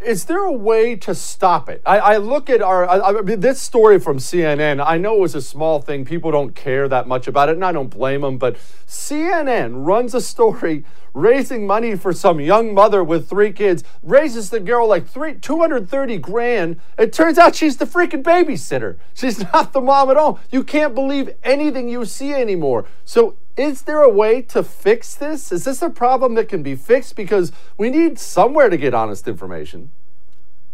is 0.00 0.24
there 0.24 0.42
a 0.42 0.52
way 0.52 0.96
to 0.96 1.14
stop 1.14 1.68
it? 1.68 1.82
I, 1.84 1.98
I 1.98 2.16
look 2.16 2.48
at 2.48 2.62
our 2.62 2.88
I, 2.88 3.10
I 3.10 3.22
mean, 3.22 3.40
this 3.40 3.60
story 3.60 4.00
from 4.00 4.18
CNN. 4.18 4.84
I 4.84 4.96
know 4.96 5.16
it 5.16 5.20
was 5.20 5.34
a 5.34 5.42
small 5.42 5.80
thing; 5.80 6.04
people 6.04 6.30
don't 6.30 6.54
care 6.54 6.88
that 6.88 7.06
much 7.06 7.28
about 7.28 7.48
it, 7.48 7.56
and 7.56 7.64
I 7.64 7.72
don't 7.72 7.90
blame 7.90 8.22
them. 8.22 8.38
But 8.38 8.56
CNN 8.86 9.84
runs 9.84 10.14
a 10.14 10.20
story 10.20 10.84
raising 11.12 11.66
money 11.66 11.96
for 11.96 12.12
some 12.12 12.40
young 12.40 12.72
mother 12.72 13.02
with 13.02 13.28
three 13.28 13.52
kids, 13.52 13.82
raises 14.02 14.50
the 14.50 14.60
girl 14.60 14.88
like 14.88 15.06
three 15.06 15.34
two 15.34 15.58
hundred 15.58 15.88
thirty 15.88 16.16
grand. 16.16 16.80
It 16.98 17.12
turns 17.12 17.36
out 17.36 17.54
she's 17.54 17.76
the 17.76 17.84
freaking 17.84 18.22
babysitter. 18.22 18.96
She's 19.14 19.38
not 19.52 19.72
the 19.72 19.82
mom 19.82 20.10
at 20.10 20.16
all. 20.16 20.40
You 20.50 20.64
can't 20.64 20.94
believe 20.94 21.34
anything 21.42 21.88
you 21.88 22.04
see 22.06 22.32
anymore. 22.32 22.86
So 23.04 23.36
is 23.60 23.82
there 23.82 24.02
a 24.02 24.08
way 24.08 24.40
to 24.42 24.62
fix 24.62 25.14
this? 25.14 25.52
Is 25.52 25.64
this 25.64 25.82
a 25.82 25.90
problem 25.90 26.34
that 26.34 26.48
can 26.48 26.62
be 26.62 26.74
fixed? 26.74 27.14
Because 27.14 27.52
we 27.76 27.90
need 27.90 28.18
somewhere 28.18 28.70
to 28.70 28.76
get 28.76 28.94
honest 28.94 29.28
information. 29.28 29.90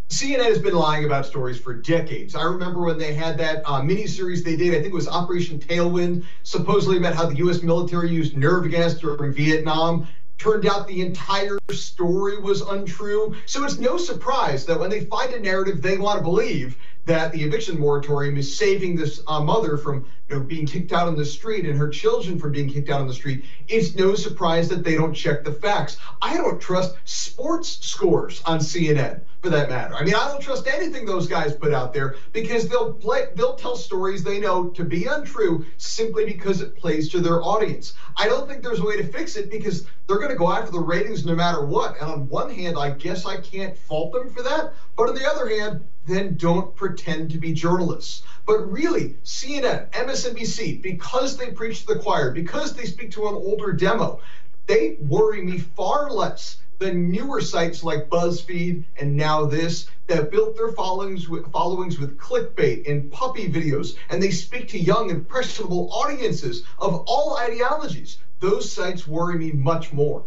CNN 0.08 0.44
has 0.44 0.60
been 0.60 0.74
lying 0.74 1.04
about 1.04 1.26
stories 1.26 1.58
for 1.58 1.74
decades. 1.74 2.36
I 2.36 2.44
remember 2.44 2.84
when 2.84 2.96
they 2.96 3.12
had 3.12 3.36
that 3.38 3.62
uh, 3.64 3.80
miniseries 3.80 4.44
they 4.44 4.54
did, 4.54 4.68
I 4.72 4.76
think 4.76 4.86
it 4.86 4.92
was 4.92 5.08
Operation 5.08 5.58
Tailwind, 5.58 6.24
supposedly 6.44 6.96
about 6.96 7.16
how 7.16 7.26
the 7.26 7.34
U.S. 7.38 7.60
military 7.62 8.10
used 8.10 8.36
nerve 8.36 8.70
gas 8.70 8.94
during 8.94 9.32
Vietnam. 9.32 10.06
Turned 10.38 10.66
out 10.66 10.86
the 10.86 11.00
entire 11.00 11.58
story 11.72 12.38
was 12.38 12.60
untrue. 12.60 13.34
So 13.46 13.64
it's 13.64 13.78
no 13.78 13.96
surprise 13.96 14.64
that 14.66 14.78
when 14.78 14.90
they 14.90 15.06
find 15.06 15.32
a 15.32 15.40
narrative 15.40 15.82
they 15.82 15.98
want 15.98 16.18
to 16.18 16.22
believe, 16.22 16.76
that 17.06 17.32
the 17.32 17.42
eviction 17.42 17.76
moratorium 17.78 18.36
is 18.36 18.52
saving 18.52 18.94
this 18.96 19.20
uh, 19.28 19.40
mother 19.40 19.76
from 19.76 20.04
you 20.28 20.36
know, 20.36 20.40
being 20.42 20.66
kicked 20.66 20.92
out 20.92 21.06
on 21.06 21.16
the 21.16 21.24
street 21.24 21.64
and 21.66 21.76
her 21.76 21.88
children 21.88 22.36
from 22.36 22.52
being 22.52 22.68
kicked 22.68 22.90
out 22.90 23.00
on 23.00 23.06
the 23.06 23.12
street, 23.12 23.44
it's 23.68 23.94
no 23.94 24.14
surprise 24.14 24.68
that 24.68 24.84
they 24.84 24.94
don't 24.94 25.14
check 25.14 25.44
the 25.44 25.50
facts. 25.52 25.96
I 26.22 26.36
don't 26.36 26.60
trust 26.60 26.92
sports 27.04 27.78
scores 27.86 28.40
on 28.44 28.58
CNN 28.58 29.20
for 29.46 29.50
that 29.50 29.68
matter. 29.70 29.94
I 29.94 30.02
mean, 30.02 30.14
I 30.16 30.26
don't 30.26 30.40
trust 30.40 30.66
anything 30.66 31.06
those 31.06 31.28
guys 31.28 31.54
put 31.54 31.72
out 31.72 31.94
there 31.94 32.16
because 32.32 32.68
they'll 32.68 32.92
play, 32.92 33.28
they'll 33.34 33.54
tell 33.54 33.76
stories 33.76 34.24
they 34.24 34.40
know 34.40 34.70
to 34.70 34.84
be 34.84 35.06
untrue 35.06 35.64
simply 35.76 36.24
because 36.24 36.60
it 36.60 36.76
plays 36.76 37.08
to 37.10 37.20
their 37.20 37.42
audience. 37.42 37.94
I 38.16 38.26
don't 38.26 38.48
think 38.48 38.64
there's 38.64 38.80
a 38.80 38.84
way 38.84 38.96
to 38.96 39.06
fix 39.06 39.36
it 39.36 39.48
because 39.48 39.86
they're 40.06 40.18
going 40.18 40.30
to 40.30 40.36
go 40.36 40.50
after 40.50 40.72
the 40.72 40.80
ratings 40.80 41.24
no 41.24 41.36
matter 41.36 41.64
what. 41.64 42.00
And 42.00 42.10
on 42.10 42.28
one 42.28 42.50
hand, 42.50 42.76
I 42.76 42.90
guess 42.90 43.24
I 43.24 43.40
can't 43.40 43.78
fault 43.78 44.12
them 44.12 44.32
for 44.32 44.42
that, 44.42 44.72
but 44.96 45.08
on 45.08 45.14
the 45.14 45.28
other 45.28 45.48
hand, 45.48 45.86
then 46.06 46.36
don't 46.36 46.74
pretend 46.74 47.30
to 47.30 47.38
be 47.38 47.52
journalists. 47.52 48.22
But 48.46 48.70
really, 48.70 49.14
CNN, 49.24 49.90
MSNBC, 49.90 50.82
because 50.82 51.36
they 51.36 51.52
preach 51.52 51.80
to 51.86 51.94
the 51.94 52.00
choir, 52.00 52.32
because 52.32 52.74
they 52.74 52.84
speak 52.84 53.12
to 53.12 53.28
an 53.28 53.34
older 53.34 53.72
demo, 53.72 54.20
they 54.66 54.96
worry 55.00 55.42
me 55.42 55.58
far 55.58 56.10
less 56.10 56.58
than 56.78 57.10
newer 57.10 57.40
sites 57.40 57.82
like 57.82 58.08
BuzzFeed 58.08 58.84
and 58.98 59.16
Now 59.16 59.46
This 59.46 59.88
that 60.06 60.30
built 60.30 60.56
their 60.56 60.72
followings 60.72 61.28
with, 61.28 61.50
followings 61.50 61.98
with 61.98 62.18
clickbait 62.18 62.88
and 62.90 63.10
puppy 63.10 63.50
videos, 63.50 63.96
and 64.10 64.22
they 64.22 64.30
speak 64.30 64.68
to 64.68 64.78
young, 64.78 65.10
impressionable 65.10 65.90
audiences 65.92 66.64
of 66.78 67.04
all 67.06 67.36
ideologies. 67.38 68.18
Those 68.40 68.70
sites 68.70 69.06
worry 69.06 69.38
me 69.38 69.52
much 69.52 69.92
more. 69.92 70.24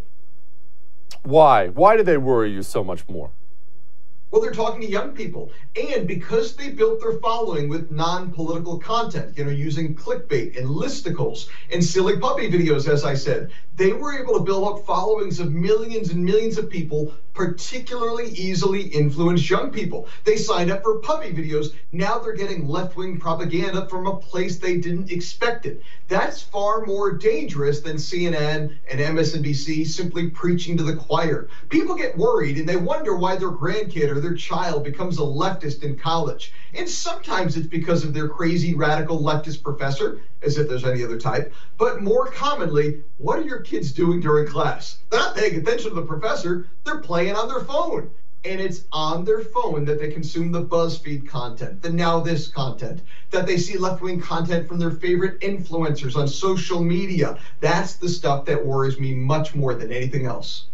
Why? 1.23 1.67
Why 1.67 1.97
do 1.97 2.03
they 2.03 2.17
worry 2.17 2.51
you 2.51 2.63
so 2.63 2.83
much 2.83 3.07
more? 3.07 3.31
Well, 4.31 4.41
they're 4.41 4.51
talking 4.51 4.81
to 4.81 4.87
young 4.87 5.13
people. 5.13 5.51
And 5.75 6.05
because 6.05 6.53
they 6.53 6.69
built 6.69 6.99
their 6.99 7.11
following 7.11 7.67
with 7.67 7.89
non 7.89 8.29
political 8.29 8.77
content, 8.77 9.33
you 9.35 9.43
know, 9.43 9.49
using 9.49 9.95
clickbait 9.95 10.55
and 10.57 10.67
listicles 10.67 11.47
and 11.71 11.83
silly 11.83 12.15
puppy 12.15 12.47
videos, 12.47 12.87
as 12.87 13.03
I 13.03 13.13
said, 13.15 13.47
they 13.75 13.93
were 13.93 14.13
able 14.13 14.33
to 14.33 14.39
build 14.39 14.65
up 14.65 14.79
followings 14.79 15.39
of 15.39 15.51
millions 15.51 16.09
and 16.09 16.23
millions 16.23 16.57
of 16.57 16.69
people, 16.69 17.09
particularly 17.33 18.27
easily 18.35 18.83
influence 18.83 19.49
young 19.49 19.71
people. 19.71 20.05
They 20.25 20.37
signed 20.37 20.69
up 20.69 20.81
for 20.83 20.93
puppy 20.93 21.31
videos. 21.31 21.69
Now 21.91 22.17
they're 22.17 22.31
getting 22.33 22.63
left 22.63 22.95
wing 22.95 23.15
propaganda 23.15 23.81
from 23.83 24.05
a 24.07 24.13
place 24.13 24.57
they 24.57 24.75
didn't 24.75 25.09
expect 25.09 25.65
it. 25.65 25.77
That's 26.07 26.41
far 26.41 26.79
more 26.79 27.09
dangerous 27.09 27.79
than 27.79 27.95
CNN 27.97 28.67
and 28.85 28.99
MSNBC 28.99 29.87
simply 29.87 30.25
preaching 30.25 30.75
to 30.77 30.83
the 30.83 30.93
choir. 30.93 31.45
People 31.69 31.95
get 31.95 32.13
worried 32.13 32.57
and 32.57 32.67
they 32.67 32.75
wonder 32.75 33.15
why 33.15 33.35
their 33.35 33.51
grandkid 33.51 34.09
or 34.09 34.18
their 34.19 34.35
child 34.35 34.83
becomes 34.83 35.17
a 35.17 35.21
leftist 35.21 35.83
in 35.83 35.97
college. 35.97 36.53
And 36.73 36.87
sometimes 36.87 37.57
it's 37.57 37.67
because 37.67 38.03
of 38.03 38.13
their 38.13 38.27
crazy 38.27 38.73
radical 38.73 39.21
leftist 39.21 39.63
professor, 39.63 40.21
as 40.41 40.57
if 40.57 40.67
there's 40.67 40.85
any 40.85 41.03
other 41.03 41.19
type. 41.19 41.53
But 41.77 42.01
more 42.01 42.27
commonly, 42.27 43.03
what 43.17 43.39
are 43.39 43.43
your 43.43 43.61
kids 43.61 43.91
doing 43.91 44.19
during 44.19 44.47
class? 44.47 44.99
They're 45.09 45.19
not 45.19 45.35
paying 45.35 45.55
attention 45.55 45.89
to 45.89 45.95
the 45.95 46.01
professor, 46.01 46.67
they're 46.83 46.99
playing 46.99 47.35
on 47.35 47.47
their 47.47 47.61
phone. 47.61 48.11
And 48.45 48.61
it's 48.61 48.85
on 48.93 49.25
their 49.25 49.41
phone 49.41 49.83
that 49.83 49.99
they 49.99 50.11
consume 50.11 50.51
the 50.51 50.63
BuzzFeed 50.63 51.27
content, 51.27 51.81
the 51.81 51.89
Now 51.89 52.21
This 52.21 52.47
content, 52.47 53.01
that 53.31 53.45
they 53.45 53.57
see 53.57 53.77
left 53.77 54.01
wing 54.01 54.21
content 54.21 54.65
from 54.65 54.79
their 54.79 54.91
favorite 54.91 55.41
influencers 55.41 56.15
on 56.15 56.25
social 56.25 56.81
media. 56.81 57.37
That's 57.59 57.95
the 57.95 58.07
stuff 58.07 58.45
that 58.45 58.65
worries 58.65 58.97
me 58.97 59.13
much 59.13 59.55
more 59.55 59.73
than 59.73 59.91
anything 59.91 60.25
else. 60.25 60.67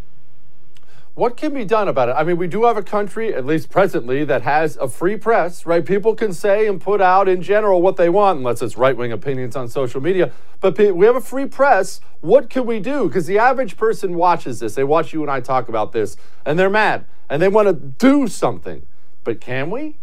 What 1.15 1.37
can 1.37 1.53
be 1.53 1.63
done 1.63 1.87
about 1.87 2.09
it? 2.09 2.11
I 2.11 2.25
mean, 2.25 2.35
we 2.35 2.47
do 2.47 2.65
have 2.65 2.75
a 2.75 2.83
country, 2.83 3.33
at 3.33 3.45
least 3.45 3.69
presently, 3.69 4.25
that 4.25 4.41
has 4.41 4.75
a 4.75 4.89
free 4.89 5.15
press, 5.15 5.65
right? 5.65 5.85
People 5.85 6.13
can 6.13 6.33
say 6.33 6.67
and 6.67 6.79
put 6.79 6.99
out 6.99 7.29
in 7.29 7.41
general 7.41 7.81
what 7.81 7.95
they 7.95 8.09
want, 8.09 8.39
unless 8.39 8.61
it's 8.61 8.75
right 8.75 8.97
wing 8.97 9.13
opinions 9.13 9.55
on 9.55 9.69
social 9.69 10.01
media. 10.01 10.33
But 10.59 10.77
we 10.77 11.05
have 11.05 11.15
a 11.15 11.21
free 11.21 11.45
press. 11.45 12.01
What 12.19 12.49
can 12.49 12.65
we 12.65 12.81
do? 12.81 13.07
Because 13.07 13.27
the 13.27 13.39
average 13.39 13.77
person 13.77 14.15
watches 14.15 14.59
this. 14.59 14.75
They 14.75 14.83
watch 14.83 15.13
you 15.13 15.21
and 15.21 15.31
I 15.31 15.39
talk 15.39 15.69
about 15.69 15.93
this, 15.93 16.17
and 16.45 16.59
they're 16.59 16.69
mad 16.69 17.05
and 17.29 17.41
they 17.41 17.47
want 17.47 17.67
to 17.69 17.73
do 17.73 18.27
something. 18.27 18.85
But 19.23 19.39
can 19.39 19.69
we? 19.69 19.97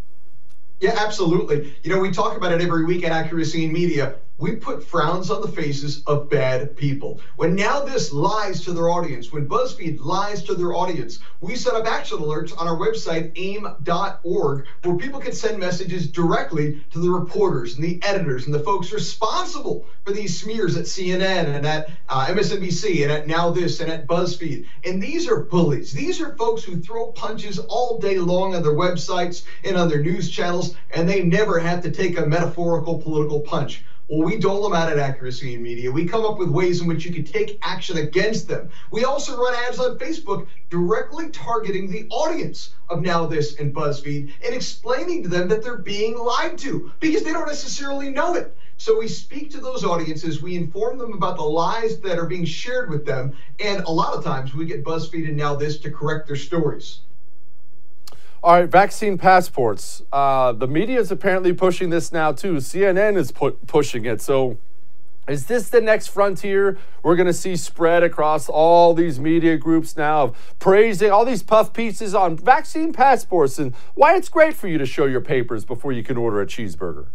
Yeah, 0.80 0.96
absolutely. 0.98 1.74
You 1.82 1.94
know, 1.94 2.00
we 2.00 2.10
talk 2.10 2.38
about 2.38 2.52
it 2.52 2.60
every 2.62 2.86
week 2.86 3.04
at 3.04 3.12
Accuracy 3.12 3.66
in 3.66 3.72
Media. 3.72 4.16
We 4.42 4.56
put 4.56 4.82
frowns 4.82 5.30
on 5.30 5.40
the 5.40 5.46
faces 5.46 6.02
of 6.08 6.28
bad 6.28 6.74
people. 6.74 7.20
When 7.36 7.54
Now 7.54 7.78
This 7.78 8.10
lies 8.10 8.60
to 8.62 8.72
their 8.72 8.90
audience, 8.90 9.30
when 9.30 9.46
BuzzFeed 9.46 10.00
lies 10.00 10.42
to 10.42 10.56
their 10.56 10.74
audience, 10.74 11.20
we 11.40 11.54
set 11.54 11.76
up 11.76 11.86
action 11.86 12.18
alerts 12.18 12.52
on 12.58 12.66
our 12.66 12.76
website, 12.76 13.30
aim.org, 13.36 14.64
where 14.82 14.96
people 14.96 15.20
can 15.20 15.30
send 15.32 15.60
messages 15.60 16.08
directly 16.08 16.74
to 16.90 16.98
the 16.98 17.08
reporters 17.08 17.74
and 17.76 17.84
the 17.84 18.00
editors 18.02 18.44
and 18.44 18.52
the 18.52 18.58
folks 18.58 18.90
responsible 18.90 19.84
for 20.04 20.10
these 20.10 20.36
smears 20.36 20.74
at 20.74 20.86
CNN 20.86 21.54
and 21.54 21.64
at 21.64 21.86
uh, 22.08 22.26
MSNBC 22.26 23.00
and 23.04 23.12
at 23.12 23.24
Now 23.24 23.48
This 23.48 23.78
and 23.78 23.88
at 23.88 24.08
BuzzFeed. 24.08 24.60
And 24.82 25.00
these 25.00 25.24
are 25.24 25.36
bullies. 25.36 25.92
These 25.92 26.18
are 26.18 26.28
folks 26.30 26.64
who 26.64 26.74
throw 26.74 27.06
punches 27.06 27.58
all 27.68 27.92
day 27.92 28.18
long 28.18 28.54
on 28.54 28.62
their 28.62 28.72
websites 28.74 29.42
and 29.62 29.76
on 29.76 29.86
their 29.86 30.00
news 30.00 30.26
channels, 30.26 30.72
and 30.90 31.06
they 31.06 31.20
never 31.20 31.58
have 31.58 31.78
to 31.82 31.88
take 31.88 32.16
a 32.16 32.24
metaphorical 32.24 32.96
political 32.96 33.38
punch. 33.38 33.80
Well, 34.12 34.26
we 34.26 34.36
dole 34.36 34.62
them 34.62 34.74
out 34.74 34.90
at 34.90 34.98
Accuracy 34.98 35.54
in 35.54 35.62
Media. 35.62 35.90
We 35.90 36.04
come 36.04 36.26
up 36.26 36.36
with 36.36 36.50
ways 36.50 36.82
in 36.82 36.86
which 36.86 37.06
you 37.06 37.14
can 37.14 37.24
take 37.24 37.58
action 37.62 37.96
against 37.96 38.46
them. 38.46 38.68
We 38.90 39.04
also 39.04 39.38
run 39.40 39.54
ads 39.54 39.78
on 39.78 39.96
Facebook 39.96 40.48
directly 40.68 41.30
targeting 41.30 41.88
the 41.88 42.06
audience 42.10 42.74
of 42.90 43.00
Now 43.00 43.24
This 43.24 43.58
and 43.58 43.74
BuzzFeed 43.74 44.30
and 44.44 44.52
explaining 44.54 45.22
to 45.22 45.30
them 45.30 45.48
that 45.48 45.62
they're 45.62 45.78
being 45.78 46.18
lied 46.18 46.58
to 46.58 46.92
because 47.00 47.22
they 47.22 47.32
don't 47.32 47.46
necessarily 47.46 48.10
know 48.10 48.34
it. 48.34 48.54
So 48.76 48.98
we 48.98 49.08
speak 49.08 49.50
to 49.52 49.60
those 49.60 49.82
audiences, 49.82 50.42
we 50.42 50.56
inform 50.56 50.98
them 50.98 51.14
about 51.14 51.36
the 51.36 51.42
lies 51.44 51.98
that 52.00 52.18
are 52.18 52.26
being 52.26 52.44
shared 52.44 52.90
with 52.90 53.06
them, 53.06 53.34
and 53.60 53.80
a 53.80 53.90
lot 53.90 54.12
of 54.12 54.22
times 54.22 54.52
we 54.52 54.66
get 54.66 54.84
BuzzFeed 54.84 55.26
and 55.26 55.38
Now 55.38 55.54
This 55.54 55.78
to 55.78 55.90
correct 55.90 56.26
their 56.26 56.36
stories. 56.36 57.00
All 58.44 58.54
right, 58.54 58.68
vaccine 58.68 59.18
passports. 59.18 60.02
Uh, 60.12 60.50
the 60.50 60.66
media 60.66 60.98
is 60.98 61.12
apparently 61.12 61.52
pushing 61.52 61.90
this 61.90 62.10
now 62.10 62.32
too. 62.32 62.54
CNN 62.54 63.16
is 63.16 63.30
pu- 63.30 63.56
pushing 63.68 64.04
it. 64.04 64.20
So, 64.20 64.58
is 65.28 65.46
this 65.46 65.70
the 65.70 65.80
next 65.80 66.08
frontier 66.08 66.76
we're 67.04 67.14
going 67.14 67.28
to 67.28 67.32
see 67.32 67.54
spread 67.54 68.02
across 68.02 68.48
all 68.48 68.94
these 68.94 69.20
media 69.20 69.56
groups 69.56 69.96
now 69.96 70.22
of 70.22 70.56
praising 70.58 71.12
all 71.12 71.24
these 71.24 71.44
puff 71.44 71.72
pieces 71.72 72.16
on 72.16 72.36
vaccine 72.36 72.92
passports 72.92 73.60
and 73.60 73.76
why 73.94 74.16
it's 74.16 74.28
great 74.28 74.54
for 74.54 74.66
you 74.66 74.76
to 74.76 74.86
show 74.86 75.04
your 75.04 75.20
papers 75.20 75.64
before 75.64 75.92
you 75.92 76.02
can 76.02 76.16
order 76.16 76.40
a 76.40 76.46
cheeseburger? 76.46 77.06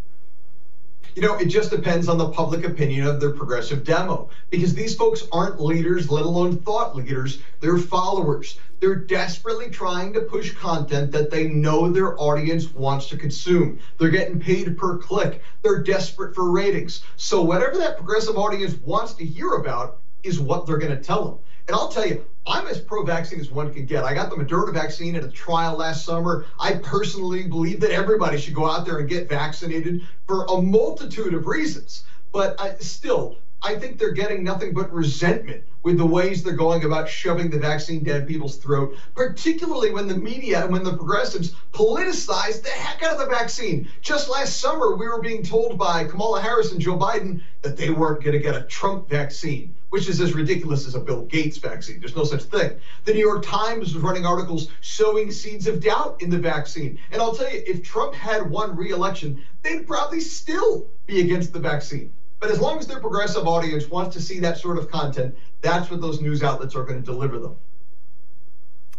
You 1.17 1.23
know, 1.23 1.33
it 1.33 1.45
just 1.45 1.71
depends 1.71 2.07
on 2.09 2.19
the 2.19 2.29
public 2.29 2.63
opinion 2.63 3.07
of 3.07 3.19
their 3.19 3.31
progressive 3.31 3.83
demo 3.83 4.29
because 4.51 4.75
these 4.75 4.95
folks 4.95 5.27
aren't 5.31 5.59
leaders, 5.59 6.11
let 6.11 6.23
alone 6.23 6.57
thought 6.57 6.95
leaders. 6.95 7.39
They're 7.59 7.79
followers. 7.79 8.59
They're 8.79 8.93
desperately 8.93 9.71
trying 9.71 10.13
to 10.13 10.21
push 10.21 10.53
content 10.53 11.11
that 11.13 11.31
they 11.31 11.47
know 11.47 11.89
their 11.89 12.15
audience 12.21 12.71
wants 12.71 13.09
to 13.09 13.17
consume. 13.17 13.79
They're 13.97 14.11
getting 14.11 14.39
paid 14.39 14.77
per 14.77 14.99
click. 14.99 15.41
They're 15.63 15.81
desperate 15.81 16.35
for 16.35 16.51
ratings. 16.51 17.03
So, 17.15 17.41
whatever 17.41 17.79
that 17.79 17.97
progressive 17.97 18.37
audience 18.37 18.75
wants 18.75 19.13
to 19.13 19.25
hear 19.25 19.53
about 19.53 19.99
is 20.21 20.39
what 20.39 20.67
they're 20.67 20.77
going 20.77 20.95
to 20.95 21.03
tell 21.03 21.25
them. 21.25 21.39
And 21.67 21.75
I'll 21.75 21.89
tell 21.89 22.05
you, 22.05 22.23
I'm 22.47 22.65
as 22.67 22.79
pro 22.79 23.03
vaccine 23.03 23.41
as 23.41 23.51
one 23.51 23.73
can 23.73 23.85
get. 23.85 24.05
I 24.05 24.13
got 24.13 24.29
the 24.29 24.37
Moderna 24.37 24.73
vaccine 24.73 25.17
at 25.17 25.23
a 25.23 25.29
trial 25.29 25.75
last 25.75 26.05
summer. 26.05 26.45
I 26.57 26.75
personally 26.75 27.45
believe 27.45 27.81
that 27.81 27.91
everybody 27.91 28.37
should 28.37 28.55
go 28.55 28.65
out 28.65 28.85
there 28.85 28.99
and 28.99 29.09
get 29.09 29.27
vaccinated 29.27 30.05
for 30.27 30.45
a 30.45 30.55
multitude 30.55 31.33
of 31.33 31.45
reasons. 31.45 32.05
But 32.31 32.55
I, 32.59 32.75
still, 32.75 33.35
I 33.61 33.75
think 33.75 33.99
they're 33.99 34.11
getting 34.11 34.45
nothing 34.45 34.73
but 34.73 34.93
resentment 34.93 35.63
with 35.83 35.97
the 35.97 36.05
ways 36.05 36.41
they're 36.41 36.53
going 36.53 36.85
about 36.85 37.09
shoving 37.09 37.49
the 37.49 37.59
vaccine 37.59 38.01
down 38.01 38.25
people's 38.25 38.55
throat, 38.55 38.95
particularly 39.13 39.91
when 39.91 40.07
the 40.07 40.15
media 40.15 40.63
and 40.63 40.71
when 40.71 40.83
the 40.83 40.95
progressives 40.95 41.53
politicize 41.73 42.63
the 42.63 42.69
heck 42.69 43.03
out 43.03 43.13
of 43.13 43.19
the 43.19 43.25
vaccine. 43.25 43.89
Just 44.01 44.29
last 44.29 44.57
summer, 44.57 44.95
we 44.95 45.07
were 45.07 45.21
being 45.21 45.43
told 45.43 45.77
by 45.77 46.05
Kamala 46.05 46.39
Harris 46.39 46.71
and 46.71 46.79
Joe 46.79 46.97
Biden 46.97 47.41
that 47.61 47.75
they 47.75 47.89
weren't 47.89 48.23
going 48.23 48.37
to 48.37 48.39
get 48.39 48.55
a 48.55 48.61
Trump 48.61 49.09
vaccine 49.09 49.75
which 49.89 50.07
is 50.09 50.19
as 50.19 50.33
ridiculous 50.33 50.85
as 50.85 50.95
a 50.95 50.99
Bill 50.99 51.23
Gates 51.25 51.57
vaccine. 51.57 51.99
There's 51.99 52.15
no 52.15 52.23
such 52.23 52.43
thing. 52.43 52.79
The 53.05 53.13
New 53.13 53.19
York 53.19 53.43
Times 53.45 53.93
was 53.93 54.03
running 54.03 54.25
articles 54.25 54.69
sowing 54.81 55.31
seeds 55.31 55.67
of 55.67 55.81
doubt 55.81 56.21
in 56.21 56.29
the 56.29 56.37
vaccine. 56.37 56.99
And 57.11 57.21
I'll 57.21 57.33
tell 57.33 57.51
you, 57.51 57.63
if 57.65 57.83
Trump 57.83 58.13
had 58.13 58.49
won 58.49 58.75
re 58.75 58.91
election, 58.91 59.43
they'd 59.63 59.87
probably 59.87 60.19
still 60.19 60.87
be 61.05 61.21
against 61.21 61.53
the 61.53 61.59
vaccine. 61.59 62.11
But 62.39 62.51
as 62.51 62.59
long 62.59 62.77
as 62.77 62.87
their 62.87 62.99
progressive 62.99 63.47
audience 63.47 63.89
wants 63.89 64.15
to 64.15 64.21
see 64.21 64.39
that 64.39 64.57
sort 64.57 64.77
of 64.77 64.91
content, 64.91 65.35
that's 65.61 65.89
what 65.89 66.01
those 66.01 66.21
news 66.21 66.43
outlets 66.43 66.75
are 66.75 66.83
going 66.83 66.99
to 66.99 67.05
deliver 67.05 67.39
them. 67.39 67.55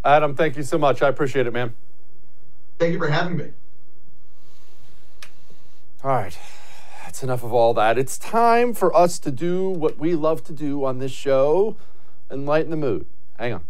Adam, 0.04 0.34
thank 0.34 0.56
you 0.56 0.62
so 0.62 0.78
much. 0.78 1.02
I 1.02 1.08
appreciate 1.08 1.46
it, 1.46 1.52
man. 1.52 1.74
Thank 2.78 2.92
you 2.92 2.98
for 2.98 3.08
having 3.08 3.36
me. 3.36 3.50
All 6.02 6.10
right. 6.10 6.36
That's 7.08 7.22
enough 7.22 7.42
of 7.42 7.54
all 7.54 7.72
that. 7.72 7.96
It's 7.96 8.18
time 8.18 8.74
for 8.74 8.94
us 8.94 9.18
to 9.20 9.30
do 9.30 9.70
what 9.70 9.96
we 9.96 10.14
love 10.14 10.44
to 10.44 10.52
do 10.52 10.84
on 10.84 10.98
this 10.98 11.10
show 11.10 11.74
and 12.28 12.44
lighten 12.44 12.70
the 12.70 12.76
mood. 12.76 13.06
Hang 13.38 13.54
on. 13.54 13.64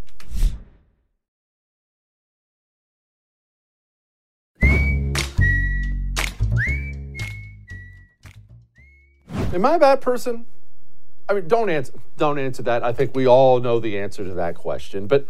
Am 9.53 9.65
I 9.65 9.75
a 9.75 9.79
bad 9.79 10.01
person? 10.01 10.45
I 11.29 11.33
mean, 11.33 11.47
don't 11.47 11.69
answer 11.69 11.93
don't 12.17 12.39
answer 12.39 12.63
that. 12.63 12.83
I 12.83 12.91
think 12.91 13.15
we 13.15 13.25
all 13.25 13.61
know 13.61 13.79
the 13.79 13.97
answer 13.97 14.25
to 14.25 14.33
that 14.33 14.55
question. 14.55 15.07
But 15.07 15.25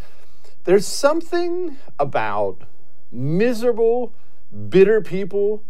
there's 0.64 0.88
something 0.88 1.78
about 2.00 2.64
miserable, 3.12 4.16
bitter 4.68 5.00
people 5.00 5.64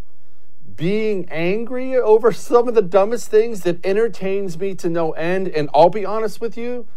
being 0.79 1.27
angry 1.29 1.97
over 1.97 2.31
some 2.31 2.69
of 2.69 2.73
the 2.73 2.81
dumbest 2.81 3.29
things 3.29 3.63
that 3.63 3.85
entertains 3.85 4.57
me 4.57 4.73
to 4.73 4.89
no 4.89 5.11
end. 5.11 5.49
And 5.49 5.69
I'll 5.73 5.89
be 5.89 6.05
honest 6.05 6.39
with 6.39 6.57
you, 6.57 6.87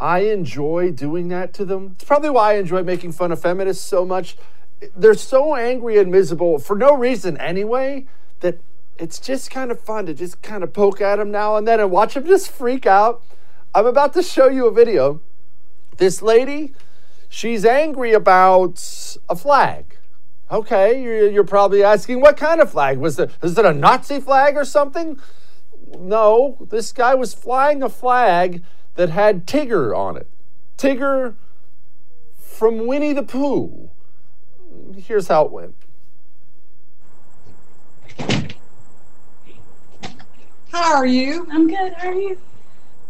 I 0.00 0.20
enjoy 0.20 0.92
doing 0.92 1.26
that 1.28 1.52
to 1.54 1.64
them. 1.64 1.96
It's 1.96 2.04
probably 2.04 2.30
why 2.30 2.52
I 2.52 2.58
enjoy 2.58 2.84
making 2.84 3.10
fun 3.10 3.32
of 3.32 3.42
feminists 3.42 3.84
so 3.84 4.04
much. 4.04 4.36
They're 4.96 5.14
so 5.14 5.56
angry 5.56 5.98
and 5.98 6.12
miserable 6.12 6.60
for 6.60 6.76
no 6.76 6.96
reason 6.96 7.36
anyway 7.38 8.06
that 8.38 8.60
it's 8.98 9.18
just 9.18 9.50
kind 9.50 9.72
of 9.72 9.80
fun 9.80 10.06
to 10.06 10.14
just 10.14 10.40
kind 10.40 10.62
of 10.62 10.72
poke 10.72 11.00
at 11.00 11.16
them 11.16 11.32
now 11.32 11.56
and 11.56 11.66
then 11.66 11.80
and 11.80 11.90
watch 11.90 12.14
them 12.14 12.24
just 12.24 12.52
freak 12.52 12.86
out. 12.86 13.20
I'm 13.74 13.86
about 13.86 14.12
to 14.14 14.22
show 14.22 14.48
you 14.48 14.66
a 14.68 14.72
video. 14.72 15.20
This 15.96 16.22
lady, 16.22 16.72
she's 17.28 17.64
angry 17.64 18.12
about 18.12 19.18
a 19.28 19.34
flag. 19.34 19.96
Okay, 20.52 21.02
you're, 21.02 21.30
you're 21.30 21.44
probably 21.44 21.82
asking 21.82 22.20
what 22.20 22.36
kind 22.36 22.60
of 22.60 22.70
flag? 22.70 22.98
Was 22.98 23.18
it, 23.18 23.30
is 23.42 23.56
it 23.56 23.64
a 23.64 23.72
Nazi 23.72 24.20
flag 24.20 24.54
or 24.54 24.66
something? 24.66 25.18
No, 25.98 26.58
this 26.68 26.92
guy 26.92 27.14
was 27.14 27.32
flying 27.32 27.82
a 27.82 27.88
flag 27.88 28.62
that 28.96 29.08
had 29.08 29.46
Tigger 29.46 29.96
on 29.96 30.18
it. 30.18 30.28
Tigger 30.76 31.36
from 32.38 32.86
Winnie 32.86 33.14
the 33.14 33.22
Pooh. 33.22 33.88
Here's 34.94 35.28
how 35.28 35.46
it 35.46 35.52
went. 35.52 35.74
How 40.70 40.96
are 40.96 41.06
you? 41.06 41.46
I'm 41.50 41.66
good. 41.66 41.94
How 41.94 42.08
are 42.08 42.14
you? 42.14 42.38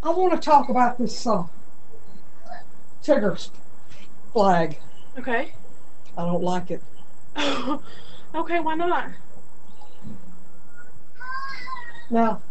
I 0.05 0.11
want 0.11 0.33
to 0.33 0.39
talk 0.39 0.69
about 0.69 0.97
this 0.97 1.27
uh, 1.27 1.45
Tigger 3.03 3.51
flag. 4.33 4.79
Okay. 5.19 5.55
I 6.17 6.25
don't 6.25 6.43
like 6.45 6.71
it. 6.71 6.83
okay, 8.35 8.61
why 8.61 8.75
not? 8.75 9.09
Now, 12.11 12.43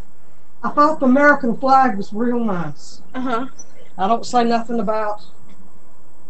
I 0.63 0.69
thought 0.69 0.99
the 0.99 1.05
American 1.05 1.55
flag 1.57 1.97
was 1.97 2.13
real 2.13 2.43
nice. 2.43 3.01
Uh 3.13 3.21
huh. 3.21 3.47
I 3.97 4.07
don't 4.07 4.25
say 4.25 4.43
nothing 4.43 4.79
about 4.79 5.21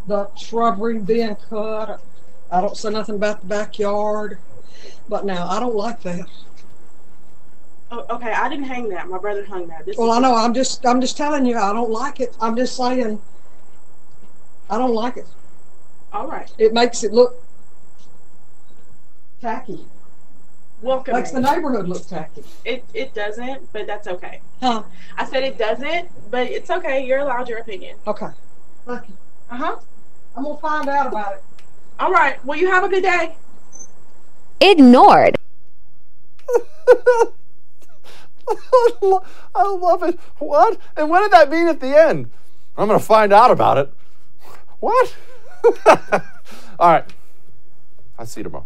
the 0.08 0.30
shrubbery 0.36 1.00
being 1.00 1.36
cut. 1.50 2.02
I 2.52 2.60
don't 2.60 2.76
say 2.76 2.90
nothing 2.90 3.16
about 3.16 3.42
the 3.42 3.48
backyard. 3.48 4.40
But 5.08 5.26
now, 5.26 5.48
I 5.48 5.60
don't 5.60 5.76
like 5.76 6.02
that. 6.02 6.28
Oh, 7.92 8.06
okay, 8.10 8.32
I 8.32 8.50
didn't 8.50 8.66
hang 8.66 8.90
that. 8.90 9.10
My 9.10 9.18
brother 9.18 9.46
hung 9.46 9.68
that. 9.68 9.86
This 9.86 9.98
well, 9.98 10.12
I 10.12 10.20
know. 10.20 10.34
I'm 10.34 10.54
just, 10.54 10.86
I'm 10.86 11.02
just 11.02 11.18
telling 11.18 11.46
you, 11.46 11.58
I 11.58 11.74
don't 11.74 11.92
like 11.92 12.20
it. 12.20 12.36
I'm 12.40 12.56
just 12.56 12.76
saying, 12.76 13.22
I 14.70 14.78
don't 14.78 14.94
like 14.94 15.18
it. 15.18 15.28
All 16.14 16.28
right. 16.28 16.52
It 16.58 16.74
makes 16.74 17.04
it 17.04 17.12
look 17.12 17.44
tacky. 19.42 19.86
Welcome. 20.82 21.16
Makes 21.16 21.32
the 21.32 21.42
neighborhood 21.42 21.88
look 21.88 22.08
tacky. 22.08 22.44
It 22.66 22.86
it 22.94 23.14
doesn't, 23.14 23.72
but 23.74 23.86
that's 23.88 24.08
okay. 24.08 24.42
Huh? 24.62 24.84
I 25.18 25.26
said 25.26 25.44
it 25.44 25.58
doesn't, 25.58 26.10
but 26.32 26.48
it's 26.48 26.70
okay. 26.70 27.06
You're 27.06 27.20
allowed 27.20 27.50
your 27.50 27.60
opinion. 27.60 27.98
Okay. 28.08 28.30
Thank 28.86 29.10
you. 29.10 29.18
Uh 29.50 29.58
huh. 29.58 29.76
I'm 30.36 30.44
gonna 30.44 30.58
find 30.58 30.88
out 30.88 31.08
about 31.08 31.34
it. 31.34 31.44
All 32.00 32.12
right. 32.12 32.44
Well, 32.46 32.58
you 32.58 32.68
have 32.68 32.84
a 32.84 32.90
good 32.90 33.04
day. 33.04 33.36
Ignored. 34.60 35.36
I 39.56 39.64
love 39.64 40.04
it. 40.04 40.20
What? 40.40 40.78
And 40.98 41.10
what 41.10 41.22
did 41.22 41.32
that 41.32 41.50
mean 41.50 41.68
at 41.68 41.80
the 41.80 41.98
end? 41.98 42.32
I'm 42.78 42.88
going 42.88 43.00
to 43.00 43.06
find 43.06 43.34
out 43.34 43.52
about 43.52 43.78
it. 43.78 43.94
What? 44.80 45.16
All 46.80 46.92
right. 46.92 47.06
I'll 48.18 48.26
see 48.26 48.40
you 48.40 48.46
tomorrow. 48.46 48.66